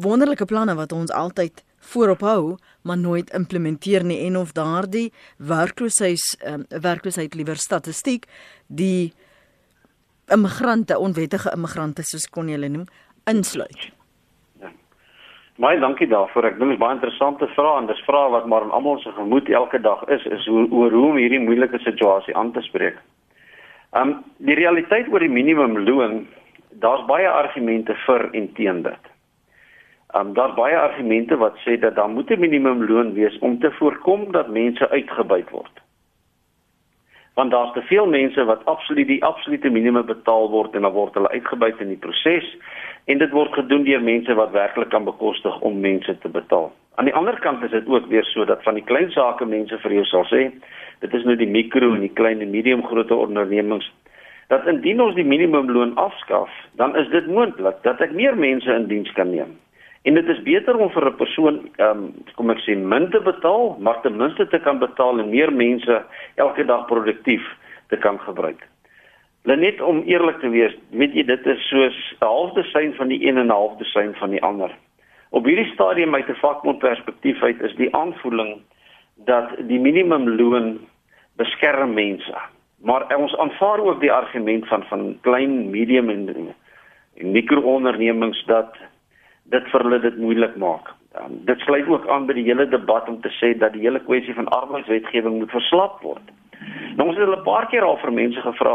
wonderlike 0.00 0.44
planne 0.44 0.74
wat 0.74 0.92
ons 0.92 1.10
altyd 1.10 1.65
voorop 1.92 2.24
hou 2.26 2.56
maar 2.82 2.98
nooit 2.98 3.30
implementeer 3.34 4.04
nie 4.04 4.18
en 4.26 4.36
of 4.36 4.52
daardie 4.56 5.12
werkloosheid 5.38 6.24
um, 6.46 6.64
werkloosheid 6.82 7.34
liewer 7.34 7.60
statistiek 7.60 8.26
die 8.66 9.12
immigrante 10.32 10.98
onwettige 10.98 11.52
immigrante 11.54 12.02
soos 12.02 12.26
kon 12.30 12.48
jy 12.50 12.58
hulle 12.58 12.70
noem 12.72 12.86
insluit. 13.30 13.88
Ja. 14.62 14.70
Baie 15.62 15.78
dankie 15.80 16.08
daarvoor. 16.10 16.50
Ek 16.50 16.58
dink 16.58 16.72
dit 16.72 16.76
is 16.76 16.82
baie 16.82 16.96
interessante 16.96 17.48
vrae 17.54 17.82
en 17.82 17.90
dis 17.90 18.02
vrae 18.06 18.32
wat 18.34 18.48
maar 18.50 18.66
in 18.66 18.74
almal 18.74 18.98
se 19.02 19.12
gemoed 19.18 19.50
elke 19.50 19.80
dag 19.82 20.02
is 20.16 20.26
is 20.38 20.46
hoe 20.50 20.66
oor 20.70 20.94
hoe 20.94 21.10
om 21.12 21.20
hierdie 21.20 21.42
moeilike 21.42 21.78
situasie 21.84 22.34
aan 22.36 22.52
te 22.56 22.64
spreek. 22.66 22.98
Um 23.96 24.18
die 24.42 24.58
realiteit 24.58 25.08
oor 25.12 25.22
die 25.22 25.32
minimumloon, 25.32 26.24
daar's 26.82 27.06
baie 27.08 27.28
argumente 27.30 27.94
vir 28.06 28.28
en 28.34 28.50
teen 28.58 28.82
dit. 28.82 29.12
Um 30.16 30.32
daar's 30.34 30.54
baie 30.54 30.76
argumente 30.78 31.36
wat 31.36 31.56
sê 31.64 31.78
dat 31.80 31.94
daar 31.94 32.08
moet 32.08 32.30
'n 32.30 32.40
minimumloon 32.40 33.12
wees 33.12 33.38
om 33.38 33.58
te 33.58 33.70
voorkom 33.70 34.32
dat 34.32 34.48
mense 34.48 34.88
uitgebuit 34.90 35.50
word. 35.50 35.74
Want 37.34 37.50
daar's 37.50 37.72
te 37.72 37.82
veel 37.82 38.06
mense 38.06 38.44
wat 38.44 38.64
absoluut 38.64 39.06
die 39.06 39.24
absolute 39.24 39.70
minimum 39.70 40.06
betaal 40.06 40.50
word 40.50 40.74
en 40.74 40.82
dan 40.82 40.92
word 40.92 41.14
hulle 41.14 41.28
uitgebuit 41.28 41.80
in 41.80 41.88
die 41.88 42.02
proses 42.06 42.56
en 43.04 43.18
dit 43.18 43.30
word 43.30 43.52
gedoen 43.52 43.84
deur 43.84 44.02
mense 44.02 44.34
wat 44.34 44.50
werklik 44.50 44.88
kan 44.88 45.04
bekostig 45.04 45.60
om 45.60 45.80
mense 45.80 46.18
te 46.18 46.28
betaal. 46.28 46.72
Aan 46.94 47.04
die 47.04 47.14
ander 47.14 47.38
kant 47.40 47.62
is 47.62 47.70
dit 47.70 47.88
ook 47.88 48.06
weer 48.06 48.24
so 48.24 48.44
dat 48.44 48.62
van 48.62 48.74
die 48.74 48.84
klein 48.84 49.10
sake 49.10 49.44
mense 49.44 49.78
vir 49.78 49.92
jou 49.92 50.04
sal 50.04 50.24
sê, 50.24 50.50
dit 51.00 51.14
is 51.14 51.24
nou 51.24 51.36
die 51.36 51.50
mikro 51.50 51.94
en 51.94 52.00
die 52.00 52.14
klein 52.14 52.40
en 52.40 52.50
medium 52.50 52.86
grootte 52.86 53.14
ondernemings 53.14 53.92
dat 54.48 54.66
indien 54.66 55.00
ons 55.00 55.14
die 55.14 55.26
minimumloon 55.26 55.94
afskaf, 55.94 56.50
dan 56.72 56.96
is 56.96 57.08
dit 57.08 57.26
moontlik 57.26 57.82
dat 57.82 58.00
ek 58.00 58.12
meer 58.12 58.36
mense 58.38 58.72
in 58.72 58.86
diens 58.86 59.12
kan 59.12 59.30
neem. 59.30 59.56
En 60.06 60.14
dit 60.14 60.28
is 60.28 60.42
beter 60.46 60.76
om 60.78 60.90
vir 60.94 61.06
'n 61.06 61.16
persoon 61.16 61.56
ehm 61.76 61.90
um, 61.90 62.14
kom 62.34 62.50
ek 62.50 62.60
sê 62.62 62.76
min 62.78 63.10
te 63.10 63.20
betaal, 63.20 63.76
maar 63.80 64.00
ten 64.00 64.16
minste 64.16 64.46
te 64.46 64.58
kan 64.58 64.78
betaal 64.78 65.18
en 65.18 65.30
meer 65.30 65.52
mense 65.52 66.04
elke 66.34 66.64
dag 66.64 66.86
produktief 66.86 67.42
te 67.88 67.96
kan 67.96 68.18
gebruik. 68.20 68.68
Net 69.42 69.80
om 69.80 70.02
eerlik 70.06 70.38
te 70.38 70.48
wees, 70.48 70.76
weet 70.90 71.14
jy 71.14 71.24
dit 71.24 71.46
is 71.46 71.68
soos 71.68 71.98
'n 72.20 72.24
halfde 72.24 72.62
sein 72.62 72.94
van 72.94 73.08
die 73.08 73.26
een 73.26 73.38
en 73.38 73.46
'n 73.46 73.58
halfde 73.58 73.84
sein 73.84 74.14
van 74.14 74.30
die 74.30 74.42
ander. 74.42 74.70
Op 75.30 75.44
hierdie 75.44 75.72
stadium 75.72 76.14
uit 76.14 76.28
'n 76.28 76.38
vakbond 76.42 76.78
perspektief 76.78 77.42
uit 77.42 77.60
is 77.60 77.74
die 77.74 77.94
aanvoeling 77.94 78.62
dat 79.24 79.48
die 79.58 79.80
minimumloon 79.80 80.78
beskerm 81.36 81.94
mense. 81.94 82.34
Maar 82.82 83.16
ons 83.16 83.36
aanvaar 83.36 83.80
ook 83.80 84.00
die 84.00 84.12
argument 84.12 84.68
van 84.68 84.82
van 84.82 85.18
klein, 85.20 85.70
medium 85.70 86.10
en 86.10 86.54
en 87.16 87.30
mikroondernemings 87.30 88.44
dat 88.44 88.76
dit 89.50 89.68
vir 89.72 89.84
hulle 89.86 90.00
dit 90.00 90.16
moeilik 90.18 90.56
maak. 90.56 90.92
Um, 91.16 91.38
dit 91.48 91.60
sluit 91.64 91.86
ook 91.88 92.08
aan 92.12 92.26
by 92.26 92.34
die 92.36 92.44
hele 92.44 92.66
debat 92.68 93.08
om 93.08 93.20
te 93.20 93.32
sê 93.38 93.54
dat 93.58 93.72
die 93.72 93.84
hele 93.86 94.02
kwessie 94.04 94.34
van 94.34 94.48
arbeidswetgewing 94.48 95.38
moet 95.38 95.54
verslap 95.54 96.02
word. 96.02 96.34
Nou 96.96 97.08
ons 97.08 97.16
het 97.16 97.24
hulle 97.24 97.36
'n 97.36 97.44
paar 97.44 97.66
keer 97.70 97.84
al 97.84 97.96
vir 98.02 98.12
mense 98.12 98.40
gevra, 98.40 98.74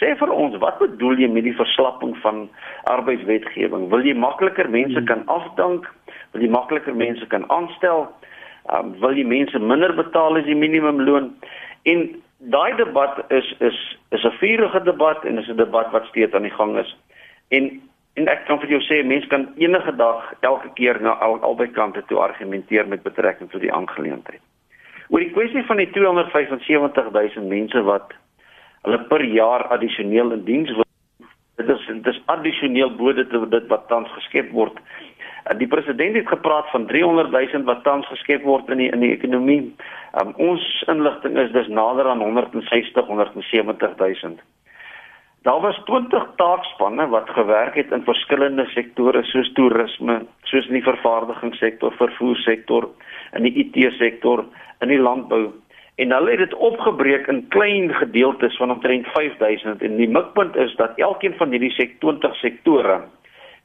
sê 0.00 0.16
vir 0.18 0.30
ons, 0.32 0.56
wat 0.56 0.78
bedoel 0.78 1.18
jy 1.18 1.28
met 1.28 1.44
die 1.44 1.56
verslapping 1.56 2.16
van 2.24 2.48
arbeidswetgewing? 2.84 3.88
Wil 3.88 4.04
jy 4.06 4.14
makliker 4.14 4.70
mense 4.70 5.02
kan 5.04 5.22
afdank? 5.26 5.86
Wil 6.32 6.42
jy 6.42 6.48
makliker 6.48 6.94
mense 6.94 7.26
kan 7.26 7.44
aanstel? 7.50 8.08
Um, 8.72 8.94
wil 9.00 9.16
jy 9.16 9.24
mense 9.24 9.58
minder 9.58 9.94
betaal 9.94 10.36
as 10.36 10.44
die 10.44 10.56
minimumloon? 10.56 11.36
En 11.84 12.22
daai 12.38 12.76
debat 12.76 13.24
is 13.28 13.54
is 13.60 13.96
is 14.10 14.24
'n 14.24 14.38
vurige 14.40 14.82
debat 14.82 15.24
en 15.24 15.38
is 15.38 15.48
'n 15.48 15.56
debat 15.56 15.90
wat 15.90 16.06
steeds 16.06 16.34
aan 16.34 16.42
die 16.42 16.58
gang 16.58 16.78
is. 16.78 16.96
En 17.48 17.80
En 18.18 18.26
ek 18.26 18.46
kan 18.48 18.58
vir 18.58 18.72
jou 18.74 18.80
sê 18.82 19.02
mense 19.06 19.28
kan 19.30 19.46
enige 19.62 19.92
dag 19.96 20.32
elke 20.46 20.72
keer 20.74 20.98
na 21.04 21.12
al, 21.22 21.36
albei 21.46 21.68
kante 21.70 22.02
toe 22.10 22.18
argumenteer 22.18 22.88
met 22.90 23.04
betrekking 23.04 23.50
tot 23.52 23.62
die 23.62 23.72
aangeleentheid. 23.72 24.42
Oor 25.08 25.22
die 25.22 25.30
kwessie 25.36 25.62
van 25.68 25.78
die 25.78 25.86
275 25.94 26.66
000 27.36 27.46
mense 27.46 27.82
wat 27.86 28.16
hulle 28.82 28.98
per 29.12 29.22
jaar 29.24 29.68
addisioneel 29.76 30.34
in 30.34 30.42
diens 30.48 30.74
wil 30.74 30.86
dit 31.58 31.70
is 31.74 31.86
dit 31.86 32.10
is 32.12 32.20
addisioneel 32.34 32.90
bo 32.98 33.14
dit 33.14 33.30
dit 33.54 33.70
wat 33.70 33.86
tans 33.92 34.10
geskep 34.16 34.50
word. 34.56 34.82
Die 35.62 35.70
president 35.70 36.18
het 36.18 36.28
gepraat 36.28 36.68
van 36.74 36.86
300 36.90 37.30
000 37.32 37.64
wat 37.70 37.82
tans 37.86 38.06
geskep 38.10 38.42
word 38.42 38.68
in 38.74 38.82
die 38.82 38.90
in 38.90 39.06
die 39.06 39.14
ekonomie. 39.14 39.62
Um, 40.20 40.34
ons 40.50 40.66
inligting 40.90 41.38
is 41.38 41.54
dis 41.54 41.70
nader 41.70 42.10
aan 42.10 42.22
160 42.26 43.06
170 43.06 43.96
000. 44.02 44.38
Daar 45.46 45.60
was 45.60 45.78
20 45.84 46.26
taakspanne 46.36 47.08
wat 47.08 47.30
gewerk 47.30 47.74
het 47.74 47.92
in 47.94 48.02
verskillende 48.02 48.66
sektore 48.74 49.22
soos 49.22 49.52
toerisme, 49.52 50.20
soos 50.50 50.66
in 50.66 50.80
die 50.80 50.82
vervaardigingssektor, 50.82 51.94
vervoersektor, 52.00 52.88
in 53.38 53.46
die 53.46 53.54
IT-sektor, 53.62 54.44
in 54.80 54.92
die 54.92 54.98
landbou. 54.98 55.48
En 55.98 56.12
hulle 56.14 56.30
het 56.30 56.38
dit 56.38 56.54
opgebreek 56.54 57.26
in 57.26 57.46
klein 57.54 57.94
gedeeltes 57.94 58.56
van 58.56 58.70
omtrent 58.70 59.06
5000 59.14 59.82
en 59.82 59.96
die 59.96 60.10
mikpunt 60.10 60.56
is 60.56 60.74
dat 60.78 60.98
elkeen 60.98 61.34
van 61.38 61.54
hierdie 61.54 61.72
20 61.98 62.36
sektore 62.42 63.00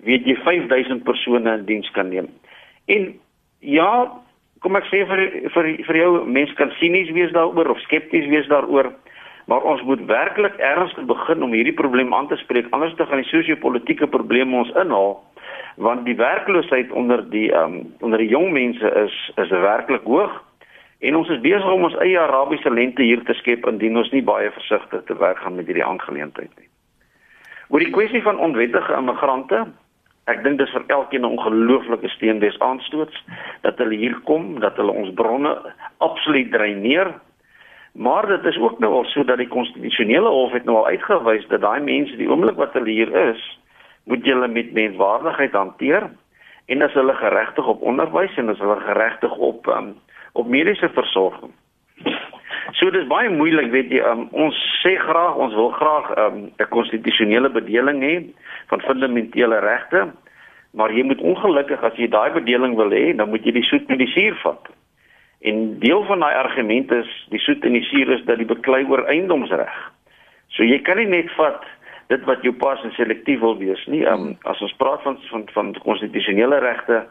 weet 0.04 0.26
jy 0.28 0.36
5000 0.44 1.04
persone 1.04 1.58
in 1.58 1.66
diens 1.66 1.90
kan 1.96 2.10
neem. 2.10 2.30
En 2.86 3.14
ja, 3.60 3.92
kom 4.64 4.76
ek 4.80 4.88
sê 4.90 5.04
vir 5.08 5.24
vir 5.54 5.70
vir 5.88 6.00
jou 6.00 6.12
mense 6.26 6.56
kan 6.60 6.72
sinies 6.80 7.12
wees 7.16 7.32
daaroor 7.36 7.74
of 7.76 7.82
skepties 7.86 8.28
wees 8.32 8.50
daaroor. 8.52 8.92
Maar 9.46 9.62
ons 9.62 9.82
moet 9.84 10.06
werklik 10.06 10.56
ernstig 10.56 11.06
begin 11.06 11.44
om 11.44 11.52
hierdie 11.52 11.76
probleem 11.76 12.14
aan 12.14 12.28
te 12.28 12.36
spreek 12.36 12.68
anders 12.72 12.96
te 12.96 13.06
gaan 13.06 13.22
die 13.22 13.30
sosio-politiese 13.30 14.08
probleme 14.08 14.56
ons 14.56 14.72
inhaal 14.76 15.20
want 15.76 16.06
die 16.06 16.16
werkloosheid 16.16 16.92
onder 16.92 17.30
die 17.30 17.50
um, 17.58 17.94
onder 18.00 18.22
die 18.22 18.30
jong 18.30 18.52
mense 18.54 18.90
is 19.04 19.16
is 19.42 19.50
werklik 19.50 20.04
hoog 20.04 20.36
en 21.00 21.16
ons 21.16 21.30
is 21.30 21.42
besig 21.42 21.72
om 21.72 21.84
ons 21.84 21.98
eie 22.06 22.20
Arabiese 22.20 22.70
lente 22.70 23.02
hier 23.02 23.24
te 23.26 23.34
skep 23.34 23.66
indien 23.68 23.98
ons 23.98 24.12
nie 24.12 24.24
baie 24.24 24.52
versigtig 24.52 25.04
te 25.08 25.18
werk 25.18 25.42
gaan 25.42 25.56
met 25.56 25.66
hierdie 25.66 25.86
aangeleentheid 25.86 26.52
nie. 26.60 26.70
Oor 27.70 27.82
die 27.82 27.92
kwessie 27.92 28.22
van 28.22 28.40
onwettige 28.40 28.94
immigrante 28.98 29.66
Ek 30.32 30.40
dink 30.40 30.56
dis 30.56 30.72
vir 30.72 30.86
elkeen 30.88 31.26
'n 31.26 31.36
ongelooflike 31.36 32.08
steen 32.10 32.40
des 32.40 32.56
aanstoots 32.64 33.18
dat 33.62 33.78
hulle 33.78 33.96
hier 33.96 34.16
kom, 34.24 34.60
dat 34.60 34.78
hulle 34.80 34.92
ons 34.92 35.12
bronne 35.14 35.52
absoluut 35.98 36.52
dreineer 36.52 37.12
Maar 37.94 38.28
dit 38.28 38.46
is 38.46 38.58
ook 38.58 38.80
nou 38.80 38.94
al 38.94 39.06
so 39.06 39.24
dat 39.24 39.38
die 39.38 39.48
konstitusionele 39.48 40.30
hof 40.30 40.52
het 40.52 40.64
nou 40.66 40.78
al 40.78 40.88
uitgewys 40.88 41.48
dat 41.48 41.62
daai 41.62 41.82
mense 41.82 42.16
die 42.18 42.30
oomblik 42.30 42.56
wat 42.58 42.74
hulle 42.74 42.90
hier 42.90 43.12
is, 43.30 43.42
moet 44.10 44.26
hulle 44.26 44.48
met 44.48 44.74
menswaardigheid 44.74 45.54
hanteer 45.54 46.10
en 46.66 46.82
as 46.82 46.94
hulle 46.94 47.14
geregtig 47.14 47.68
op 47.68 47.82
onderwys 47.82 48.38
en 48.38 48.50
as 48.50 48.58
hulle 48.58 48.80
geregtig 48.80 49.36
op 49.36 49.68
um, 49.68 49.94
op 50.34 50.48
mediese 50.48 50.90
versorging. 50.90 51.52
So 52.80 52.90
dis 52.90 53.06
baie 53.08 53.30
moeilik 53.30 53.70
weet 53.72 53.92
jy 53.94 54.02
um, 54.10 54.26
ons 54.32 54.58
sê 54.82 54.96
graag 54.98 55.38
ons 55.38 55.54
wil 55.54 55.70
graag 55.78 56.10
ehm, 56.16 56.38
'n 56.38 56.52
um, 56.58 56.70
konstitusionele 56.70 57.50
bedeling 57.50 58.02
hê 58.02 58.16
van 58.68 58.82
fundamentele 58.82 59.60
regte 59.60 60.08
maar 60.74 60.92
jy 60.92 61.04
moet 61.04 61.22
ongelukkig 61.22 61.84
as 61.84 61.96
jy 61.96 62.08
daai 62.10 62.32
bedeling 62.34 62.76
wil 62.76 62.90
hê 62.90 63.14
dan 63.16 63.30
moet 63.30 63.46
jy 63.46 63.52
die 63.52 63.68
soet 63.70 63.88
met 63.88 64.02
die 64.02 64.14
suur 64.16 64.36
vat. 64.42 64.70
En 65.44 65.80
deel 65.80 66.06
van 66.08 66.20
daai 66.20 66.36
argument 66.36 66.92
is 66.92 67.10
die 67.30 67.40
soet 67.40 67.66
en 67.68 67.76
die 67.76 67.84
suur 67.84 68.12
is 68.16 68.22
dat 68.26 68.40
die 68.40 68.48
beklei 68.48 68.86
oor 68.88 69.04
eiendomsreg. 69.12 69.74
So 70.56 70.64
jy 70.64 70.78
kan 70.88 71.02
nie 71.02 71.10
net 71.10 71.32
vat 71.36 71.66
dit 72.08 72.24
wat 72.30 72.46
jou 72.48 72.54
pas 72.56 72.80
en 72.88 72.94
selektief 72.96 73.42
wil 73.44 73.58
wees 73.60 73.84
nie. 73.92 74.06
Um, 74.08 74.38
as 74.48 74.62
ons 74.64 74.76
praat 74.80 75.04
van 75.04 75.20
van 75.28 75.44
van 75.52 75.74
konstitusionele 75.84 76.62
regte, 76.64 77.02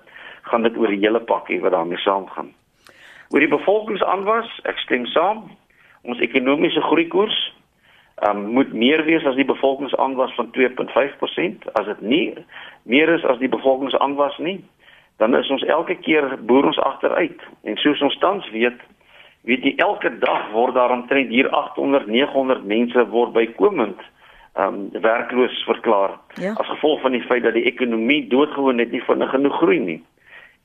gaan 0.49 0.65
dit 0.65 0.77
oor 0.81 0.89
die 0.89 1.03
hele 1.05 1.21
pakkie 1.21 1.61
wat 1.61 1.77
daarmee 1.77 2.01
saamgaan. 2.01 2.49
Oor 3.33 3.45
die 3.45 3.53
bevolkingsaanwas, 3.53 4.49
ek 4.69 4.81
stem 4.81 5.05
saam. 5.13 5.45
Ons 6.09 6.25
ekonomiese 6.25 6.81
groeikoers 6.89 7.37
um, 8.29 8.47
moet 8.57 8.73
meer 8.73 9.05
wees 9.05 9.29
as 9.29 9.37
die 9.37 9.49
bevolkingsaanwas 9.49 10.33
van 10.41 10.49
2.5%, 10.57 11.69
as 11.77 11.93
dit 11.93 12.01
nie 12.01 12.27
meer 12.89 13.13
is 13.13 13.29
as 13.29 13.45
die 13.45 13.53
bevolkingsaanwas 13.53 14.41
nie 14.41 14.63
dan 15.17 15.37
is 15.37 15.51
ons 15.51 15.65
elke 15.65 15.95
keer 15.95 16.39
boer 16.41 16.65
ons 16.71 16.79
agteruit. 16.79 17.41
En 17.63 17.77
soos 17.77 18.01
ons 18.01 18.19
tans 18.19 18.51
weet, 18.51 18.79
weet 19.49 19.65
jy 19.65 19.75
elke 19.77 20.11
dag 20.19 20.51
word 20.53 20.75
daar 20.75 20.95
omtrent 20.95 21.29
hier 21.29 21.51
800, 21.51 22.07
900 22.07 22.65
mense 22.65 23.09
word 23.09 23.33
bykomend 23.33 24.01
ehm 24.53 24.75
um, 24.75 25.03
werkloos 25.03 25.63
verklaar 25.65 26.19
ja. 26.37 26.53
as 26.61 26.69
gevolg 26.69 27.01
van 27.01 27.15
die 27.17 27.23
feit 27.25 27.43
dat 27.43 27.55
die 27.57 27.65
ekonomie 27.65 28.27
doodgewoon 28.29 28.77
net 28.77 28.91
nie 28.93 29.01
vinnig 29.07 29.31
genoeg 29.33 29.55
groei 29.57 29.79
nie. 29.81 30.01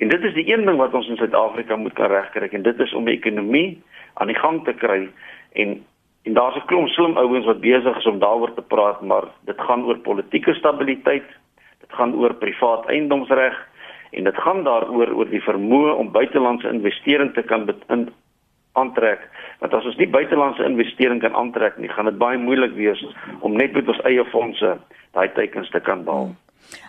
En 0.03 0.11
dit 0.11 0.23
is 0.27 0.33
die 0.35 0.43
een 0.51 0.65
ding 0.67 0.75
wat 0.77 0.93
ons 0.93 1.07
in 1.07 1.15
Suid-Afrika 1.15 1.75
moet 1.79 1.95
kan 1.95 2.11
regkry 2.11 2.49
en 2.51 2.65
dit 2.65 2.79
is 2.83 2.93
om 2.93 3.07
die 3.07 3.15
ekonomie 3.15 3.79
aan 4.19 4.27
die 4.27 4.35
gang 4.35 4.59
te 4.65 4.73
kry 4.75 5.07
en 5.55 5.79
En 6.27 6.33
daar's 6.33 6.55
'n 6.55 6.65
klomp 6.65 6.87
slim 6.87 7.17
ouens 7.17 7.45
wat 7.45 7.59
besig 7.59 7.97
is 7.97 8.05
om 8.05 8.19
daaroor 8.19 8.53
te 8.53 8.61
praat, 8.61 9.01
maar 9.01 9.23
dit 9.45 9.59
gaan 9.61 9.85
oor 9.85 9.97
politieke 9.97 10.53
stabiliteit. 10.53 11.27
Dit 11.79 11.91
gaan 11.97 12.15
oor 12.15 12.33
privaat 12.33 12.85
eiendomsreg 12.85 13.55
en 14.11 14.23
dit 14.23 14.39
gaan 14.45 14.63
daaroor 14.63 15.11
oor 15.13 15.29
die 15.29 15.43
vermoë 15.43 15.97
om 15.97 16.11
buitelandse 16.11 16.69
investering 16.69 17.33
te 17.33 17.43
kan 17.43 17.67
in 17.93 18.09
aantrek. 18.77 19.23
Want 19.59 19.73
as 19.73 19.85
ons 19.89 19.97
nie 19.97 20.09
buitelandse 20.09 20.65
investering 20.65 21.21
kan 21.21 21.35
aantrek 21.35 21.77
nie, 21.81 21.89
gaan 21.89 22.09
dit 22.09 22.17
baie 22.21 22.37
moeilik 22.37 22.75
wees 22.77 23.01
om 23.41 23.57
net 23.57 23.73
met 23.73 23.87
ons 23.89 24.03
eie 24.09 24.25
fondse 24.33 24.75
daai 25.17 25.27
teikens 25.33 25.71
te 25.73 25.81
kan 25.81 26.03
behaal. 26.05 26.35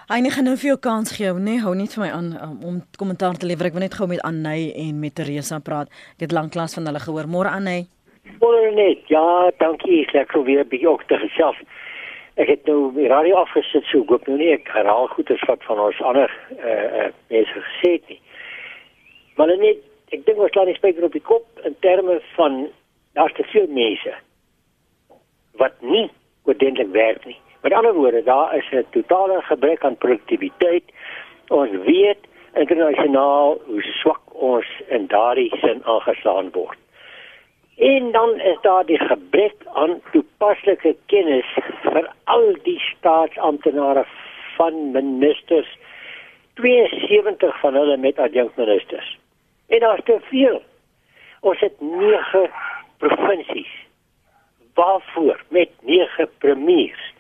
Hy 0.08 0.18
nie 0.24 0.32
gaan 0.32 0.48
nou 0.48 0.56
vir 0.56 0.72
jou 0.72 0.78
kans 0.82 1.12
gee, 1.16 1.30
nee, 1.36 1.60
hou 1.62 1.74
net 1.76 1.94
vir 1.94 2.06
my 2.06 2.08
aan 2.16 2.28
um, 2.44 2.56
om 2.70 2.76
kommentaar 2.98 3.38
te 3.38 3.46
lewer. 3.46 3.68
Ek 3.68 3.76
wil 3.76 3.84
net 3.84 3.96
gou 3.98 4.08
met 4.10 4.22
Anney 4.26 4.72
en 4.86 4.98
met 5.00 5.14
Teresa 5.14 5.60
praat. 5.64 5.92
Ek 6.16 6.26
het 6.26 6.34
lank 6.34 6.54
klas 6.56 6.74
van 6.78 6.88
hulle 6.88 7.02
gehoor. 7.04 7.28
Môre 7.30 7.52
Anney. 7.52 7.86
Môre 8.40 8.72
net. 8.74 9.04
Ja, 9.12 9.22
dankie. 9.60 10.02
Ek 10.06 10.14
lekker 10.16 10.44
weer 10.48 10.64
by 10.68 10.80
jou 10.82 10.96
te 11.08 11.20
gesels. 11.22 11.60
Ek 12.38 12.48
het 12.52 12.68
nou 12.70 12.92
die 12.94 13.08
radio 13.10 13.40
afgesit 13.40 13.86
so 13.90 14.04
goed 14.06 14.26
nou 14.30 14.36
nie. 14.38 14.52
Ek 14.54 14.68
herhaal 14.70 15.08
goed 15.10 15.30
as 15.34 15.42
wat 15.50 15.64
van 15.66 15.80
ons 15.82 16.00
ander 16.06 16.30
eh 16.58 17.06
uh, 17.06 17.08
mense 17.34 17.62
gesê 17.66 17.90
het 17.96 18.08
nie. 18.12 18.20
Maar 19.36 19.56
net 19.56 19.82
ek 20.14 20.24
dink 20.26 20.38
ons 20.38 20.54
laat 20.54 20.70
die 20.70 20.76
spreker 20.78 21.04
op 21.04 21.16
die 21.16 21.24
kop 21.24 21.66
in 21.66 21.74
terme 21.80 22.20
van 22.36 22.68
daar's 23.18 23.34
te 23.34 23.44
veel 23.50 23.66
mense 23.66 24.14
wat 25.58 25.74
nie 25.82 26.06
ordentlik 26.46 26.92
werk 26.94 27.24
nie. 27.26 27.38
Met 27.62 27.72
ander 27.74 27.94
woorde, 27.94 28.22
daar 28.22 28.56
is 28.56 28.70
'n 28.70 28.86
totale 28.90 29.42
gebrek 29.42 29.84
aan 29.84 29.96
produktiwiteit. 29.96 30.84
Ons 31.48 31.70
weet 31.70 32.22
internasionaal 32.54 33.58
hoe 33.66 33.82
swak 33.82 34.22
ons 34.32 34.66
in 34.88 35.06
daardie 35.06 35.50
sin 35.60 35.84
aangeslaan 35.84 36.50
word. 36.52 36.78
En 37.78 38.10
dan 38.10 38.40
is 38.40 38.56
daar 38.60 38.86
die 38.86 38.98
gebrek 38.98 39.54
aan 39.72 40.00
toepaslike 40.12 40.96
kennis 41.06 41.46
vir 41.82 42.08
al 42.24 42.56
die 42.62 42.78
staatsamptenare 42.78 44.02
van 44.56 44.90
ministers 44.90 45.76
72 46.54 47.60
van 47.60 47.74
hulle 47.74 47.96
met 47.96 48.18
adjunkministers. 48.18 49.18
En 49.66 49.78
daar's 49.78 50.04
te 50.04 50.18
veel. 50.20 50.62
Ons 51.40 51.60
het 51.60 51.80
9 51.80 52.50
provinsies. 52.98 53.70
Waarvoor 54.74 55.42
met 55.48 55.70
9 55.80 56.28
premiers? 56.38 57.14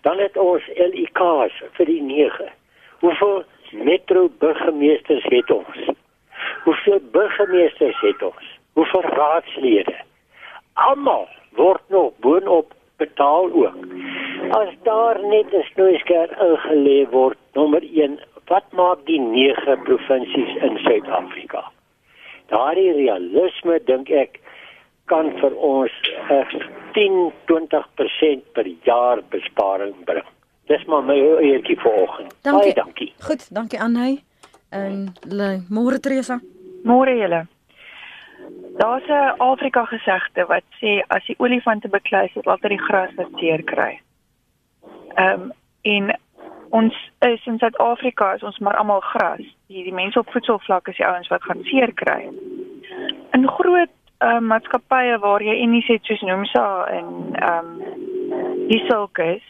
Dan 0.00 0.18
het 0.18 0.36
ons 0.36 0.66
LIK's 0.76 1.62
vir 1.78 1.86
die 1.86 2.02
9. 2.02 2.52
Hoeveel 2.98 3.44
metro 3.72 4.28
burgemeesters 4.38 5.24
het 5.24 5.50
ons? 5.50 5.88
Hoeveel 6.64 7.00
burgemeesters 7.12 8.00
het 8.00 8.22
ons? 8.22 8.53
Hoeveel 8.74 9.02
raadslede? 9.02 9.96
Almal 10.74 11.28
word 11.58 11.82
nog 11.88 12.12
boonop 12.20 12.74
betaal 12.96 13.50
ook. 13.52 13.76
As 14.50 14.70
daar 14.82 15.20
net 15.22 15.52
'n 15.52 15.64
snoeisker 15.72 16.28
ingelê 16.48 17.10
word, 17.10 17.38
nommer 17.54 17.82
1, 17.82 18.18
wat 18.46 18.64
maak 18.72 19.06
die 19.06 19.20
9 19.20 19.78
provinsies 19.82 20.56
in 20.62 20.78
Suid-Afrika? 20.78 21.70
Daardie 22.46 22.92
realisme 22.92 23.80
dink 23.84 24.10
ek 24.10 24.40
kan 25.04 25.30
vir 25.40 25.54
ons 25.56 25.92
10-20% 26.92 28.52
per 28.52 28.66
jaar 28.82 29.22
besparing 29.28 29.94
bring. 30.04 30.26
Dis 30.66 30.84
maar 30.84 31.02
my 31.04 31.16
eertjie 31.40 31.80
vanoggend. 31.80 32.34
Dankie. 32.42 32.60
Baie 32.60 32.74
dankie. 32.74 33.12
Goed, 33.20 33.54
dankie 33.54 33.80
aan 33.80 33.96
hy. 33.96 34.22
En 34.70 35.14
môre 35.68 36.00
Teresa. 36.00 36.40
Môre 36.84 37.16
julle. 37.16 37.46
Daar's 38.76 39.06
'n 39.06 39.34
Afrika 39.38 39.84
gesegde 39.84 40.44
wat 40.46 40.62
sê 40.80 41.02
as 41.06 41.24
die 41.26 41.38
olifante 41.38 41.88
beklei 41.88 42.28
sal 42.28 42.42
altyd 42.42 42.70
die 42.70 42.86
gras 42.88 43.14
wat 43.14 43.28
seer 43.36 43.62
kry. 43.62 44.00
Ehm 45.14 45.40
um, 45.40 45.52
en 45.82 46.18
ons 46.70 46.94
is 47.18 47.46
in 47.46 47.58
Suid-Afrika 47.58 48.32
is 48.34 48.42
ons 48.42 48.58
maar 48.58 48.76
almal 48.76 49.00
gras. 49.00 49.44
Die, 49.66 49.82
die 49.82 49.92
mense 49.92 50.18
op 50.18 50.30
voedselvlak 50.30 50.88
is 50.88 50.96
die 50.96 51.06
ouens 51.06 51.28
wat 51.28 51.42
gaan 51.42 51.62
seer 51.62 51.92
kry. 51.92 52.30
In 53.30 53.48
groot 53.48 53.94
uh, 54.18 54.38
maatskappye 54.38 55.18
waar 55.18 55.42
jy 55.42 55.66
nie 55.66 55.84
net 55.88 56.04
soos 56.04 56.20
Nomsa 56.20 56.86
en 56.86 57.06
ehm 57.32 57.66
um, 57.66 58.68
die 58.68 58.82
sulke 58.88 59.34
is 59.36 59.46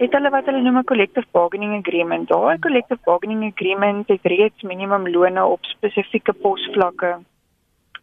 het 0.00 0.12
hulle 0.12 0.30
wat 0.30 0.44
hulle 0.44 0.60
noem 0.60 0.78
'n 0.78 0.84
collective 0.84 1.26
bargaining 1.32 1.74
agreement. 1.78 2.28
Daai 2.28 2.58
collective 2.58 3.00
bargaining 3.04 3.52
agreement 3.52 4.08
het 4.08 4.20
reeds 4.22 4.62
minimum 4.62 5.08
lone 5.08 5.44
op 5.44 5.64
spesifieke 5.64 6.32
posvlakke 6.32 7.18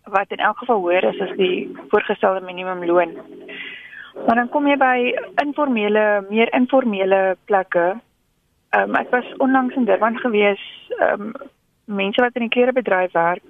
wat 0.09 0.31
in 0.31 0.37
elk 0.37 0.57
geval 0.57 0.79
hoër 0.79 1.03
is 1.03 1.19
as 1.21 1.35
die 1.37 1.77
voorgestelde 1.89 2.45
minimum 2.45 2.85
loon. 2.85 3.15
Maar 4.25 4.35
dan 4.35 4.49
kom 4.49 4.67
jy 4.67 4.77
by 4.77 4.97
informele, 5.43 6.25
meer 6.29 6.53
informele 6.53 7.37
plekke. 7.45 7.99
Ehm 8.69 8.89
um, 8.89 8.95
ek 8.95 9.09
was 9.09 9.27
onlangs 9.37 9.75
in 9.75 9.85
Durban 9.85 10.17
gewees, 10.17 10.63
ehm 10.97 11.21
um, 11.21 11.33
mense 11.85 12.21
wat 12.21 12.35
in 12.35 12.47
die 12.47 12.55
klerebedryf 12.55 13.11
werk. 13.11 13.43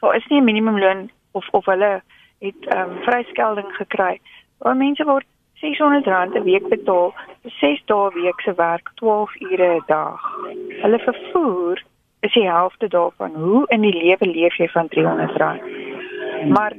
Daar 0.00 0.16
is 0.16 0.26
nie 0.28 0.40
'n 0.40 0.44
minimum 0.44 0.78
loon 0.78 1.10
of 1.32 1.48
of 1.50 1.64
hulle 1.64 2.02
het 2.38 2.66
ehm 2.66 2.90
um, 2.90 3.02
vryskelding 3.02 3.70
gekry. 3.76 4.20
Waar 4.58 4.76
mense 4.76 5.04
word 5.04 5.26
R600 5.62 6.36
'n 6.36 6.42
week 6.42 6.68
betaal 6.68 7.14
vir 7.42 7.52
6 7.60 7.82
dae 7.84 8.10
week 8.14 8.40
se 8.40 8.52
werk, 8.54 8.90
12 8.94 9.40
ure 9.40 9.74
'n 9.74 9.82
dag. 9.86 10.20
Hulle 10.82 10.98
vervoer 10.98 11.82
is 12.20 12.32
die 12.32 12.46
helfte 12.48 12.88
daarvan. 12.88 13.34
Hoe 13.34 13.64
in 13.68 13.80
die 13.80 13.94
lewe 13.94 14.26
leef 14.26 14.56
jy 14.56 14.68
van 14.68 14.88
R300? 14.88 15.64
Maar 16.48 16.76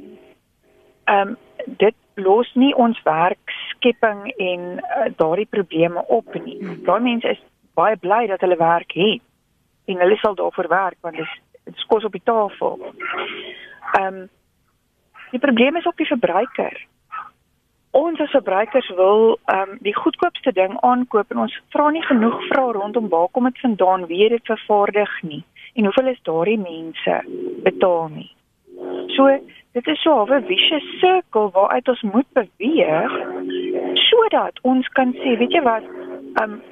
ehm 1.04 1.28
um, 1.28 1.36
dit 1.66 1.94
los 2.14 2.50
nie 2.54 2.74
ons 2.74 3.00
werkskepping 3.02 4.32
en 4.36 4.60
uh, 4.78 5.10
daardie 5.16 5.46
probleme 5.46 6.04
op 6.06 6.34
nie. 6.44 6.58
Daai 6.84 7.00
mense 7.00 7.28
is 7.28 7.42
baie 7.74 7.96
bly 7.96 8.26
dat 8.26 8.40
hulle 8.40 8.56
werk 8.56 8.92
het 8.92 9.22
en 9.84 10.00
hulle 10.02 10.16
sal 10.16 10.34
daarvoor 10.34 10.68
werk 10.68 10.96
want 11.00 11.16
dit 11.16 11.74
is 11.76 11.86
kos 11.86 12.04
op 12.04 12.12
die 12.12 12.24
tafel. 12.24 12.78
Ehm 13.92 14.14
um, 14.14 14.28
Die 15.30 15.40
probleem 15.40 15.76
is 15.76 15.86
op 15.86 15.96
die 15.96 16.06
verbruiker. 16.06 16.86
Ons 17.90 18.20
as 18.20 18.30
verbruikers 18.30 18.88
wil 18.96 19.38
ehm 19.44 19.70
um, 19.70 19.78
die 19.80 19.94
goedkoopste 19.96 20.52
ding 20.52 20.76
aankoop 20.80 21.30
en 21.30 21.44
ons 21.46 21.60
vra 21.72 21.90
nie 21.90 22.02
genoeg 22.04 22.36
vrae 22.48 22.72
rondom 22.72 23.08
waar 23.08 23.28
kom 23.32 23.44
dit 23.44 23.60
vandaan, 23.60 24.06
wie 24.06 24.28
dit 24.28 24.44
vervaardig 24.44 25.22
nie 25.22 25.44
en 25.74 25.84
hoeveel 25.84 26.10
is 26.12 26.22
daardie 26.22 26.58
mense 26.58 27.14
betaal 27.64 28.08
nie. 28.08 28.30
So 29.16 29.28
dit 29.72 29.86
is 29.86 30.02
so 30.02 30.24
'n 30.24 30.44
vicious 30.46 30.88
circle 31.00 31.50
waaruit 31.52 31.88
ons 31.88 32.02
moet 32.02 32.28
beweeg 32.32 33.12
sodat 33.94 34.58
ons 34.62 34.88
kan 34.88 35.12
sê, 35.12 35.38
weet 35.38 35.52
jy 35.52 35.62
wat, 35.62 35.82
ehm 35.82 36.52
um, 36.52 36.62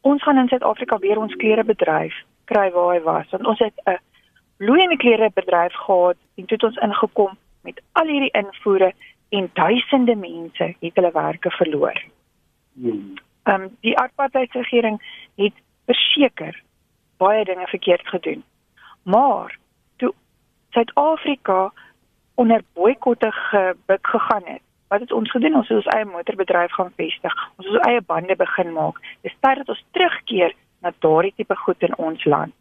ons 0.00 0.22
gaan 0.22 0.38
in 0.38 0.48
Suid-Afrika 0.48 0.98
weer 0.98 1.18
ons 1.18 1.34
klere 1.34 1.64
bedryf 1.64 2.14
kry 2.44 2.70
waar 2.70 2.94
hy 2.94 3.00
was 3.00 3.30
want 3.30 3.46
ons 3.46 3.58
het 3.58 3.80
'n 3.86 3.98
bloeiende 4.56 4.96
klere 4.96 5.30
bedryf 5.34 5.74
gehad 5.86 6.16
en 6.36 6.44
toe 6.46 6.56
het 6.56 6.64
ons 6.64 6.82
ingekom 6.86 7.32
met 7.62 7.80
al 7.92 8.06
hierdie 8.06 8.36
invoere 8.40 8.92
en 9.34 9.50
duisende 9.52 10.14
mense 10.16 10.74
het 10.80 10.94
hulle 10.94 11.10
werke 11.12 11.50
verloor. 11.50 12.02
Hmm. 12.72 13.14
Ehm 13.42 13.62
um, 13.62 13.76
die 13.80 13.98
apartheidsregering 13.98 15.00
het 15.36 15.56
verseker 15.86 16.62
baie 17.16 17.44
dinge 17.44 17.66
verkeerd 17.66 18.08
gedoen. 18.08 18.44
Maar 19.02 19.58
toe 19.96 20.14
Suid-Afrika 20.70 21.72
onder 22.34 22.62
boikotte 22.72 23.30
gebuk 23.32 24.06
gegaan 24.06 24.42
het, 24.44 24.62
wat 24.88 25.00
het 25.00 25.12
ons 25.12 25.30
gedoen? 25.30 25.54
Ons 25.54 25.68
het 25.68 25.76
ons 25.76 25.94
eie 25.94 26.04
motorbedryf 26.04 26.72
gaan 26.72 26.92
vestig. 26.96 27.34
Ons 27.56 27.66
het 27.66 27.76
ons 27.76 27.86
eie 27.86 28.00
bande 28.00 28.36
begin 28.36 28.72
maak. 28.72 29.00
Dis 29.20 29.36
tyd 29.40 29.56
dat 29.56 29.68
ons 29.68 29.84
terugkeer 29.90 30.54
na 30.80 30.92
daardie 30.98 31.32
tipe 31.36 31.56
goed 31.56 31.82
in 31.82 31.96
ons 31.96 32.24
land. 32.24 32.54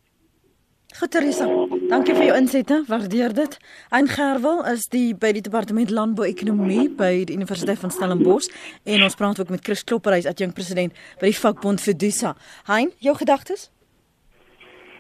Goed 0.93 1.09
Teresa, 1.09 1.47
dankie 1.89 2.13
vir 2.13 2.27
jou 2.27 2.33
insette, 2.37 2.75
waardeer 2.85 3.33
dit. 3.33 3.55
Ein 3.97 4.05
Gerwel 4.05 4.59
is 4.69 4.83
die 4.93 5.15
by 5.17 5.31
die 5.33 5.41
departement 5.41 5.89
landbou-ekonomie 5.89 6.83
by 6.99 7.23
die 7.25 7.33
Universiteit 7.33 7.81
van 7.81 7.89
Stellenbosch 7.95 8.51
en 8.85 9.01
ons 9.07 9.17
praat 9.17 9.41
ook 9.41 9.49
met 9.49 9.63
Chris 9.65 9.81
Klopper, 9.89 10.13
hy's 10.13 10.29
adjunkt 10.29 10.53
president 10.59 10.93
by 11.17 11.31
die 11.31 11.39
vakbond 11.39 11.81
Fidusa. 11.81 12.35
Hein, 12.69 12.93
jou 13.01 13.15
gedagtes? 13.17 13.71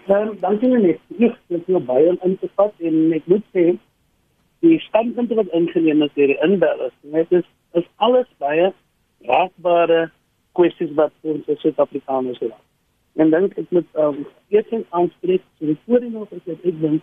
Ehm, 0.07 0.33
dankie 0.41 0.73
net. 0.73 1.05
Ek 1.19 1.37
het 1.53 1.69
jou 1.69 1.85
baie 1.85 2.17
in 2.25 2.35
te 2.41 2.49
vat 2.57 2.73
en 2.89 2.99
ek 3.19 3.29
moet 3.29 3.45
sê 3.53 3.69
die 4.65 4.81
standpunte 4.89 5.37
wat 5.37 5.53
ingeneem 5.53 6.01
is 6.07 6.17
deur 6.17 6.33
die 6.33 6.41
inbellers, 6.41 6.97
net 7.13 7.29
is 7.29 7.45
is 7.77 7.85
alles 8.01 8.29
baie 8.41 8.73
raakbare 9.29 10.07
kwessies 10.57 10.97
wat 10.97 11.13
ons 11.21 11.45
as 11.45 11.61
Suid-Afrikaners 11.61 12.41
het 12.41 12.57
en 13.15 13.29
dink 13.33 13.57
ek 13.61 13.69
moet 13.75 13.99
um, 14.03 14.23
eers 14.53 14.71
aanspreek 14.89 15.43
vir 15.59 15.73
die 15.73 15.79
voordeel 15.85 16.23
wat 16.23 16.33
ek 16.55 16.79
dink 16.81 17.01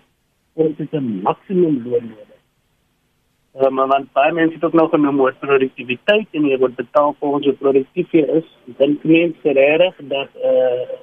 ons 0.54 0.78
het 0.78 0.94
'n 0.94 1.22
maksimum 1.26 1.76
loon 1.84 2.08
nodig. 2.10 2.38
Um, 3.60 3.76
want 3.76 4.12
baie 4.12 4.32
mense 4.32 4.54
het 4.54 4.64
ook 4.64 4.78
nog 4.78 4.92
'n 4.94 5.14
mooi 5.14 5.32
produktiwiteit 5.32 6.28
en 6.32 6.48
jy 6.48 6.58
word 6.58 6.76
betaal 6.76 7.14
vir 7.20 7.28
ons 7.28 7.46
produktief 7.58 8.12
is. 8.12 8.48
Dink 8.78 9.04
mense 9.04 9.52
reg 9.52 9.94
dat 9.98 10.30
eh 10.34 10.50
uh, 10.50 10.98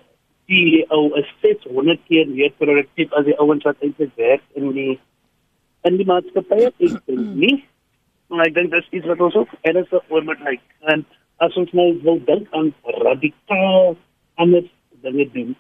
die 0.48 0.86
ou 0.90 1.12
is 1.20 1.28
steeds 1.38 1.64
100 1.64 2.00
keer 2.08 2.28
meer 2.28 2.52
produktief 2.58 3.12
as 3.14 3.26
die 3.26 3.40
ouens 3.40 3.64
wat 3.64 3.76
eintlik 3.82 4.16
werk 4.16 4.44
in 4.56 4.72
die 4.72 5.00
in 5.84 5.98
die 5.98 6.06
maatskappy 6.06 6.56
ek 6.68 6.78
dink 6.80 7.36
nie 7.36 7.64
Maar 8.28 8.50
ek 8.50 8.58
dink 8.58 8.74
dis 8.74 8.90
iets 8.92 9.08
wat 9.08 9.22
ons 9.24 9.36
ook 9.40 9.54
ernstig 9.70 10.12
oor 10.12 10.26
moet 10.28 10.42
kyk. 10.44 10.64
En 10.92 11.06
as 11.44 11.56
ons 11.60 11.72
nou 11.80 11.88
wil 12.04 12.20
dink 12.28 12.50
aan 12.58 12.74
radikaal 13.04 13.96
anders 14.44 14.68
dinge 15.02 15.30
doen, 15.32 15.56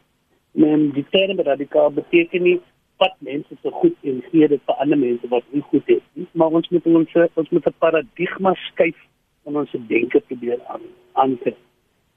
men 0.51 0.89
die 0.95 1.05
term 1.11 1.39
radikaal 1.39 1.91
beteken 1.91 2.43
nie 2.43 2.59
wat 2.97 3.13
mense 3.19 3.57
so 3.61 3.71
goed 3.81 3.95
en 4.01 4.23
dit 4.31 4.61
vir 4.65 4.81
ander 4.81 4.97
mense 4.97 5.27
wat 5.29 5.45
nie 5.53 5.61
goed 5.69 5.89
is 5.93 6.03
nie. 6.13 6.27
Maar 6.31 6.57
ons 6.59 6.69
moet 6.69 6.85
ons 6.85 7.15
ons 7.33 7.49
moet 7.49 7.67
'n 7.67 7.79
paradigma 7.79 8.53
skuif 8.53 8.99
in 9.45 9.55
ons 9.55 9.75
denke 9.87 10.19
probeer 10.19 10.59
aan 10.67 10.81
aan 11.13 11.37
te. 11.43 11.53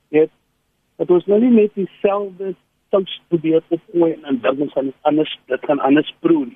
Dit 0.08 0.30
dat 0.96 1.10
ons 1.10 1.26
nou 1.26 1.40
nie 1.40 1.50
net 1.50 1.74
dieselfde 1.74 2.54
sous 2.90 3.20
probeer 3.28 3.62
opgooi 3.68 4.12
en 4.22 4.40
dan 4.40 4.60
ons 4.60 4.72
gaan 4.72 4.92
anders 5.00 5.38
dit 5.46 5.64
gaan 5.64 5.80
anders 5.80 6.14
proe. 6.20 6.48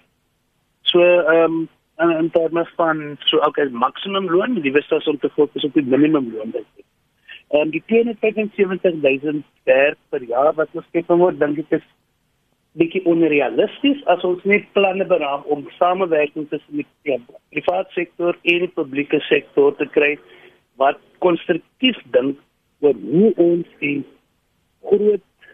So 0.83 1.01
ehm 1.01 1.45
um, 1.45 1.69
en 1.97 2.11
en 2.11 2.31
terme 2.31 2.65
van 2.77 3.17
so 3.19 3.39
ook 3.39 3.59
as 3.59 3.71
maksimum 3.71 4.31
loon, 4.31 4.61
die 4.61 4.73
dat 4.73 5.07
om 5.07 5.19
te 5.19 5.31
fokus 5.31 5.65
op 5.65 5.75
die 5.75 5.85
minimum 5.85 6.33
loon 6.33 6.51
ek. 6.53 6.85
Ehm 7.55 7.63
um, 7.63 7.71
die 7.71 7.83
275000 7.87 9.45
per 9.63 9.95
per 10.11 10.23
jaar 10.27 10.55
wat 10.59 10.73
kyk 10.93 11.07
word, 11.09 11.39
dink 11.39 11.61
ek 11.63 11.77
is 11.79 11.85
bietjie 12.81 13.05
onrealisties 13.07 14.01
as 14.11 14.25
ons 14.27 14.43
net 14.51 14.67
planne 14.75 15.07
beraam 15.07 15.45
om 15.55 15.63
samewerking 15.77 16.49
tussen 16.51 16.81
die 16.81 16.87
ja, 17.07 17.21
private 17.55 17.95
sektor 17.95 18.35
en 18.43 18.65
die 18.65 18.73
publieke 18.75 19.21
sektor 19.29 19.77
te 19.79 19.87
kry 19.95 20.17
wat 20.83 20.99
konstruktief 21.23 22.01
dink 22.17 22.43
oor 22.83 22.99
hoe 23.05 23.31
ons 23.47 23.71
die 23.85 24.01
groot 24.91 25.49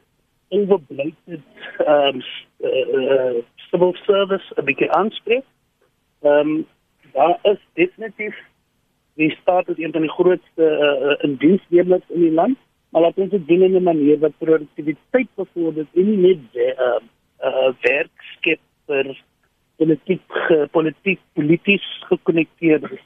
overblyfde 0.56 1.42
ehm 1.84 2.22
um, 2.22 2.24
uh, 2.64 3.42
civil 3.68 3.92
service 4.06 4.56
'n 4.56 4.64
bietjie 4.70 4.88
aanspreek. 4.96 5.44
Ehm 6.24 6.54
um, 6.56 6.66
daar 7.12 7.36
is 7.52 7.60
definitief 7.74 8.40
die 9.20 9.30
staat 9.40 9.68
is 9.68 9.78
een 9.78 9.92
van 9.92 10.04
die 10.06 10.16
grootste 10.16 10.66
uh, 10.66 11.16
indiensnemers 11.28 12.06
in 12.08 12.26
die 12.26 12.34
land 12.34 12.58
maar 12.90 13.02
laat 13.02 13.18
ons 13.22 13.30
dit 13.30 13.46
doen 13.48 13.62
in 13.62 13.76
'n 13.76 13.82
manier 13.82 14.18
wat 14.18 14.38
produktiwiteit 14.38 15.28
bevorder 15.34 15.86
en 15.94 16.06
nie 16.10 16.16
net 16.16 16.42
uh 16.54 16.98
uh 17.48 17.72
werk 17.80 18.16
skep 18.36 18.60
vir 18.86 19.14
politiek 19.76 20.26
politiek 20.70 21.20
polities 21.32 21.86
gekonnekteerd 22.08 22.90
is. 22.90 23.04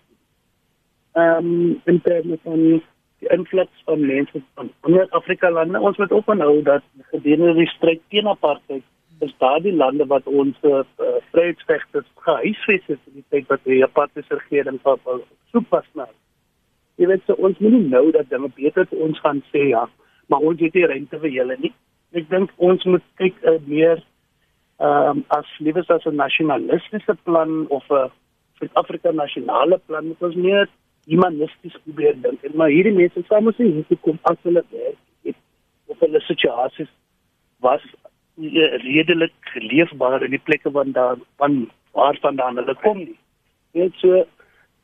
Ehm 1.12 1.36
um, 1.36 1.80
in 1.84 2.00
terme 2.00 2.38
van 2.42 2.62
die 2.62 2.82
invloed 3.18 3.70
van 3.84 4.06
mense 4.06 4.42
van 4.54 4.72
ander 4.80 5.06
Afrika 5.10 5.50
lande, 5.50 5.80
ons 5.80 5.96
moet 5.96 6.12
ophou 6.12 6.62
dat 6.62 6.82
gedurende 7.10 7.54
die 7.54 7.66
stryd 7.76 8.00
teen 8.08 8.26
apartheid 8.28 8.82
is 9.20 9.34
daardie 9.38 9.72
lande 9.72 10.06
wat 10.06 10.26
ons 10.26 10.56
uh, 10.62 10.82
vryheidsvegters 11.30 12.10
gehuisves 12.26 12.86
het 12.86 13.00
in 13.06 13.20
die 13.20 13.28
tyd 13.30 13.48
wat 13.48 13.64
die 13.64 13.82
apartheid 13.84 14.28
regering 14.28 14.80
van 14.82 14.98
soep 15.52 15.70
was 15.70 15.88
nou 15.94 16.10
jy 17.00 17.08
weet 17.10 17.24
so 17.26 17.36
ons 17.46 17.58
moet 17.62 17.88
nou 17.90 18.04
dat 18.14 18.30
dinge 18.30 18.50
beter 18.58 18.86
vir 18.90 19.06
ons 19.06 19.20
gaan 19.24 19.42
sê 19.50 19.68
ja, 19.72 19.84
maar 20.30 20.44
ons 20.46 20.60
het 20.62 20.76
nie 20.78 20.86
rente 20.90 21.18
vir 21.22 21.32
julle 21.36 21.56
nie. 21.62 21.72
Ek 22.14 22.28
dink 22.30 22.52
ons 22.62 22.84
moet 22.86 23.06
kyk 23.20 23.40
uh, 23.42 23.58
meer 23.66 24.02
ehm 24.82 25.20
um, 25.20 25.24
as 25.34 25.50
liewes 25.62 25.90
as 25.90 26.06
'n 26.06 26.18
nasionalistiese 26.18 27.14
plan 27.24 27.66
of 27.70 27.84
'n 27.90 28.10
Suid-Afrika 28.58 29.10
nasionale 29.10 29.78
plan 29.86 30.06
moet 30.06 30.22
ons 30.22 30.34
meer 30.34 30.68
humanisties 31.06 31.76
probeer 31.84 32.14
dink. 32.22 32.42
En 32.44 32.52
maar 32.54 32.70
hierdie 32.70 32.94
mense 32.94 33.22
sou 33.28 33.40
mos 33.40 33.58
nie 33.58 33.84
hier 33.88 33.98
kom 34.00 34.18
as 34.22 34.38
hulle 34.42 34.64
werk 34.70 35.02
het 35.24 35.36
of 35.86 35.98
hulle 36.00 36.20
situasies 36.20 36.90
was 37.60 37.82
redelik 38.36 39.52
leefbaar 39.54 40.24
in 40.26 40.34
die 40.34 40.42
plekke 40.42 40.70
waar 40.70 40.90
daar 40.92 41.18
van 41.38 41.68
waarvandaan 41.94 42.56
hulle 42.56 42.74
kom 42.82 42.98
nie. 42.98 43.18
Net 43.78 43.92
so 44.02 44.24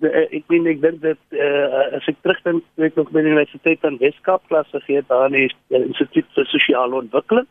de, 0.01 0.11
uh, 0.11 0.27
ek 0.31 0.45
meen 0.53 0.69
ek 0.71 0.83
dink 0.83 1.01
dat 1.03 1.23
uh, 1.35 1.97
as 1.99 2.07
ek 2.11 2.21
terugdink 2.23 2.63
toe 2.75 2.87
ek 2.87 2.99
nog 2.99 3.11
by 3.11 3.25
die 3.25 3.33
universiteit 3.33 3.85
aan 3.85 3.99
Weskaap 4.03 4.47
klas 4.49 4.71
gegee 4.75 5.03
daar 5.09 5.27
in 5.33 5.39
die 5.41 5.83
instituut 5.83 6.29
vir 6.37 6.47
sosiale 6.53 7.03
ontwikkeling. 7.03 7.49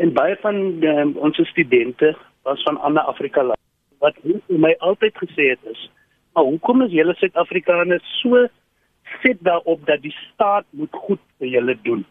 En 0.00 0.12
baie 0.16 0.36
van 0.44 0.60
uh, 0.84 1.08
ons 1.16 1.40
studente 1.48 2.14
was 2.44 2.62
van 2.68 2.80
ander 2.80 3.02
Afrika 3.02 3.42
lande 3.42 3.58
wat 4.00 4.16
my 4.48 4.72
altyd 4.80 5.16
gesê 5.20 5.50
het 5.52 5.72
is 5.72 5.88
maar 6.32 6.44
hoekom 6.44 6.82
is 6.82 6.94
julle 6.94 7.14
Suid-Afrikaners 7.18 8.06
so 8.20 8.46
sit 9.22 9.42
daarop 9.44 9.84
dat 9.86 10.02
die 10.02 10.14
staat 10.14 10.66
moet 10.70 10.94
goed 11.06 11.22
vir 11.38 11.52
julle 11.56 11.76
doen 11.84 12.04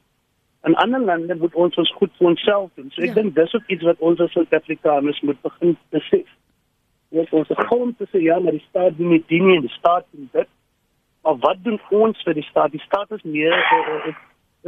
in 0.68 0.76
ander 0.76 1.00
lande 1.00 1.36
moet 1.36 1.56
ons 1.56 1.78
ons 1.78 1.94
goed 2.02 2.12
vir 2.18 2.28
onsself 2.28 2.70
doen 2.76 2.92
so 2.92 3.02
ek 3.02 3.14
ja. 3.14 3.22
dink 3.22 3.36
dis 3.36 3.56
ook 3.56 3.68
iets 3.68 3.84
wat 3.84 4.00
ons 4.00 4.20
as 4.20 4.32
Suid-Afrikaners 4.32 5.22
moet 5.22 5.42
begin 5.42 5.78
besef 5.96 6.28
Ons 7.10 7.32
ons 7.34 7.52
grond 7.66 7.96
te 7.98 8.06
sê 8.12 8.22
ja, 8.22 8.38
maar 8.40 8.54
die 8.54 8.66
staat 8.68 8.98
doen 8.98 9.10
nie 9.10 9.24
dien 9.28 9.48
nie 9.50 9.62
die 9.66 9.74
staat 9.74 10.06
doen 10.12 10.30
dit. 10.32 10.50
Maar 11.26 11.38
wat 11.46 11.64
doen 11.66 11.80
ons 11.90 12.22
vir 12.26 12.36
die 12.38 12.46
staat? 12.46 12.72
Die 12.72 12.84
staat 12.86 13.12
is 13.18 13.24
meer 13.26 13.56
uh, 13.58 14.12
is, 14.12 14.20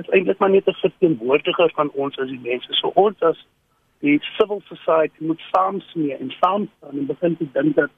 is 0.02 0.10
eintlik 0.10 0.40
maar 0.42 0.50
net 0.50 0.68
'n 0.68 0.82
verteenwoordiger 0.82 1.72
van 1.78 1.92
ons 1.94 2.18
as 2.18 2.34
die 2.34 2.42
mense. 2.42 2.74
So 2.74 2.92
ons 2.96 3.22
as 3.22 3.46
die 4.02 4.18
civil 4.38 4.62
society 4.66 5.26
moet 5.30 5.42
saamsmee 5.52 6.18
en 6.18 6.34
saam 6.40 6.70
staan 6.78 6.98
en 6.98 7.06
begin 7.06 7.38
te 7.38 7.48
dink 7.54 7.76
dat 7.76 7.92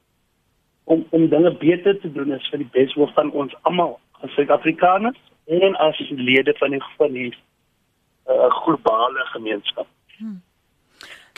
om 0.83 1.05
om 1.09 1.29
dinge 1.29 1.55
beter 1.57 1.99
te 1.99 2.11
doen 2.11 2.33
is 2.33 2.49
vir 2.51 2.59
die 2.59 2.71
beswil 2.71 3.07
van 3.15 3.31
ons 3.31 3.55
almal 3.61 3.99
as 4.19 4.31
Suid-Afrikaners 4.35 5.21
en 5.45 5.75
as 5.75 5.99
lede 6.09 6.53
van 6.59 6.71
die 6.71 6.83
van 6.97 7.11
die 7.11 7.31
uh, 8.27 8.49
globale 8.63 9.25
gemeenskap. 9.35 9.87
Hmm 10.17 10.41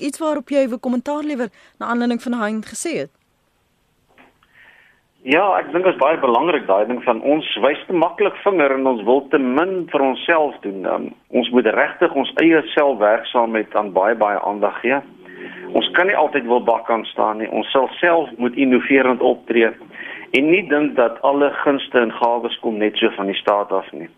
iets 0.01 0.19
waarop 0.19 0.49
jy 0.49 0.67
'n 0.67 0.79
kommentaar 0.79 1.23
lewer 1.23 1.49
na 1.79 1.85
aanleiding 1.85 2.21
van 2.21 2.33
hy 2.33 2.51
gesê 2.61 2.91
het? 2.97 3.11
Ja, 5.21 5.57
ek 5.57 5.71
dink 5.71 5.83
dit 5.83 5.93
is 5.93 5.99
baie 5.99 6.17
belangrik 6.17 6.67
daai 6.67 6.85
ding 6.85 7.03
van 7.03 7.21
ons 7.21 7.55
wys 7.55 7.85
te 7.87 7.93
maklik 7.93 8.35
vinger 8.35 8.71
en 8.71 8.85
ons 8.85 9.03
wil 9.03 9.27
te 9.27 9.37
min 9.37 9.87
vir 9.89 10.01
onsself 10.01 10.59
doen. 10.59 10.85
Um, 10.85 11.13
ons 11.29 11.49
moet 11.49 11.65
regtig 11.65 12.13
ons 12.13 12.33
eie 12.35 12.61
selfwerksaamheid 12.61 13.75
aan 13.75 13.91
baie 13.91 14.15
baie 14.15 14.39
aandag 14.39 14.79
gee. 14.79 14.99
Ons 15.73 15.89
kan 15.91 16.07
nie 16.07 16.15
altyd 16.15 16.45
wil 16.45 16.63
bak 16.63 16.89
aan 16.89 17.05
staan 17.05 17.37
nie. 17.37 17.49
Ons 17.49 17.71
sal 17.71 17.89
self 17.99 18.29
moet 18.37 18.55
innoverend 18.55 19.21
optree 19.21 19.71
en 20.31 20.49
nie 20.49 20.67
dink 20.69 20.95
dat 20.95 21.21
alle 21.21 21.49
gunste 21.63 21.99
en 21.99 22.11
gawes 22.11 22.59
kom 22.59 22.77
net 22.77 22.97
so 22.97 23.09
van 23.09 23.25
die 23.25 23.41
staat 23.41 23.71
af 23.71 23.91
nie. 23.91 24.09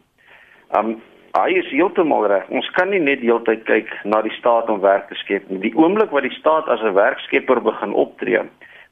Um 0.75 1.01
Hy 1.37 1.53
is 1.53 1.67
heeltemal 1.69 2.23
reg. 2.31 2.47
Ons 2.49 2.65
kan 2.73 2.89
nie 2.89 3.01
net 3.03 3.21
heeltyd 3.21 3.61
kyk 3.67 3.91
na 4.09 4.23
die 4.25 4.33
staat 4.39 4.71
om 4.73 4.79
werk 4.81 5.05
te 5.11 5.17
skep 5.19 5.43
nie. 5.51 5.59
Die 5.67 5.73
oomblik 5.77 6.09
wat 6.15 6.25
die 6.25 6.33
staat 6.33 6.65
as 6.73 6.81
'n 6.81 6.95
werkskepper 6.97 7.61
begin 7.61 7.93
optree, 7.93 8.41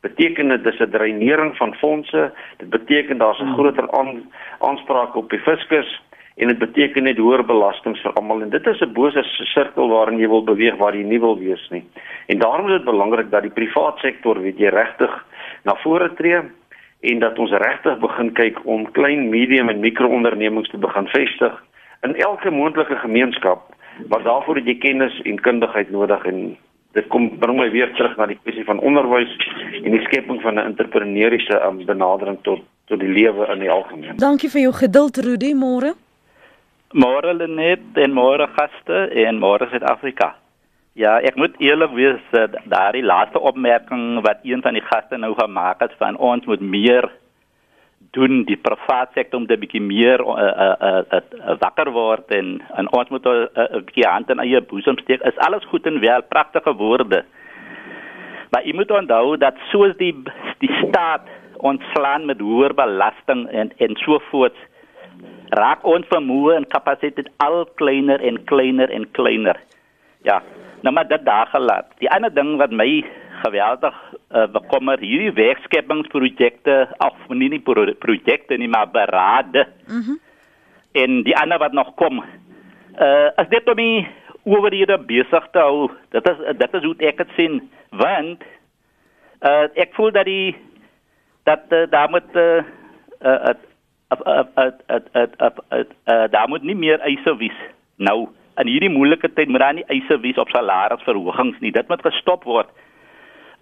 beteken 0.05 0.49
dit 0.53 0.63
dis 0.63 0.79
'n 0.79 0.91
dreinering 0.91 1.55
van 1.57 1.73
fondse. 1.73 2.31
Dit 2.59 2.69
beteken 2.69 3.17
daar's 3.17 3.41
'n 3.41 3.55
groter 3.57 3.89
aan, 3.91 4.29
aanspraak 4.59 5.15
op 5.15 5.29
die 5.29 5.39
fiskus 5.39 5.89
en 6.37 6.47
dit 6.47 6.59
beteken 6.59 7.03
net 7.03 7.17
hoër 7.17 7.45
belastings 7.45 8.01
vir 8.01 8.13
almal 8.13 8.41
en 8.41 8.49
dit 8.49 8.67
is 8.67 8.81
'n 8.81 8.93
bose 8.93 9.23
sirkel 9.23 9.89
waarin 9.89 10.19
jy 10.19 10.27
wil 10.27 10.43
beweeg 10.43 10.77
waar 10.77 10.93
jy 10.93 11.03
nie 11.03 11.19
wil 11.19 11.39
wees 11.39 11.69
nie. 11.71 11.83
En 12.27 12.37
daarom 12.37 12.67
is 12.67 12.77
dit 12.77 12.85
belangrik 12.85 13.31
dat 13.31 13.41
die 13.41 13.57
privaat 13.61 13.97
sektor 13.99 14.41
weet 14.41 14.59
jy 14.59 14.69
regtig 14.69 15.25
na 15.63 15.75
vore 15.75 16.13
tree 16.13 16.41
en 17.01 17.19
dat 17.19 17.39
ons 17.39 17.51
regtig 17.51 17.99
begin 17.99 18.33
kyk 18.33 18.65
om 18.65 18.91
klein, 18.91 19.29
medium 19.29 19.69
en 19.69 19.79
mikroondernemings 19.79 20.69
te 20.69 20.77
begin 20.77 21.07
vestig 21.07 21.63
in 22.05 22.15
elke 22.15 22.51
moontlike 22.51 22.95
gemeenskap 23.03 23.73
maar 24.07 24.23
daarvoor 24.23 24.55
het 24.55 24.69
jy 24.69 24.77
kennis 24.77 25.17
en 25.23 25.41
kundigheid 25.41 25.91
nodig 25.91 26.23
en 26.25 26.39
dit 26.95 27.07
kom 27.11 27.27
bring 27.39 27.59
my 27.59 27.67
weer 27.71 27.91
terug 27.95 28.15
na 28.17 28.27
die 28.31 28.39
kwessie 28.43 28.63
van 28.67 28.79
onderwys 28.79 29.31
en 29.81 29.91
die 29.91 30.03
skepping 30.07 30.41
van 30.41 30.55
'n 30.55 30.67
entrepreneursiese 30.71 31.59
um, 31.67 31.83
benadering 31.85 32.39
tot 32.41 32.63
tot 32.85 32.99
die 32.99 33.09
lewe 33.09 33.47
in 33.53 33.59
die 33.59 33.71
algemeen. 33.71 34.17
Dankie 34.21 34.49
vir 34.49 34.61
jou 34.61 34.73
geduld 34.73 35.17
Rudy 35.17 35.53
môre. 35.57 35.95
Môre 36.93 37.33
Lenet 37.33 37.97
en 37.97 38.13
môre 38.13 38.47
gaste 38.47 38.99
en 39.25 39.39
môre 39.39 39.67
Suid-Afrika. 39.69 40.35
Ja, 40.93 41.17
ek 41.19 41.35
moet 41.35 41.55
eerlik 41.57 41.91
wees 41.91 42.21
dat 42.31 42.55
daardie 42.71 43.03
laaste 43.03 43.39
opmerking 43.39 44.21
wat 44.21 44.37
een 44.43 44.61
van 44.61 44.77
die 44.77 44.85
gaste 44.85 45.17
nou 45.17 45.33
gemaak 45.35 45.81
het 45.81 45.97
van 45.97 46.17
ons 46.17 46.45
moet 46.45 46.61
meer 46.61 47.09
doen 48.15 48.43
die 48.47 48.57
private 48.57 49.11
sektor 49.13 49.39
om 49.39 49.45
'n 49.47 49.59
bietjie 49.59 49.81
meer 49.83 50.19
uh, 50.23 50.35
uh, 50.65 50.75
uh, 50.87 51.19
uh, 51.19 51.55
wakker 51.59 51.91
word 51.91 52.31
en 52.31 52.61
en 52.79 52.91
ons 52.91 53.09
moet 53.09 53.25
'n 53.25 53.29
uh, 53.29 53.63
uh, 53.63 53.81
bietjie 53.87 54.07
hand 54.07 54.29
in 54.29 54.39
eie 54.39 54.61
boesem 54.61 54.97
steek. 55.03 55.21
Is 55.21 55.43
alles 55.47 55.65
goed 55.71 55.85
en 55.85 55.99
wel 55.99 56.21
pragtige 56.23 56.73
woorde. 56.73 57.23
Maar 58.51 58.63
jy 58.65 58.73
moet 58.73 58.91
onthou 58.91 59.37
dat 59.37 59.55
soos 59.71 59.97
die 59.97 60.15
die 60.59 60.73
staat 60.87 61.27
ons 61.57 61.81
slaan 61.93 62.25
met 62.25 62.39
hoër 62.39 62.73
belasting 62.73 63.47
en 63.49 63.71
en 63.77 63.95
so 63.95 64.19
voort 64.31 64.55
raak 65.49 65.83
ons 65.83 66.07
vermoë 66.07 66.55
en 66.55 66.67
kapasiteit 66.67 67.29
al 67.37 67.65
kleiner 67.75 68.21
en 68.21 68.43
kleiner 68.43 68.89
en 68.89 69.11
kleiner. 69.11 69.57
Ja 70.23 70.41
nou 70.81 70.93
maar 70.93 71.07
dit 71.07 71.25
daar 71.25 71.47
gelaat. 71.47 71.85
Die 71.97 72.09
ander 72.09 72.33
ding 72.33 72.57
wat 72.57 72.71
my 72.71 73.05
geweldig 73.43 73.95
uh, 74.31 74.47
bekommer 74.51 74.99
hierdie 74.99 75.33
werkskepingsprojekte 75.33 76.87
of 76.97 77.17
nie 77.29 77.49
nie 77.49 77.59
pro 77.59 77.85
projekte 77.99 78.57
nie 78.57 78.69
maar 78.69 78.89
berade. 78.91 79.67
Mhm. 79.87 79.97
Mm 79.97 80.19
en 80.95 81.23
die 81.27 81.35
ander 81.35 81.59
wat 81.59 81.73
nog 81.75 81.93
kom. 81.99 82.23
Uh 82.99 83.27
as 83.35 83.49
dit 83.51 83.67
om 83.67 83.75
die 83.75 84.07
die 84.71 84.97
besig 85.05 85.47
te 85.51 85.59
hou, 85.59 85.89
dit 86.09 86.29
is 86.29 86.37
dit 86.57 86.73
is 86.73 86.83
hoe 86.83 86.95
ek 87.09 87.17
dit 87.17 87.33
sien 87.35 87.57
want 87.89 88.43
uh 89.43 89.67
ek 89.75 89.91
voel 89.97 90.11
dat 90.11 90.25
die 90.25 90.55
dat 91.43 91.67
uh, 91.69 91.83
daar 91.89 92.09
moet 92.09 92.29
uh, 92.35 92.63
uh, 93.21 93.53
daar 96.29 96.47
moet 96.47 96.63
nie 96.63 96.75
meer 96.75 96.99
eise 96.99 97.35
wees 97.37 97.59
nou 97.95 98.29
in 98.61 98.67
hierdie 98.67 98.89
moeilike 98.89 99.29
tyd 99.33 99.49
moet 99.49 99.59
daar 99.59 99.73
nie 99.73 99.85
eise 99.87 100.19
wees 100.19 100.39
op 100.41 100.49
salarisverhogings 100.49 101.59
nie 101.59 101.71
dit 101.71 101.87
moet 101.87 102.01
gestop 102.01 102.43
word 102.43 102.69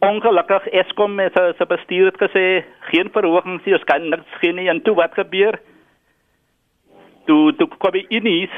ongelukkig 0.04 0.68
Eskom 0.68 1.20
het 1.20 1.38
se 1.58 1.66
bestuur 1.68 2.12
het 2.12 2.20
gesê 2.22 2.46
geen 2.92 3.10
verhogings 3.14 3.66
nie 3.66 3.76
ons 3.78 3.86
kan 3.88 4.10
niks 4.10 4.40
gee 4.42 4.54
nie. 4.54 4.70
En 4.70 4.82
toe 4.82 4.96
wat 5.00 5.16
gebeur? 5.18 5.60
Toe 7.28 7.56
toe 7.60 7.68
kom 7.78 7.96
hy 7.96 8.06
in 8.10 8.28
is 8.28 8.56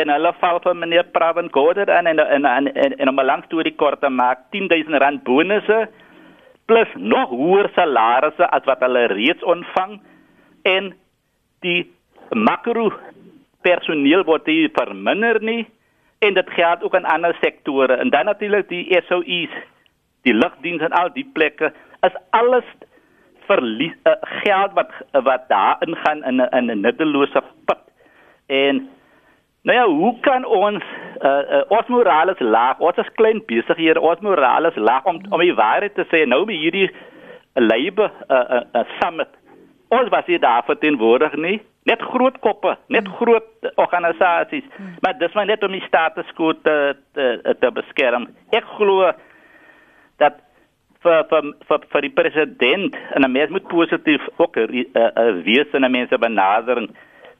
en 0.00 0.10
hulle 0.10 0.32
val 0.40 0.60
van 0.64 0.78
meneer 0.82 1.10
Praven 1.14 1.50
Gordon 1.54 1.92
en 1.94 2.06
en 2.06 2.18
en 2.18 2.44
en, 2.44 2.72
en, 2.74 2.96
en 2.98 3.08
om 3.08 3.20
'n 3.20 3.30
lang 3.30 3.44
storie 3.44 3.74
kort 3.74 4.00
te 4.00 4.08
maak 4.08 4.50
10000 4.50 5.02
rand 5.02 5.22
bonusse 5.24 5.88
plus 6.66 6.90
nog 6.94 7.28
hoër 7.28 7.70
salarisse 7.74 8.46
as 8.50 8.64
wat 8.64 8.80
hulle 8.80 9.06
reeds 9.06 9.42
ontvang 9.42 10.00
en 10.62 10.94
die 11.60 11.90
makro 12.34 12.92
personeel 13.62 14.24
word 14.24 14.46
nie 14.46 14.70
verminder 14.72 15.42
nie 15.42 15.66
en 16.18 16.34
dit 16.34 16.50
geld 16.50 16.82
ook 16.82 16.94
aan 16.94 17.04
ander 17.04 17.36
sektore. 17.40 17.96
En 17.96 18.10
dan 18.10 18.24
natuurlik 18.24 18.68
die 18.68 19.02
SOEs 19.08 19.54
die 20.22 20.34
lugdiens 20.34 20.82
en 20.82 20.96
al 20.96 21.12
die 21.14 21.26
plekke 21.34 21.72
is 22.06 22.16
alles 22.30 22.64
verlies 23.48 23.94
uh, 24.06 24.16
geld 24.42 24.72
wat 24.78 24.90
wat 25.26 25.48
daar 25.48 25.76
ingaan 25.86 26.24
in 26.24 26.40
'n 26.40 26.48
in 26.58 26.70
'n 26.70 26.80
nuttelose 26.80 27.42
put. 27.64 27.82
En 28.46 28.88
nou 29.62 29.78
ja, 29.78 29.86
hoe 29.86 30.20
kan 30.20 30.44
ons 30.44 30.82
uh, 31.22 31.42
uh, 31.50 31.62
ons 31.68 31.86
morale 31.86 32.34
laag, 32.38 32.78
ons 32.78 32.96
as 32.96 33.12
klein 33.14 33.42
besighede, 33.46 34.00
ons 34.00 34.20
morale 34.20 34.72
laag 34.74 35.04
om 35.04 35.20
om 35.30 35.40
die 35.40 35.54
waarheid 35.54 35.94
te 35.94 36.04
sê 36.12 36.26
nou 36.26 36.44
by 36.44 36.54
hierdie 36.54 36.90
labor 37.54 38.10
uh, 38.28 38.36
uh, 38.36 38.62
uh, 38.74 38.84
summit. 39.00 39.28
Ons 39.88 40.08
was 40.08 40.24
hier 40.26 40.40
daar 40.40 40.62
vir 40.66 40.78
ten 40.78 40.96
woordig 40.96 41.34
nie 41.36 41.60
net 41.88 42.02
groot 42.02 42.36
koppe, 42.44 42.74
net 42.92 43.08
groot 43.18 43.72
organisasies, 43.80 44.66
hmm. 44.76 44.96
maar 45.00 45.16
dis 45.18 45.32
maar 45.32 45.48
net 45.48 45.62
om 45.64 45.72
die 45.72 45.84
status 45.86 46.28
quo 46.36 46.52
te 46.52 46.76
te, 47.16 47.54
te 47.60 47.70
beskerm. 47.72 48.28
Ek 48.56 48.66
glo 48.76 49.08
dat 50.20 50.40
vir 51.02 51.24
vir 51.30 51.52
vir, 51.68 51.86
vir 51.92 52.02
die 52.06 52.16
president 52.16 52.96
en 53.16 53.24
'n 53.24 53.32
mens 53.32 53.50
moet 53.50 53.68
positief 53.68 54.22
ook 54.36 54.56
uh, 54.56 54.66
uh, 54.68 55.32
wees 55.44 55.72
en 55.72 55.90
mense 55.90 56.18
benadering 56.18 56.90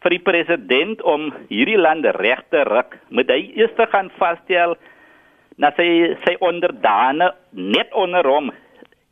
vir 0.02 0.10
die 0.16 0.24
president 0.24 1.02
om 1.02 1.28
hierdie 1.48 1.78
land 1.78 2.06
reg 2.16 2.40
te 2.50 2.64
ruk. 2.64 2.96
Moet 3.08 3.28
hy 3.28 3.40
eers 3.56 3.76
gaan 3.92 4.10
vasstel 4.16 4.76
na 5.60 5.72
sy 5.76 6.16
sy 6.24 6.36
onderdane 6.40 7.32
net 7.52 7.92
onder 7.92 8.24
hom 8.24 8.50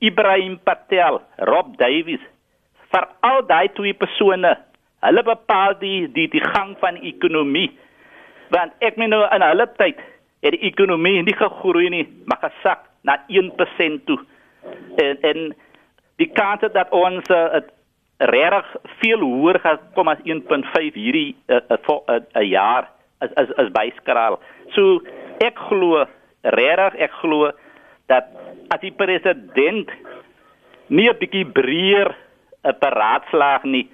Ibrahim 0.00 0.58
Patel 0.64 1.20
Rob 1.50 1.76
Davies 1.76 2.24
vir 2.92 3.08
al 3.20 3.44
daai 3.46 3.68
twee 3.76 3.92
persone. 3.92 4.56
Hulle 5.04 5.22
bepaal 5.22 5.76
die 5.80 6.08
die 6.08 6.28
die 6.28 6.44
gang 6.54 6.76
van 6.80 6.96
ekonomie. 6.96 7.70
Want 8.48 8.72
ek 8.80 8.96
meen 8.96 9.10
nou 9.10 9.26
in 9.28 9.44
hulle 9.44 9.68
tyd 9.76 10.00
het 10.40 10.54
die 10.54 10.70
ekonomie 10.70 11.22
nie 11.22 11.36
gegroei 11.36 11.88
nie 11.90 12.06
maar 12.24 12.40
gesak 12.48 12.87
na 13.08 13.16
1% 13.40 14.04
toe. 14.08 14.18
En 15.04 15.18
en 15.30 15.42
die 16.20 16.30
kans 16.36 16.64
dat 16.74 16.92
ons 16.94 17.30
uh, 17.32 17.60
regtig 18.18 18.70
veel 19.00 19.24
hoër 19.24 19.60
gaan 19.64 19.80
kom 19.94 20.10
as 20.12 20.22
1.5 20.26 20.98
hierdie 20.98 21.34
'n 21.46 21.54
uh, 21.54 21.60
uh, 21.70 21.80
uh, 21.88 22.20
uh, 22.34 22.44
jaar 22.44 22.90
as 23.24 23.34
as 23.34 23.50
as 23.56 23.72
byskraal. 23.72 24.40
So 24.76 25.00
ek 25.44 25.58
glo 25.68 26.04
regtig 26.42 27.00
ek 27.08 27.12
glo 27.22 27.52
dat 28.06 28.24
as 28.74 28.80
die 28.80 28.92
president 28.92 29.90
nie 30.88 31.08
'n 31.08 31.18
bietjie 31.20 31.46
breër 31.46 32.14
'n 32.64 32.78
beraadslaag 32.80 33.64
nie 33.64 33.88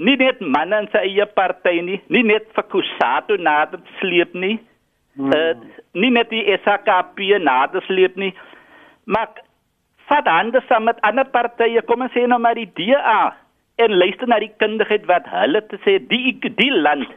nie 0.00 0.16
net 0.16 0.40
manne 0.40 0.78
in 0.82 0.88
sy 0.92 1.02
eie 1.04 1.26
party 1.36 1.80
nie, 1.84 2.00
nie 2.08 2.24
net 2.24 2.48
vir 2.56 2.66
Kusato 2.72 3.36
na 3.36 3.64
dit 3.68 3.90
sleep 4.00 4.32
nie. 4.34 4.56
Hmm. 5.18 5.32
Uh, 5.34 5.80
nie 5.92 6.10
net 6.14 6.30
die 6.32 6.44
SKP 6.56 7.36
nader 7.42 7.84
sleep 7.88 8.16
nie, 8.20 8.30
maar 9.10 9.30
vat 10.10 10.28
hande 10.30 10.62
saam 10.68 10.86
met 10.88 11.00
ander 11.06 11.26
partye, 11.34 11.82
kom 11.86 12.04
ons 12.06 12.14
sê 12.14 12.26
nou 12.26 12.38
maar 12.42 12.58
die 12.58 12.70
DA 12.78 13.32
en 13.82 13.96
luister 14.02 14.28
na 14.30 14.38
die 14.42 14.52
kundigheid 14.62 15.06
wat 15.10 15.26
hulle 15.32 15.62
te 15.70 15.80
sê 15.86 15.98
die 16.12 16.36
die 16.58 16.70
land 16.70 17.10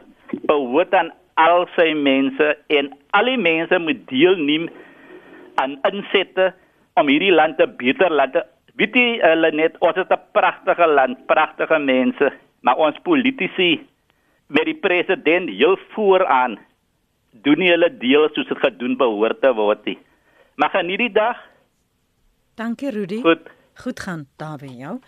behoort 0.48 0.94
aan 0.98 1.12
al 1.40 1.66
sy 1.76 1.92
mense 1.98 2.50
en 2.78 2.90
al 3.18 3.30
die 3.30 3.40
mense 3.46 3.78
moet 3.86 4.02
deelneem 4.10 4.68
aan 5.62 5.78
insette 5.90 6.52
om 6.98 7.10
hierdie 7.10 7.34
land 7.34 7.58
te 7.58 7.66
beter 7.80 8.10
laat 8.10 8.38
weet 8.78 8.96
jy 8.98 9.08
hulle 9.22 9.50
net 9.54 9.78
ons 9.86 9.98
het 9.98 10.10
'n 10.10 10.22
pragtige 10.34 10.86
land, 10.86 11.26
pragtige 11.26 11.78
mense, 11.78 12.32
maar 12.62 12.76
ons 12.76 12.98
politici 13.02 13.86
met 14.48 14.64
die 14.64 14.80
president 14.86 15.48
heel 15.50 15.76
vooraan 15.94 16.58
doen 17.42 17.58
nie 17.58 17.70
hulle 17.70 17.90
deel 17.98 18.28
soos 18.32 18.48
dit 18.48 18.58
gedoen 18.58 18.96
behoort 18.96 19.40
te 19.40 19.52
word 19.54 19.84
nie. 19.84 19.98
Maar 20.56 20.70
gaan 20.70 20.90
hierdie 20.90 21.12
dag 21.12 21.38
Dankie 22.54 22.90
Rudy. 22.90 23.20
Goed. 23.20 23.48
Goed 23.74 24.00
gaan 24.00 24.26
daar 24.36 24.58
by 24.58 24.70
jou. 24.70 24.98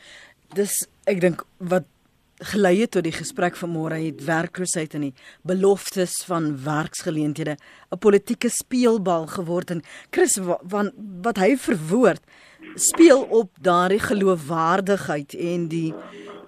Dis 0.55 0.81
ek 1.07 1.21
dink 1.23 1.45
wat 1.59 1.87
gelei 2.43 2.75
het 2.83 2.91
tot 2.93 3.07
die 3.07 3.15
gesprek 3.15 3.57
vanmôre 3.57 3.97
het 4.03 4.25
werkloosheid 4.27 4.95
en 4.99 5.07
die 5.07 5.15
beloftes 5.47 6.19
van 6.29 6.51
werksgeleenthede 6.65 7.57
'n 7.57 7.99
politieke 7.99 8.49
speelbal 8.49 9.27
geword 9.27 9.71
en 9.71 9.83
Chris 10.11 10.39
van 10.69 10.93
wat 11.23 11.39
hy 11.39 11.57
verwoord 11.57 12.23
speel 12.75 13.23
op 13.23 13.51
daardie 13.61 14.01
geloofwaardigheid 14.01 15.35
en 15.35 15.69
die 15.69 15.95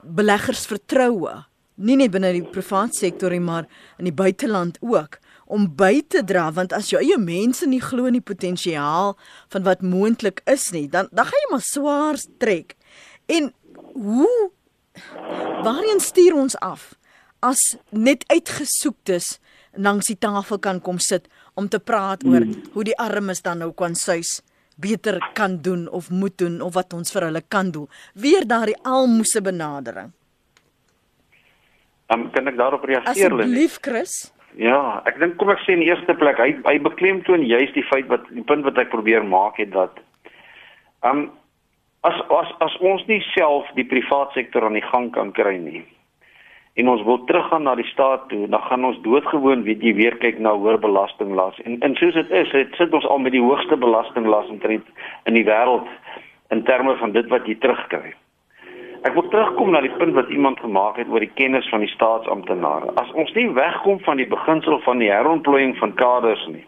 beleggers 0.02 0.66
vertroue 0.66 1.44
nie 1.74 1.96
net 1.96 2.10
binne 2.10 2.32
die 2.32 2.44
private 2.44 2.96
sektor 2.96 3.30
nie 3.30 3.40
maar 3.40 3.66
in 3.98 4.04
die 4.04 4.12
buiteland 4.14 4.78
ook 4.80 5.18
om 5.48 5.64
by 5.76 6.02
te 6.08 6.22
dra 6.24 6.48
want 6.52 6.74
as 6.76 6.90
jou 6.92 7.00
eie 7.00 7.18
mense 7.20 7.66
nie 7.66 7.80
glo 7.82 8.08
in 8.08 8.18
die 8.18 8.24
potensiaal 8.24 9.16
van 9.52 9.64
wat 9.66 9.82
moontlik 9.82 10.42
is 10.50 10.68
nie, 10.74 10.86
dan 10.92 11.08
dan 11.12 11.28
gaan 11.28 11.44
jy 11.44 11.50
maar 11.50 11.66
swaar 11.66 12.20
trek. 12.38 12.76
En 13.26 13.52
hoe 13.92 14.50
waarheen 15.64 16.00
stuur 16.00 16.36
ons 16.36 16.56
af 16.64 16.94
as 17.44 17.76
net 17.90 18.24
uitgesoektes 18.28 19.38
langs 19.78 20.10
die 20.10 20.18
tafel 20.18 20.58
kan 20.58 20.80
kom 20.82 20.98
sit 20.98 21.28
om 21.54 21.68
te 21.68 21.78
praat 21.78 22.24
oor 22.26 22.42
hmm. 22.42 22.70
hoe 22.74 22.84
die 22.84 22.96
armes 22.98 23.42
dan 23.42 23.62
nou 23.62 23.70
kan 23.72 23.94
suis 23.94 24.40
beter 24.78 25.18
kan 25.34 25.58
doen 25.62 25.88
of 25.88 26.10
moet 26.10 26.38
doen 26.38 26.60
of 26.62 26.74
wat 26.74 26.94
ons 26.94 27.10
vir 27.10 27.28
hulle 27.28 27.42
kan 27.50 27.70
doen. 27.74 27.88
Weer 28.14 28.46
daardie 28.46 28.78
almoese 28.86 29.42
benadering. 29.42 30.12
Dan 32.08 32.28
kan 32.32 32.46
ek 32.48 32.56
daarop 32.56 32.84
reageer. 32.86 33.10
Asseblief 33.10 33.78
Chris. 33.82 34.30
Ja, 34.56 35.02
ek 35.06 35.18
dink 35.20 35.36
kom 35.36 35.50
ek 35.52 35.60
sê 35.66 35.76
in 35.76 35.84
eerste 35.84 36.14
plek 36.18 36.40
hy 36.40 36.54
hy 36.64 36.78
beklemtoon 36.82 37.44
juist 37.46 37.76
die 37.76 37.86
feit 37.90 38.08
wat 38.08 38.24
die 38.32 38.44
punt 38.46 38.64
wat 38.64 38.78
ek 38.80 38.90
probeer 38.94 39.26
maak 39.26 39.60
het 39.60 39.74
dat 39.74 40.00
ehm 41.04 41.26
um, 41.26 41.28
as 42.06 42.18
as 42.30 42.50
as 42.64 42.74
ons 42.80 43.04
nie 43.10 43.20
self 43.34 43.68
die 43.76 43.86
privaat 43.86 44.32
sektor 44.32 44.64
aan 44.64 44.78
die 44.78 44.88
gang 44.90 45.10
kan 45.12 45.32
kry 45.34 45.56
nie 45.58 45.82
en 46.78 46.88
ons 46.88 47.02
wil 47.02 47.24
teruggaan 47.26 47.64
na 47.66 47.74
die 47.74 47.86
staat 47.90 48.28
toe, 48.30 48.46
dan 48.48 48.62
gaan 48.70 48.84
ons 48.86 49.00
doodgewoon 49.02 49.64
weet 49.66 49.82
jy 49.82 49.92
weer 49.98 50.14
kyk 50.22 50.38
na 50.38 50.54
hoër 50.54 50.78
belastinglas 50.78 51.58
en 51.66 51.80
en 51.82 51.96
soos 51.98 52.14
dit 52.14 52.30
is, 52.30 52.54
dit 52.54 52.78
sit 52.78 52.94
ons 52.94 53.08
al 53.10 53.18
met 53.24 53.34
die 53.34 53.42
hoogste 53.42 53.76
belastinglas 53.76 54.48
in 54.54 54.62
in 55.26 55.34
die 55.34 55.44
wêreld 55.44 55.90
in 56.54 56.62
terme 56.64 56.96
van 56.96 57.12
dit 57.12 57.26
wat 57.28 57.46
jy 57.46 57.58
terugkry. 57.60 58.14
Ek 59.06 59.14
wil 59.14 59.28
terugkom 59.30 59.70
na 59.70 59.80
die 59.84 59.92
punt 60.00 60.16
wat 60.16 60.30
iemand 60.34 60.58
gemaak 60.60 60.96
het 60.98 61.10
oor 61.12 61.22
die 61.22 61.34
kennis 61.38 61.68
van 61.70 61.84
die 61.84 61.90
staatsamptenare. 61.92 62.90
As 62.98 63.10
ons 63.14 63.30
nie 63.36 63.46
wegkom 63.54 64.00
van 64.06 64.18
die 64.18 64.26
beginsel 64.26 64.80
van 64.86 64.98
die 64.98 65.10
herontplooiing 65.12 65.76
van 65.78 65.94
kaders 65.94 66.42
nie. 66.50 66.64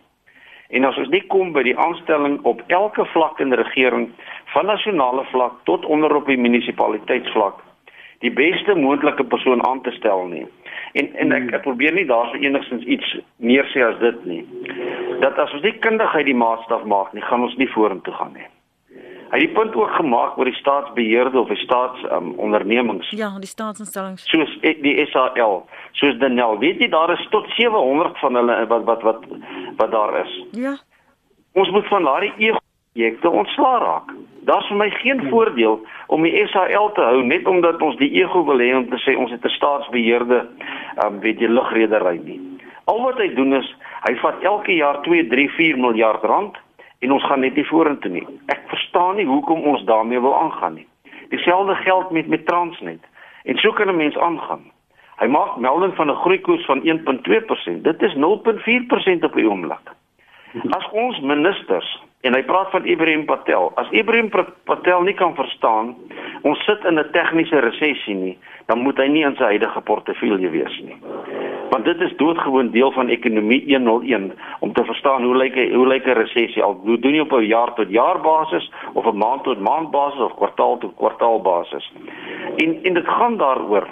En 0.71 0.87
as 0.87 0.99
ons 1.03 1.11
nie 1.11 1.23
kom 1.33 1.51
by 1.53 1.65
die 1.67 1.75
aanstelling 1.75 2.39
op 2.47 2.63
elke 2.71 3.05
vlak 3.11 3.41
in 3.43 3.51
die 3.51 3.59
regering, 3.59 4.07
van 4.55 4.71
nasionale 4.71 5.25
vlak 5.33 5.59
tot 5.67 5.85
onder 5.85 6.15
op 6.15 6.31
die 6.31 6.39
munisipaliteitsvlak, 6.39 7.59
die 8.23 8.31
beste 8.31 8.77
moontlike 8.79 9.25
persoon 9.25 9.67
aan 9.67 9.83
te 9.83 9.91
stel 9.99 10.27
nie. 10.31 10.47
En 10.93 11.11
en 11.25 11.35
ek, 11.35 11.51
ek 11.59 11.67
probeer 11.67 11.99
nie 11.99 12.07
daarso 12.07 12.39
enigstens 12.39 12.87
iets 12.87 13.17
meer 13.43 13.67
sê 13.75 13.83
as 13.87 13.99
dit 13.99 14.25
nie. 14.31 14.45
Dat 15.25 15.39
as 15.39 15.53
ons 15.59 15.67
nie 15.67 15.75
kundigheid 15.83 16.31
die 16.31 16.39
maatstaf 16.39 16.87
maak 16.87 17.11
nie, 17.15 17.27
gaan 17.27 17.43
ons 17.49 17.59
nie 17.59 17.71
vorentoe 17.75 18.15
gaan 18.15 18.35
nie. 18.39 18.47
Hy 19.31 19.39
het 19.39 19.47
die 19.47 19.55
punt 19.55 19.75
ook 19.79 19.91
gemaak 19.95 20.39
oor 20.39 20.45
die 20.45 20.59
staatsbeheerde 20.59 21.39
of 21.39 21.49
die 21.49 21.57
staatsondernemings. 21.57 23.13
Um, 23.13 23.19
ja, 23.19 23.29
die 23.39 23.49
staatsinstellings. 23.49 24.25
Soos 24.27 24.57
e, 24.67 24.73
die 24.83 24.97
SAL, 25.07 25.61
soos 25.93 26.17
Denel. 26.19 26.59
Weet 26.59 26.81
jy 26.83 26.89
daar 26.91 27.13
is 27.15 27.23
tot 27.31 27.47
700 27.55 28.19
van 28.19 28.35
hulle 28.35 28.57
wat 28.73 28.89
wat 28.89 29.05
wat 29.07 29.29
wat 29.79 29.91
daar 29.91 30.17
is. 30.25 30.33
Ja. 30.59 30.75
Ons 31.55 31.71
moet 31.71 31.87
van 31.87 32.09
daardie 32.11 32.33
ego-projekte 32.37 33.31
ontslaa 33.31 33.79
raak. 33.79 34.11
Daar's 34.51 34.67
vir 34.67 34.81
my 34.81 34.89
geen 34.99 35.23
voordeel 35.31 35.79
om 36.07 36.27
die 36.27 36.47
SAL 36.51 36.91
te 36.99 37.07
hou 37.07 37.23
net 37.23 37.47
omdat 37.47 37.83
ons 37.87 37.99
die 38.03 38.11
ego 38.19 38.43
wil 38.45 38.59
hê 38.59 38.73
om 38.75 38.89
te 38.91 38.99
sê 39.07 39.15
ons 39.15 39.31
het 39.31 39.45
'n 39.45 39.55
staatsbeheerde 39.59 40.41
um, 41.05 41.21
weet 41.21 41.39
jy 41.39 41.47
lugredery 41.47 42.19
nie. 42.25 42.41
Al 42.85 42.99
wat 43.03 43.23
hy 43.23 43.31
doen 43.35 43.55
is 43.55 43.75
hy 44.09 44.15
vat 44.25 44.43
elke 44.43 44.75
jaar 44.75 45.03
2, 45.03 45.27
3, 45.29 45.49
4 45.55 45.79
miljard 45.79 46.25
rand 46.25 46.59
en 47.01 47.13
ons 47.13 47.25
gaan 47.27 47.41
net 47.41 47.55
nie 47.57 47.67
vorentoe 47.67 48.11
nie. 48.13 48.27
Ek 48.53 48.61
verstaan 48.73 49.17
nie 49.17 49.27
hoekom 49.29 49.63
ons 49.73 49.85
daarmee 49.89 50.21
wil 50.21 50.37
aangaan 50.37 50.75
nie. 50.75 50.87
Dieselfde 51.33 51.75
geld 51.85 52.11
met 52.11 52.29
met 52.29 52.47
Transnet. 52.47 53.01
En 53.45 53.57
so 53.57 53.73
kan 53.73 53.89
'n 53.89 53.97
mens 53.97 54.17
aangaan. 54.19 54.65
Hy 55.21 55.27
maak 55.27 55.57
melding 55.57 55.95
van 55.95 56.11
'n 56.11 56.23
groeikoers 56.25 56.65
van 56.65 56.81
1.2%. 56.85 57.85
Dit 57.85 58.03
is 58.03 58.15
0.4% 58.15 59.25
op 59.25 59.33
die 59.33 59.49
oomblik. 59.49 59.87
As 60.71 60.91
ons 60.91 61.21
ministers 61.21 62.03
en 62.21 62.35
hy 62.37 62.43
praat 62.45 62.71
van 62.71 62.85
Ibrahim 62.85 63.25
Patel, 63.25 63.71
as 63.81 63.89
Ibrahim 63.97 64.29
Patel 64.69 65.07
nie 65.07 65.15
kan 65.17 65.33
verstaan 65.35 65.95
ons 66.43 66.65
sit 66.65 66.85
in 66.85 66.99
'n 66.99 67.11
tegniese 67.13 67.61
resessie 67.61 68.15
nie, 68.15 68.39
dan 68.67 68.79
moet 68.79 68.97
hy 68.97 69.07
nie 69.09 69.25
in 69.25 69.37
sy 69.37 69.45
huidige 69.45 69.81
portefeulje 69.81 70.51
wees 70.51 70.81
nie. 70.85 70.97
Want 71.71 71.85
dit 71.85 72.01
is 72.01 72.17
doodgewoon 72.17 72.71
deel 72.71 72.93
van 72.93 73.09
ekonomie 73.09 73.65
101 73.67 74.33
om 74.61 74.73
te 74.73 74.85
verstaan 74.85 75.25
hoe 75.25 75.37
lyk 75.37 75.55
hoe 75.73 75.87
lyk 75.87 76.07
'n 76.07 76.19
resessie 76.19 76.63
al 76.63 76.81
doen 76.85 77.15
jy 77.15 77.21
op 77.21 77.33
'n 77.33 77.47
jaar 77.47 77.75
tot 77.75 77.91
jaar 77.91 78.21
basis 78.21 78.71
of 78.95 79.07
'n 79.07 79.17
maand 79.17 79.43
tot 79.45 79.61
maand 79.61 79.91
basis 79.91 80.21
of 80.21 80.37
kwartaal 80.37 80.79
tot 80.79 80.97
kwartaal 80.97 81.41
basis. 81.43 81.93
En 82.57 82.79
en 82.83 82.95
dit 82.95 83.07
gaan 83.07 83.37
daaroor 83.37 83.89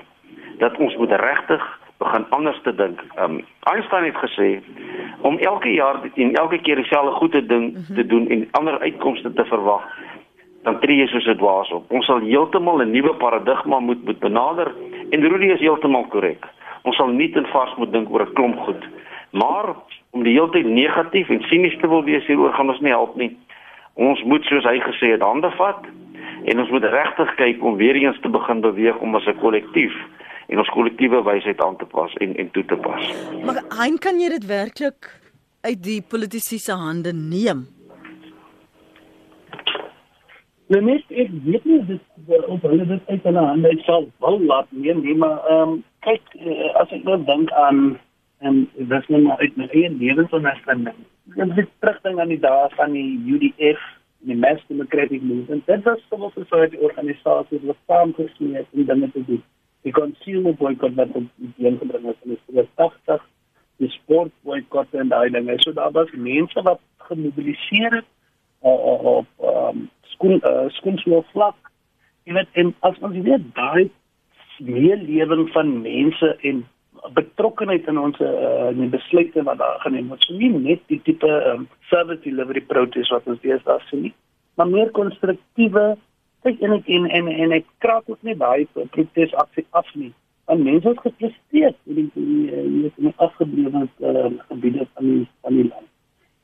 dat 0.58 0.76
ons 0.78 0.96
moet 0.96 1.10
regtig 1.12 1.78
begin 1.98 2.26
anders 2.30 2.60
te 2.62 2.74
dink. 2.74 3.00
Um 3.18 3.40
Einstein 3.60 4.04
het 4.04 4.18
gesê 4.22 4.60
om 5.20 5.38
elke 5.38 5.72
jaar 5.72 6.00
en 6.14 6.34
elke 6.34 6.60
keer 6.60 6.76
dieselfde 6.76 7.10
goeie 7.10 7.46
ding 7.46 7.72
mm 7.72 7.74
-hmm. 7.74 7.94
te 7.94 8.06
doen 8.06 8.28
en 8.28 8.48
ander 8.50 8.78
uitkomste 8.78 9.32
te 9.32 9.44
verwag, 9.44 9.82
dan 10.62 10.78
tree 10.80 10.96
jy 10.96 11.06
soos 11.06 11.26
'n 11.26 11.36
dwaas 11.36 11.70
op. 11.70 11.90
Ons 11.90 12.06
sal 12.06 12.20
heeltemal 12.20 12.82
'n 12.82 12.90
nuwe 12.90 13.14
paradigma 13.14 13.78
moet 13.78 14.04
moet 14.04 14.18
benader 14.18 14.74
en 15.10 15.28
Rudy 15.28 15.46
is 15.46 15.60
heeltemal 15.60 16.06
korrek. 16.06 16.46
Ons 16.82 16.96
sal 16.96 17.08
nie 17.08 17.30
te 17.30 17.42
vars 17.52 17.74
moet 17.76 17.92
dink 17.92 18.10
oor 18.10 18.22
'n 18.22 18.32
klomp 18.32 18.58
goed. 18.58 18.84
Maar 19.30 19.74
om 20.10 20.22
die 20.22 20.32
hele 20.32 20.50
tyd 20.50 20.66
negatief 20.66 21.28
en 21.28 21.42
sinies 21.42 21.76
te 21.80 21.88
wil 21.88 22.04
wees 22.04 22.26
hieroor 22.26 22.52
gaan 22.52 22.68
ons 22.68 22.80
nie 22.80 22.92
help 22.92 23.16
nie. 23.16 23.36
Ons 23.94 24.22
moet 24.22 24.44
soos 24.44 24.64
hy 24.64 24.80
gesê 24.80 25.10
het 25.10 25.20
hande 25.20 25.50
vat 25.50 25.84
en 26.44 26.60
ons 26.60 26.70
moet 26.70 26.84
regtig 26.84 27.34
kyk 27.34 27.64
om 27.64 27.76
weer 27.76 27.94
eens 27.94 28.20
te 28.20 28.28
begin 28.28 28.60
beweeg 28.60 28.96
om 28.98 29.14
as 29.14 29.26
'n 29.26 29.38
kollektief 29.38 29.94
en 30.48 30.60
ons 30.62 30.70
kollektiewe 30.72 31.22
wysheid 31.26 31.60
aan 31.64 31.76
te 31.76 31.86
pas 31.92 32.14
en 32.24 32.36
en 32.36 32.50
toe 32.50 32.64
te 32.64 32.76
pas. 32.84 33.08
Maar 33.44 33.60
hein 33.80 33.98
kan 34.04 34.20
jy 34.20 34.30
dit 34.32 34.46
werklik 34.48 35.10
uit 35.66 35.82
die 35.84 36.00
politici 36.02 36.58
se 36.58 36.72
hande 36.72 37.12
neem? 37.12 37.66
Nee, 40.68 40.80
net 40.84 41.12
ek 41.24 41.34
weet 41.44 41.66
nie 41.68 41.80
dit 41.88 42.32
of 42.54 42.64
hulle 42.64 42.86
dit 42.88 43.12
uit 43.12 43.28
hulle 43.28 43.44
hande 43.50 43.74
sal 43.84 44.08
wil 44.24 44.40
laat 44.50 44.72
neem 44.72 45.04
nie, 45.04 45.16
maar 45.20 45.44
ehm 45.52 45.76
um, 45.76 45.76
kyk 46.06 46.34
uh, 46.38 46.72
as 46.80 46.92
ek 46.96 47.04
nou 47.04 47.18
dink 47.28 47.52
aan 47.60 47.84
en 48.46 48.58
dis 48.78 49.08
net 49.12 49.22
maar 49.24 49.40
uit 49.42 49.56
my 49.60 49.66
eie 49.74 49.88
lewensonderstanding. 49.98 50.98
Ek 51.36 51.54
het 51.58 51.70
terugdink 51.82 52.20
aan 52.22 52.32
die 52.32 52.40
dae 52.40 52.68
van 52.76 52.94
die 52.96 53.18
UDF 53.34 53.84
die 54.28 54.36
Mass 54.36 54.64
Democratic 54.70 55.22
Movement. 55.22 55.66
Dit 55.66 55.84
was 55.84 56.00
civil 56.08 56.30
society 56.36 56.78
organisasies 56.88 57.66
wat 57.68 57.80
saamgesmee 57.90 58.60
het 58.62 58.76
om 58.76 58.86
dinge 58.86 59.10
te 59.12 59.24
doen 59.26 59.42
die 59.88 59.96
consumer 59.96 60.54
boycott 60.60 60.96
wat 60.98 61.14
die 61.16 61.68
ingebring 61.70 62.08
is 62.12 62.20
in 62.26 62.36
die 62.36 62.66
80 62.76 63.24
die 63.78 63.90
sport 63.94 64.32
boycott 64.46 64.94
en 64.98 65.12
daai 65.12 65.30
dinge. 65.30 65.56
So 65.62 65.72
daar 65.72 65.92
was 65.94 66.10
mense 66.12 66.62
wat 66.66 66.80
gemobiliseer 67.08 68.00
het 68.00 68.08
op 68.60 69.26
um, 69.38 69.86
skool 70.14 70.40
uh, 70.42 70.66
skool 70.76 71.22
vlak 71.32 71.70
jy 72.26 72.34
weet 72.36 72.58
en 72.60 72.74
as 72.86 72.98
ons 73.06 73.16
weet 73.24 73.46
daai 73.56 73.88
meer 74.58 74.98
lewing 74.98 75.46
van 75.54 75.70
mense 75.84 76.32
en 76.50 76.64
betrokkenheid 77.14 77.86
in 77.88 78.00
ons 78.02 78.18
uh, 78.20 78.70
in 78.74 78.90
besluite 78.90 79.44
wat 79.46 79.60
daar 79.62 79.78
geneem 79.84 80.10
word. 80.10 80.24
So 80.26 80.34
nie 80.34 80.50
net 80.50 80.82
die 80.90 80.98
tipe 81.06 81.30
um, 81.52 81.68
service 81.92 82.24
delivery 82.26 82.64
protest 82.66 83.14
wat 83.14 83.30
ons 83.30 83.40
deesdae 83.44 83.78
sien 83.88 84.08
nie 84.08 84.16
maar 84.58 84.68
meer 84.68 84.90
konstruktiewe 84.90 85.96
kyk 86.46 86.62
en 86.62 86.72
ek 86.78 86.88
en 86.88 87.06
en, 87.18 87.28
en 87.28 87.54
ek 87.58 87.68
kraak 87.84 88.08
ook 88.10 88.22
nie 88.26 88.36
baie 88.38 88.66
protes 88.74 89.34
aksie 89.42 89.66
af 89.70 89.88
nie. 89.94 90.12
Want 90.48 90.64
mense 90.64 90.88
het 90.88 91.00
gepresteer 91.04 91.74
in 91.86 92.10
die 92.14 92.52
in 92.52 92.90
die, 92.96 93.14
afgeblewe 93.16 93.86
uh, 94.00 94.30
gebiede 94.48 94.86
van 94.94 95.10
die 95.12 95.24
van 95.42 95.58
die 95.60 95.66
land. 95.68 95.88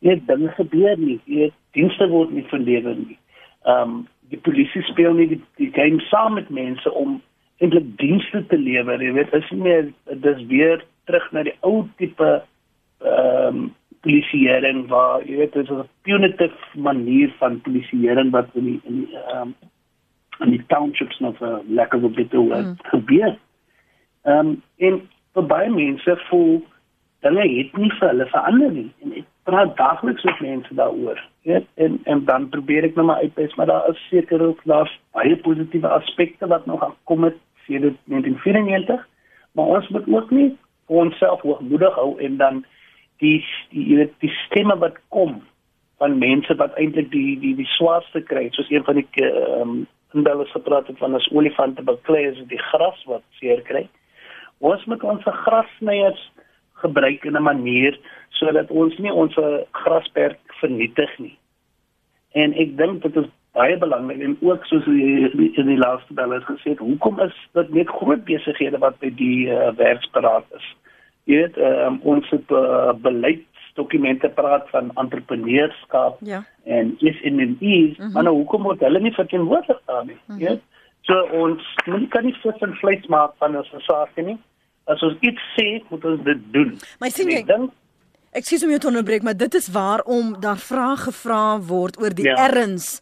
Net 0.04 0.26
dinge 0.26 0.50
gebeur 0.58 0.98
nie. 1.00 1.20
Jy 1.24 1.52
dienste 1.76 2.08
word 2.12 2.34
nie 2.34 2.46
verlewer 2.50 2.98
nie. 2.98 3.18
Ehm 3.64 3.94
um, 3.94 4.02
die 4.32 4.40
polisie 4.40 4.82
speel 4.88 5.14
nie 5.14 5.28
die, 5.28 5.40
die 5.60 5.70
game 5.76 6.00
saam 6.08 6.34
met 6.34 6.48
mense 6.50 6.90
om 6.92 7.20
eintlik 7.62 7.86
dienste 8.00 8.40
te 8.50 8.58
lewer. 8.58 9.02
Jy 9.02 9.12
weet, 9.14 9.34
is 9.36 9.50
nie 9.52 9.62
meer 9.62 9.88
dis 10.24 10.44
weer 10.50 10.84
terug 11.08 11.26
na 11.32 11.44
die 11.46 11.56
ou 11.62 11.84
tipe 12.00 12.34
ehm 13.04 13.64
um, 13.64 13.72
polisieering 14.04 14.84
waar 14.92 15.22
jy 15.24 15.36
weet 15.40 15.54
dit 15.56 15.70
is 15.70 15.70
'n 15.76 15.88
punitive 16.04 16.80
manier 16.88 17.32
van 17.38 17.60
polisieering 17.60 18.30
wat 18.30 18.48
in 18.54 18.64
die 18.64 18.80
in 18.84 19.00
die 19.00 19.16
ehm 19.16 19.40
um, 19.48 19.54
in 20.40 20.50
die 20.50 20.64
townships 20.66 21.18
nog 21.18 21.40
'n 21.40 21.60
lekker 21.68 22.00
wat 22.00 22.14
dit 22.14 22.32
mm. 22.32 22.76
gebeur. 22.82 23.36
Ehm 24.22 24.38
um, 24.38 24.62
en 24.76 25.00
vir 25.32 25.46
baie 25.46 25.70
mense 25.70 26.16
voel 26.28 26.62
dinge 27.20 27.46
het 27.48 27.76
nie 27.76 27.92
vir 27.98 28.08
hulle 28.08 28.26
verander 28.26 28.72
nie 28.72 28.90
en 29.02 29.12
ek 29.20 29.26
praat 29.48 29.76
daagliks 29.76 30.24
met 30.24 30.40
mense 30.40 30.74
daaroor. 30.74 31.20
Weet 31.42 31.66
en 31.74 31.98
en 32.04 32.24
dan 32.24 32.48
probeer 32.48 32.84
ek 32.84 32.94
nou 32.94 33.06
maar 33.06 33.22
uitwys 33.24 33.54
maar 33.54 33.66
daar 33.66 33.88
is 33.90 34.08
seker 34.10 34.42
ook 34.42 34.60
daar 34.64 34.90
baie 35.12 35.36
positiewe 35.36 35.88
aspekte 35.88 36.46
wat 36.46 36.66
nog 36.66 36.84
kom 37.04 37.20
met 37.20 37.36
sedert 37.66 37.96
1994, 38.04 39.08
maar 39.52 39.66
ons 39.66 39.88
moet 39.88 40.08
ook 40.08 40.30
nie 40.30 40.56
vir 40.86 40.96
onsself 40.96 41.40
hoogmoedig 41.40 41.94
hou 41.94 42.18
en 42.20 42.36
dan 42.36 42.64
die 43.22 43.40
die 43.70 43.96
weet 43.96 44.12
die 44.20 44.32
stemme 44.44 44.76
wat 44.78 45.00
kom 45.08 45.42
van 46.02 46.18
mense 46.18 46.54
wat 46.60 46.76
eintlik 46.80 47.10
die 47.10 47.38
die 47.40 47.54
die 47.56 47.70
swaarste 47.76 48.20
kry 48.30 48.48
soos 48.50 48.70
een 48.70 48.84
van 48.84 49.00
die 49.00 49.08
ehm 49.24 49.60
um, 49.60 49.84
en 50.14 50.26
hulle 50.26 50.46
gepraat 50.46 50.86
het 50.86 50.98
van 50.98 51.14
as 51.14 51.28
olifante 51.32 51.82
beklei 51.82 52.24
is 52.30 52.40
die 52.50 52.62
gras 52.70 53.04
wat 53.10 53.22
seer 53.38 53.62
kry. 53.66 53.88
Ons 54.58 54.84
moet 54.90 55.02
ons 55.02 55.24
grassnyers 55.44 56.30
gebruik 56.82 57.24
in 57.24 57.36
'n 57.36 57.42
manier 57.42 57.98
sodat 58.30 58.70
ons 58.70 58.98
nie 58.98 59.12
ons 59.12 59.34
grasperk 59.70 60.38
vernietig 60.60 61.18
nie. 61.18 61.38
En 62.32 62.54
ek 62.54 62.76
dink 62.76 63.02
dit 63.02 63.16
is 63.16 63.30
baie 63.54 63.76
belangrik 63.78 64.22
en 64.22 64.36
ook 64.42 64.64
soos 64.66 64.84
die 64.84 65.50
in 65.54 65.66
die 65.70 65.78
laaste 65.78 66.14
bel 66.18 66.34
het 66.34 66.46
gesê, 66.48 66.74
hoekom 66.78 67.20
is 67.20 67.36
dit 67.52 67.70
net 67.70 67.88
groot 67.88 68.24
besighede 68.24 68.78
wat 68.82 68.98
by 68.98 69.10
die 69.14 69.46
uh, 69.46 69.70
werksberaad 69.78 70.44
is? 70.58 70.66
Jy 71.30 71.36
weet, 71.36 71.56
uh, 71.56 71.92
ons 72.02 72.30
het 72.34 72.50
uh, 72.50 72.92
beleid 73.06 73.46
dokumente 73.74 74.28
praat 74.28 74.68
van 74.70 74.90
entrepreneurskap 74.94 76.18
ja. 76.20 76.44
en 76.64 76.94
is, 76.98 77.20
mm 77.22 77.38
-hmm. 77.96 78.12
maar 78.12 78.22
nou 78.22 78.36
hoekom 78.36 78.62
word 78.62 78.80
hulle 78.80 79.00
nie 79.00 79.12
verteenwoordig 79.12 79.80
daar 79.86 80.04
nie? 80.04 80.18
Mm 80.26 80.36
-hmm. 80.36 80.40
Ja. 80.40 80.56
So 81.00 81.20
ons 81.32 81.62
moet 81.84 82.08
kan 82.08 82.24
nie 82.24 82.36
vis 82.42 82.60
en 82.64 82.74
vleis 82.74 83.06
maak 83.06 83.32
van 83.38 83.56
ons 83.56 83.72
saak 83.78 84.16
nie. 84.16 84.38
As 84.84 85.02
ons 85.02 85.16
iets 85.20 85.42
sê, 85.56 85.82
moet 85.88 86.04
ons 86.04 86.22
dit 86.24 86.40
doen. 86.52 86.78
Maar 86.98 87.10
sien 87.10 87.30
jy 87.30 87.42
dink 87.44 87.72
Ekskuus 88.34 88.64
om 88.66 88.70
jou 88.72 88.80
te 88.82 88.88
onderbreek, 88.90 89.22
maar 89.22 89.36
dit 89.38 89.54
is 89.54 89.68
waarom 89.70 90.32
daar 90.42 90.58
vrae 90.58 90.96
gevra 90.98 91.42
word 91.62 92.00
oor 92.02 92.14
die 92.18 92.26
ja. 92.26 92.34
erns 92.48 92.96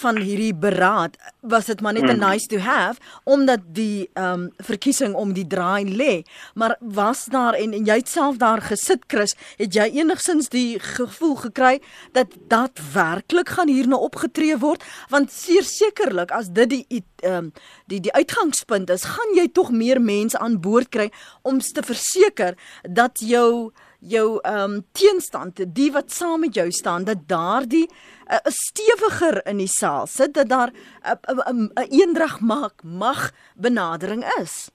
van 0.00 0.16
hierdie 0.16 0.54
beraad. 0.56 1.18
Was 1.44 1.66
dit 1.68 1.80
maar 1.84 1.92
net 1.92 2.06
'n 2.08 2.16
hmm. 2.16 2.30
nice 2.30 2.46
to 2.46 2.56
have 2.56 2.96
omdat 3.24 3.60
die 3.66 4.08
ehm 4.12 4.32
um, 4.32 4.52
verkiesing 4.56 5.14
om 5.14 5.32
die 5.32 5.46
draai 5.46 5.84
lê. 5.84 6.24
Maar 6.54 6.76
was 6.80 7.24
daar 7.24 7.52
en, 7.54 7.72
en 7.72 7.84
jy 7.84 7.96
het 8.00 8.08
self 8.08 8.36
daar 8.36 8.62
gesit 8.62 9.04
Chris, 9.06 9.34
het 9.56 9.74
jy 9.74 9.90
enigsins 10.00 10.48
die 10.48 10.80
gevoel 10.80 11.36
gekry 11.36 11.80
dat 12.12 12.26
dat 12.48 12.80
werklik 12.92 13.48
gaan 13.48 13.68
hier 13.68 13.88
nou 13.88 14.00
opgetree 14.00 14.56
word? 14.58 14.84
Want 15.08 15.32
sekerlik 15.32 16.30
as 16.30 16.48
dit 16.48 16.70
die 16.70 17.04
ehm 17.16 17.34
um, 17.34 17.52
die 17.86 18.00
die 18.00 18.12
uitgangspunt 18.12 18.90
is, 18.90 19.04
gaan 19.04 19.36
jy 19.36 19.48
tog 19.52 19.70
meer 19.70 20.00
mense 20.00 20.38
aan 20.38 20.60
boord 20.60 20.88
kry 20.88 21.10
om 21.42 21.60
te 21.60 21.82
verseker 21.82 22.56
dat 22.82 23.20
jou 23.20 23.72
jou 24.00 24.38
ehm 24.42 24.78
um, 24.78 24.82
teenstand, 24.92 25.74
die 25.74 25.90
wat 25.92 26.10
saam 26.10 26.40
met 26.40 26.54
jou 26.54 26.70
staan, 26.70 27.04
dat 27.04 27.26
daardie 27.26 27.86
'n 27.86 28.34
uh, 28.34 28.38
stewiger 28.44 29.46
in 29.46 29.56
die 29.56 29.72
saal 29.80 30.06
sit 30.06 30.34
dat 30.34 30.48
daar 30.48 30.70
'n 30.70 31.18
uh, 31.30 31.52
'n 31.52 31.70
uh, 31.78 31.84
uh, 31.84 32.00
eendrag 32.00 32.40
maak 32.40 32.82
mag 32.84 33.30
benadering 33.56 34.24
is. 34.40 34.70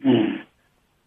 Hmm. 0.00 0.40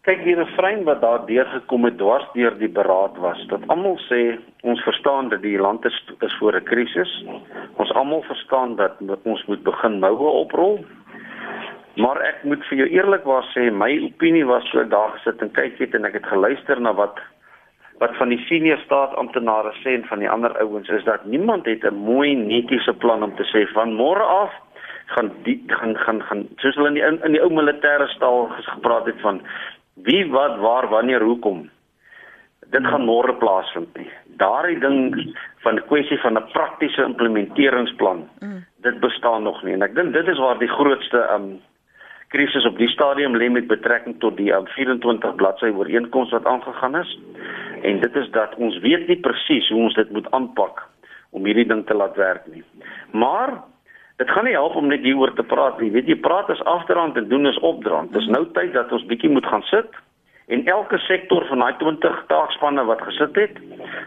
Kyk 0.00 0.20
hier 0.22 0.40
'n 0.40 0.54
vrein 0.56 0.84
wat 0.84 1.00
daar 1.00 1.26
deurgekom 1.26 1.84
het 1.84 1.98
dwars 1.98 2.26
deur 2.32 2.58
die 2.58 2.68
beraad 2.68 3.16
was. 3.16 3.46
Dat 3.46 3.60
almal 3.66 3.98
sê 3.98 4.38
ons 4.62 4.80
verstaan 4.80 5.28
dat 5.28 5.42
die 5.42 5.58
land 5.58 5.84
is, 5.84 6.04
is 6.20 6.36
voor 6.38 6.54
'n 6.56 6.64
krisis. 6.64 7.24
Ons 7.76 7.92
almal 7.92 8.22
verstaan 8.22 8.76
dat, 8.76 8.92
ons 9.22 9.44
moet 9.46 9.62
begin 9.62 9.98
moue 9.98 10.28
oprol. 10.28 10.84
Maar 11.96 12.20
ek 12.20 12.44
moet 12.44 12.64
vir 12.68 12.78
jou 12.78 12.88
eerlikwaar 12.88 13.44
sê 13.54 13.70
my 13.72 14.02
opinie 14.04 14.44
was 14.46 14.68
so 14.70 14.84
daar 14.84 15.10
gesit 15.10 15.42
en 15.42 15.50
kyk 15.50 15.78
het 15.78 15.94
en 15.94 16.04
ek 16.04 16.12
het 16.12 16.26
geluister 16.26 16.80
na 16.80 16.92
wat 16.92 17.18
wat 17.98 18.16
van 18.16 18.28
die 18.28 18.40
senior 18.48 18.78
staatsamptenare 18.84 19.72
sê 19.82 19.94
en 19.96 20.04
van 20.10 20.18
die 20.18 20.30
ander 20.30 20.52
ouens 20.60 20.88
is 20.88 21.04
dat 21.04 21.24
niemand 21.24 21.66
het 21.66 21.84
'n 21.84 21.94
mooi 21.94 22.34
netiese 22.34 22.92
plan 22.92 23.22
om 23.22 23.34
te 23.36 23.46
sê 23.52 23.66
van 23.72 23.92
môre 23.92 24.22
af 24.22 24.52
gaan 25.06 25.30
die 25.42 25.62
gaan 25.66 25.96
gaan 25.96 26.22
gaan 26.22 26.48
soos 26.56 26.74
hulle 26.74 26.88
in 26.88 26.94
die 26.94 27.06
in 27.26 27.32
die 27.32 27.42
ou 27.42 27.50
militêre 27.50 28.08
staal 28.08 28.50
gepraat 28.50 29.06
het 29.06 29.20
van 29.20 29.40
wie 29.94 30.30
wat 30.30 30.58
waar 30.58 30.88
wanneer 30.88 31.22
hoekom 31.22 31.70
dit 32.70 32.86
gaan 32.86 33.06
môre 33.06 33.34
plaasvind 33.42 33.96
nie 33.96 34.10
daardie 34.42 34.78
ding 34.78 34.98
van 35.64 35.78
die 35.78 35.86
kwessie 35.90 36.18
van 36.18 36.38
'n 36.38 36.50
praktiese 36.52 37.02
implementeringsplan 37.02 38.28
mm. 38.40 38.64
dit 38.82 39.00
bestaan 39.00 39.42
nog 39.42 39.62
nie 39.62 39.72
en 39.72 39.82
ek 39.82 39.94
dink 39.94 40.12
dit 40.12 40.28
is 40.28 40.38
waar 40.38 40.58
die 40.58 40.74
grootste 40.78 41.28
um 41.34 41.60
krisis 42.34 42.66
op 42.66 42.78
die 42.78 42.88
stadium 42.88 43.36
lê 43.36 43.48
met 43.52 43.68
betrekking 43.70 44.18
tot 44.20 44.36
die 44.36 44.50
um, 44.54 44.66
24 44.74 45.34
bladsy 45.38 45.70
ooreenkoms 45.70 46.34
wat 46.34 46.46
aangegaan 46.46 46.98
is 46.98 47.18
en 47.82 48.00
dit 48.00 48.16
is 48.16 48.28
dat 48.34 48.54
ons 48.56 48.78
weet 48.84 49.08
nie 49.08 49.20
presies 49.22 49.68
hoe 49.70 49.82
ons 49.88 49.94
dit 49.94 50.10
moet 50.10 50.30
aanpak 50.30 50.82
om 51.36 51.44
hierdie 51.44 51.66
ding 51.68 51.84
te 51.86 51.94
laat 51.94 52.16
werk 52.16 52.46
nie. 52.48 52.62
Maar 53.12 53.52
dit 54.16 54.30
gaan 54.30 54.46
nie 54.48 54.56
help 54.56 54.76
om 54.80 54.88
net 54.88 55.04
hieroor 55.04 55.34
te 55.36 55.44
praat 55.44 55.80
nie. 55.80 55.90
Weet 55.92 56.08
jy, 56.08 56.16
praat 56.24 56.48
is 56.54 56.62
afdraand 56.64 57.18
en 57.20 57.28
doen 57.28 57.46
is 57.46 57.58
opdraand. 57.60 58.12
Dis 58.16 58.28
nou 58.32 58.46
tyd 58.56 58.72
dat 58.76 58.92
ons 58.92 59.04
bietjie 59.10 59.30
moet 59.30 59.46
gaan 59.46 59.64
sit 59.70 59.98
en 60.46 60.62
elke 60.70 60.98
sektor 61.04 61.44
van 61.50 61.64
daai 61.64 61.74
20 61.82 62.18
taakspanne 62.30 62.84
wat 62.86 63.02
gesit 63.02 63.34
het, 63.34 63.56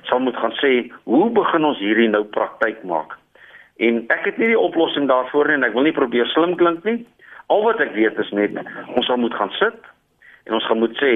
sal 0.08 0.22
moet 0.24 0.38
gaan 0.40 0.56
sê, 0.62 0.72
hoe 1.04 1.28
begin 1.36 1.68
ons 1.68 1.82
hierdie 1.84 2.08
nou 2.10 2.24
praktyk 2.36 2.80
maak? 2.88 3.18
En 3.84 4.06
ek 4.12 4.30
het 4.30 4.40
nie 4.40 4.54
die 4.54 4.60
oplossing 4.60 5.08
daarvoor 5.12 5.52
nie 5.52 5.60
en 5.60 5.68
ek 5.68 5.76
wil 5.76 5.88
nie 5.88 5.96
probeer 5.96 6.28
slim 6.32 6.56
klink 6.60 6.88
nie. 6.88 7.02
Al 7.50 7.64
wat 7.66 7.82
ek 7.84 7.96
weet 7.98 8.18
is 8.22 8.32
net 8.38 8.58
ons 8.96 9.06
sal 9.10 9.22
moet 9.22 9.36
gaan 9.38 9.54
sit 9.60 9.80
en 10.46 10.58
ons 10.58 10.68
gaan 10.70 10.82
moet 10.82 10.98
sê 11.02 11.14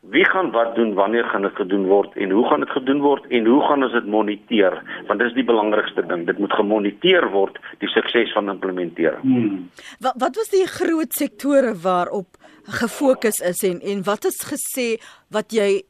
wie 0.00 0.24
gaan 0.24 0.50
wat 0.50 0.74
doen 0.74 0.94
wanneer 0.94 1.24
gaan 1.24 1.42
dit 1.42 1.54
gedoen 1.58 1.86
word 1.86 2.14
en 2.16 2.30
hoe 2.30 2.44
gaan 2.48 2.62
dit 2.62 2.70
gedoen 2.70 3.00
word 3.02 3.24
en 3.34 3.46
hoe 3.46 3.60
gaan 3.66 3.82
ons 3.82 3.92
dit 3.92 4.06
moniteer 4.06 4.76
want 5.08 5.20
dis 5.20 5.34
die 5.34 5.44
belangrikste 5.44 6.04
ding 6.06 6.24
dit 6.28 6.38
moet 6.38 6.54
gemoniteer 6.54 7.26
word 7.34 7.58
die 7.82 7.90
sukses 7.90 8.32
van 8.36 8.52
implementering 8.52 9.24
hmm. 9.26 9.56
wat 10.04 10.20
wat 10.22 10.38
was 10.38 10.52
die 10.54 10.64
groot 10.70 11.18
sektore 11.18 11.74
waarop 11.82 12.38
gefokus 12.80 13.42
is 13.50 13.64
en 13.66 13.82
en 13.82 14.04
wat 14.06 14.28
is 14.30 14.38
gesê 14.52 14.88
wat 15.34 15.52
jy 15.52 15.82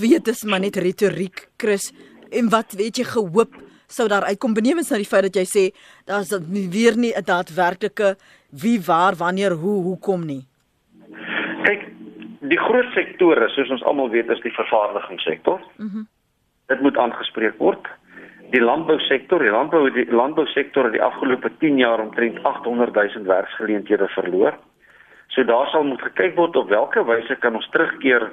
weet 0.00 0.30
is 0.30 0.44
maar 0.44 0.62
net 0.62 0.78
retoriek 0.78 1.48
Chris 1.58 1.90
en 2.30 2.52
wat 2.54 2.78
weet 2.78 3.02
jy 3.02 3.08
gehoop 3.10 3.58
sou 3.88 4.08
daar 4.08 4.28
uitkom 4.28 4.54
benewens 4.54 4.90
na 4.90 4.96
die 4.96 5.08
feit 5.08 5.22
dat 5.22 5.36
jy 5.36 5.46
sê 5.46 5.64
daar's 6.06 6.30
weer 6.70 6.96
nie 6.96 7.12
'n 7.12 7.24
daadwerklike 7.24 8.16
wie 8.50 8.80
waar 8.80 9.14
wanneer 9.16 9.52
hoe 9.52 9.82
hoekom 9.82 10.26
nie 10.26 10.46
kyk 11.68 11.88
die 12.52 12.60
groot 12.60 12.88
sektore 12.96 13.48
soos 13.54 13.72
ons 13.74 13.84
almal 13.90 14.10
weet 14.14 14.30
is 14.34 14.44
die 14.46 14.54
vervaardigingssektor. 14.60 15.60
Mhm. 15.76 16.04
Mm 16.04 16.06
dit 16.68 16.80
moet 16.84 16.98
aangespreek 17.00 17.54
word. 17.64 17.86
Die 18.52 18.60
landbousektor, 18.60 19.40
die 19.40 19.52
landbou 19.54 19.86
die 19.94 20.02
landbousektor 20.12 20.84
het 20.84 20.92
die 20.92 21.00
afgelope 21.06 21.48
10 21.62 21.78
jaar 21.80 22.02
omtrent 22.02 22.42
800 22.44 22.92
000 23.14 23.24
werksgeleenthede 23.24 24.08
verloor. 24.12 24.58
So 25.32 25.46
daar 25.48 25.70
sal 25.72 25.86
moet 25.88 26.04
gekyk 26.04 26.36
word 26.36 26.58
op 26.60 26.68
watter 26.68 27.06
wyse 27.08 27.38
kan 27.40 27.56
ons 27.56 27.70
terugkeer 27.72 28.28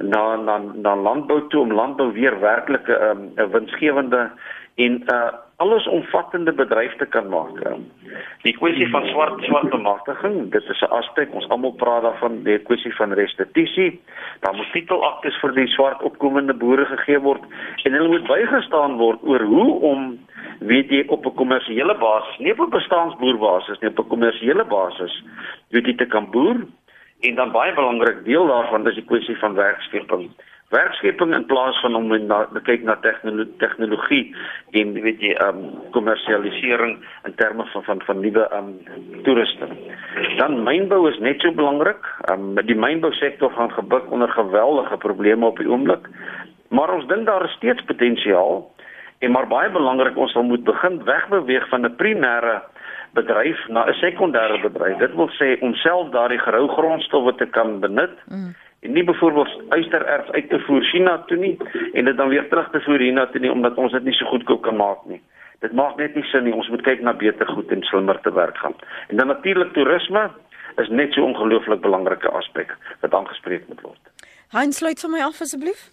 na 0.00 0.22
na 0.46 0.56
na 0.86 0.94
landbou 0.96 1.42
toe 1.52 1.60
om 1.60 1.76
landbou 1.76 2.08
weer 2.16 2.40
werklik 2.40 2.88
'n 2.88 3.36
um, 3.36 3.52
winsgewende 3.52 4.30
en 4.74 4.92
'n 4.92 5.12
uh, 5.12 5.32
allesomvattende 5.56 6.52
bedryf 6.52 6.96
te 6.96 7.06
kan 7.06 7.28
maak. 7.28 7.54
Um, 7.66 7.86
die 8.42 8.54
kwessie 8.56 8.88
van 8.90 9.06
swart 9.06 9.42
swart 9.46 9.70
bemagtiging, 9.70 10.50
dit 10.50 10.68
is 10.68 10.80
'n 10.82 10.94
aspek 10.98 11.34
ons 11.34 11.48
almal 11.48 11.72
praat 11.72 12.02
daarvan, 12.02 12.42
die 12.42 12.58
kwessie 12.58 12.94
van 12.94 13.12
restituisie. 13.12 14.00
Daar 14.40 14.54
moet 14.54 14.72
titelaktes 14.72 15.38
vir 15.40 15.52
die 15.54 15.66
swart 15.66 16.02
opkomende 16.02 16.54
boere 16.54 16.84
gegee 16.84 17.20
word 17.20 17.42
en 17.82 17.92
hulle 17.92 18.08
moet 18.08 18.26
bygestaan 18.26 18.96
word 18.96 19.18
oor 19.22 19.42
hoe 19.42 19.80
om 19.80 20.18
weet 20.58 20.90
jy 20.90 21.04
op 21.06 21.26
'n 21.26 21.34
kommersiële 21.34 21.94
basis, 21.98 22.38
nie 22.38 22.52
op 22.52 22.60
'n 22.60 22.70
bestaansboerbasis 22.70 23.78
nie, 23.80 23.90
op 23.90 23.98
'n 23.98 24.08
kommersiële 24.08 24.64
basis, 24.64 25.22
weet 25.70 25.86
jy 25.86 25.94
te 25.94 26.06
kan 26.06 26.30
boer 26.30 26.66
en 27.20 27.34
dan 27.34 27.52
baie 27.52 27.74
belangrik 27.74 28.24
deel 28.24 28.46
daarvan 28.46 28.88
is 28.88 28.94
die 28.94 29.04
kwessie 29.04 29.38
van 29.38 29.54
werkskeping 29.54 30.30
werkskepping 30.74 31.32
in 31.36 31.46
plaas 31.46 31.78
van 31.82 31.96
om 31.98 32.10
na 32.26 32.40
kyk 32.66 32.82
na 32.86 32.96
tegnologie 33.62 34.24
en 34.80 34.92
weet 35.06 35.22
jy 35.22 35.32
um 35.46 35.62
kommersialisering 35.94 36.96
in 37.28 37.34
terme 37.40 37.66
van 37.72 37.84
van 37.88 38.02
van 38.08 38.20
nuwe 38.24 38.44
um 38.58 38.70
toeriste. 39.26 39.68
Dan 40.40 40.62
mynbou 40.66 41.04
is 41.10 41.18
net 41.22 41.40
so 41.44 41.54
belangrik. 41.54 42.02
Um 42.32 42.54
die 42.60 42.78
mynbousektor 42.78 43.54
gaan 43.54 43.72
gebuk 43.78 44.10
onder 44.10 44.28
geweldige 44.28 44.98
probleme 45.06 45.46
op 45.46 45.62
die 45.62 45.70
oomblik. 45.70 46.08
Maar 46.74 46.94
ons 46.94 47.06
dink 47.06 47.26
daar 47.26 47.44
is 47.46 47.58
steeds 47.60 47.84
potensiaal 47.90 48.64
en 49.18 49.30
maar 49.32 49.48
baie 49.48 49.70
belangrik 49.72 50.16
ons 50.20 50.32
sal 50.34 50.44
moet 50.44 50.64
begin 50.66 51.00
wegbeweeg 51.04 51.68
van 51.68 51.86
'n 51.86 51.96
primêre 51.96 52.62
bedryf 53.14 53.68
na 53.68 53.86
'n 53.86 53.94
sekondêre 54.02 54.58
bedryf. 54.60 54.98
Dit 54.98 55.14
wil 55.14 55.30
sê 55.38 55.58
om 55.60 55.74
self 55.74 56.10
daardie 56.10 56.38
gerou 56.38 56.68
grondstowwe 56.68 57.34
te 57.34 57.46
kan 57.46 57.80
benut. 57.80 58.18
Mm 58.28 58.54
en 58.84 58.92
nie 58.92 59.04
byvoorbeeld 59.04 59.52
uistererts 59.68 60.30
uit 60.30 60.48
te 60.48 60.58
voer 60.66 60.84
China 60.84 61.18
toe 61.28 61.36
nie 61.40 61.56
en 61.92 62.04
dit 62.04 62.16
dan 62.16 62.28
weer 62.28 62.48
terug 62.48 62.70
te 62.70 62.80
voer 62.84 63.00
hierna 63.00 63.26
toe 63.32 63.40
nie 63.40 63.52
omdat 63.52 63.78
ons 63.80 63.92
dit 63.96 64.04
nie 64.04 64.16
so 64.18 64.28
goedkoop 64.28 64.62
kan 64.62 64.76
maak 64.76 65.04
nie. 65.08 65.20
Dit 65.64 65.72
maak 65.72 65.96
net 65.96 66.14
nie 66.14 66.24
sin 66.28 66.44
nie. 66.44 66.52
Ons 66.52 66.68
moet 66.68 66.82
kyk 66.84 67.00
na 67.00 67.14
beter 67.16 67.48
goed 67.48 67.70
en 67.72 67.82
slimmer 67.88 68.20
te 68.20 68.32
werk 68.36 68.58
gaan. 68.60 68.74
En 69.08 69.16
dan 69.16 69.32
natuurlik 69.32 69.72
toerisme 69.72 70.28
is 70.82 70.88
net 70.88 71.12
so 71.16 71.24
ongelooflik 71.24 71.80
belangrike 71.80 72.28
aspek 72.28 72.74
wat 73.00 73.14
aangespreek 73.14 73.68
moet 73.68 73.80
word. 73.86 74.28
Hein 74.52 74.72
sluit 74.76 75.00
vir 75.00 75.10
my 75.10 75.22
af 75.24 75.40
asseblief. 75.40 75.86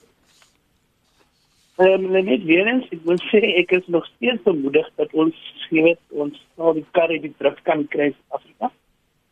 Ehm 1.79 2.05
um, 2.05 2.25
net 2.27 2.43
weer 2.43 2.67
eens, 2.67 2.89
ek 2.91 3.05
wil 3.07 3.21
sê 3.29 3.41
ek 3.61 3.71
is 3.79 3.87
nog 3.87 4.05
steeds 4.15 4.43
bemoedig 4.43 4.89
dat 4.99 5.13
ons 5.13 5.37
weet 5.71 6.01
ons 6.09 6.35
al 6.57 6.75
die 6.75 6.85
karre 6.97 7.21
die 7.23 7.33
druk 7.39 7.63
kan 7.63 7.87
kry 7.93 8.11
in 8.11 8.17
Afrika. 8.35 8.71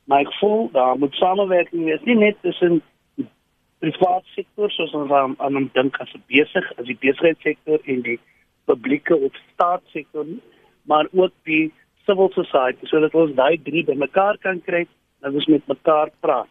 Maar 0.08 0.24
ek 0.24 0.32
voel 0.40 0.70
daar 0.72 0.96
moet 0.98 1.20
samewerking 1.20 1.84
wees, 1.86 2.08
nie 2.08 2.16
net 2.16 2.40
tussen 2.42 2.80
private 3.80 4.28
sektor 4.36 4.72
soos 4.76 4.94
ons 4.94 5.12
aan 5.12 5.36
aan 5.40 5.58
hom 5.58 5.68
dink 5.74 6.00
as 6.04 6.12
besig 6.32 6.66
as 6.78 6.86
die 6.88 6.98
besigheidssektor 7.06 7.84
en 7.94 8.04
die 8.08 8.20
publieke 8.68 9.16
of 9.16 9.36
staatssektor 9.54 10.28
maar 10.92 11.08
ook 11.12 11.34
die 11.50 11.72
civil 12.06 12.32
society 12.36 12.90
sodat 12.92 13.16
ons 13.16 13.36
daai 13.38 13.58
drie 13.68 13.86
bymekaar 13.88 14.40
kan 14.46 14.62
kry 14.68 14.86
en 15.24 15.36
ons 15.36 15.48
met 15.52 15.68
mekaar 15.68 16.12
praat. 16.24 16.50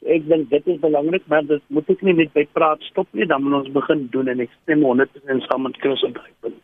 So 0.00 0.08
ek 0.16 0.26
dink 0.28 0.48
dit 0.52 0.68
is 0.74 0.80
belangrik 0.84 1.26
maar 1.32 1.46
dit 1.48 1.62
moet 1.68 1.92
ek 1.94 2.02
nie 2.06 2.16
net 2.22 2.32
by 2.36 2.46
praat 2.56 2.84
stop 2.88 3.08
nie 3.12 3.28
dan 3.32 3.44
moet 3.44 3.60
ons 3.62 3.76
begin 3.80 4.08
doen 4.16 4.32
en 4.32 4.44
ek 4.44 4.52
stem 4.62 4.84
100% 4.86 5.48
saam 5.48 5.68
met 5.68 5.80
Chris 5.84 6.04
op 6.08 6.16
daai 6.20 6.32
punt. 6.44 6.60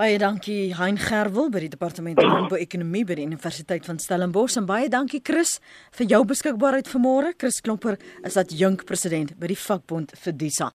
Baie 0.00 0.16
dankie 0.16 0.72
Hein 0.78 0.96
Gerwel 0.96 1.50
by 1.52 1.60
die 1.60 1.68
Departement 1.68 2.16
Landbou-ekonomie 2.16 3.04
by 3.04 3.18
die 3.18 3.26
Universiteit 3.28 3.84
van 3.84 4.00
Stellenbosch 4.00 4.56
en 4.56 4.64
baie 4.64 4.88
dankie 4.88 5.20
Chris 5.20 5.58
vir 5.98 6.08
jou 6.14 6.22
beskikbaarheid 6.32 6.88
vanmôre. 6.88 7.34
Chris 7.36 7.60
Klomper 7.60 8.00
is 8.24 8.40
jong 8.56 8.80
president 8.88 9.36
by 9.36 9.52
die 9.52 9.62
vakbond 9.68 10.16
vir 10.16 10.32
Disa. 10.32 10.72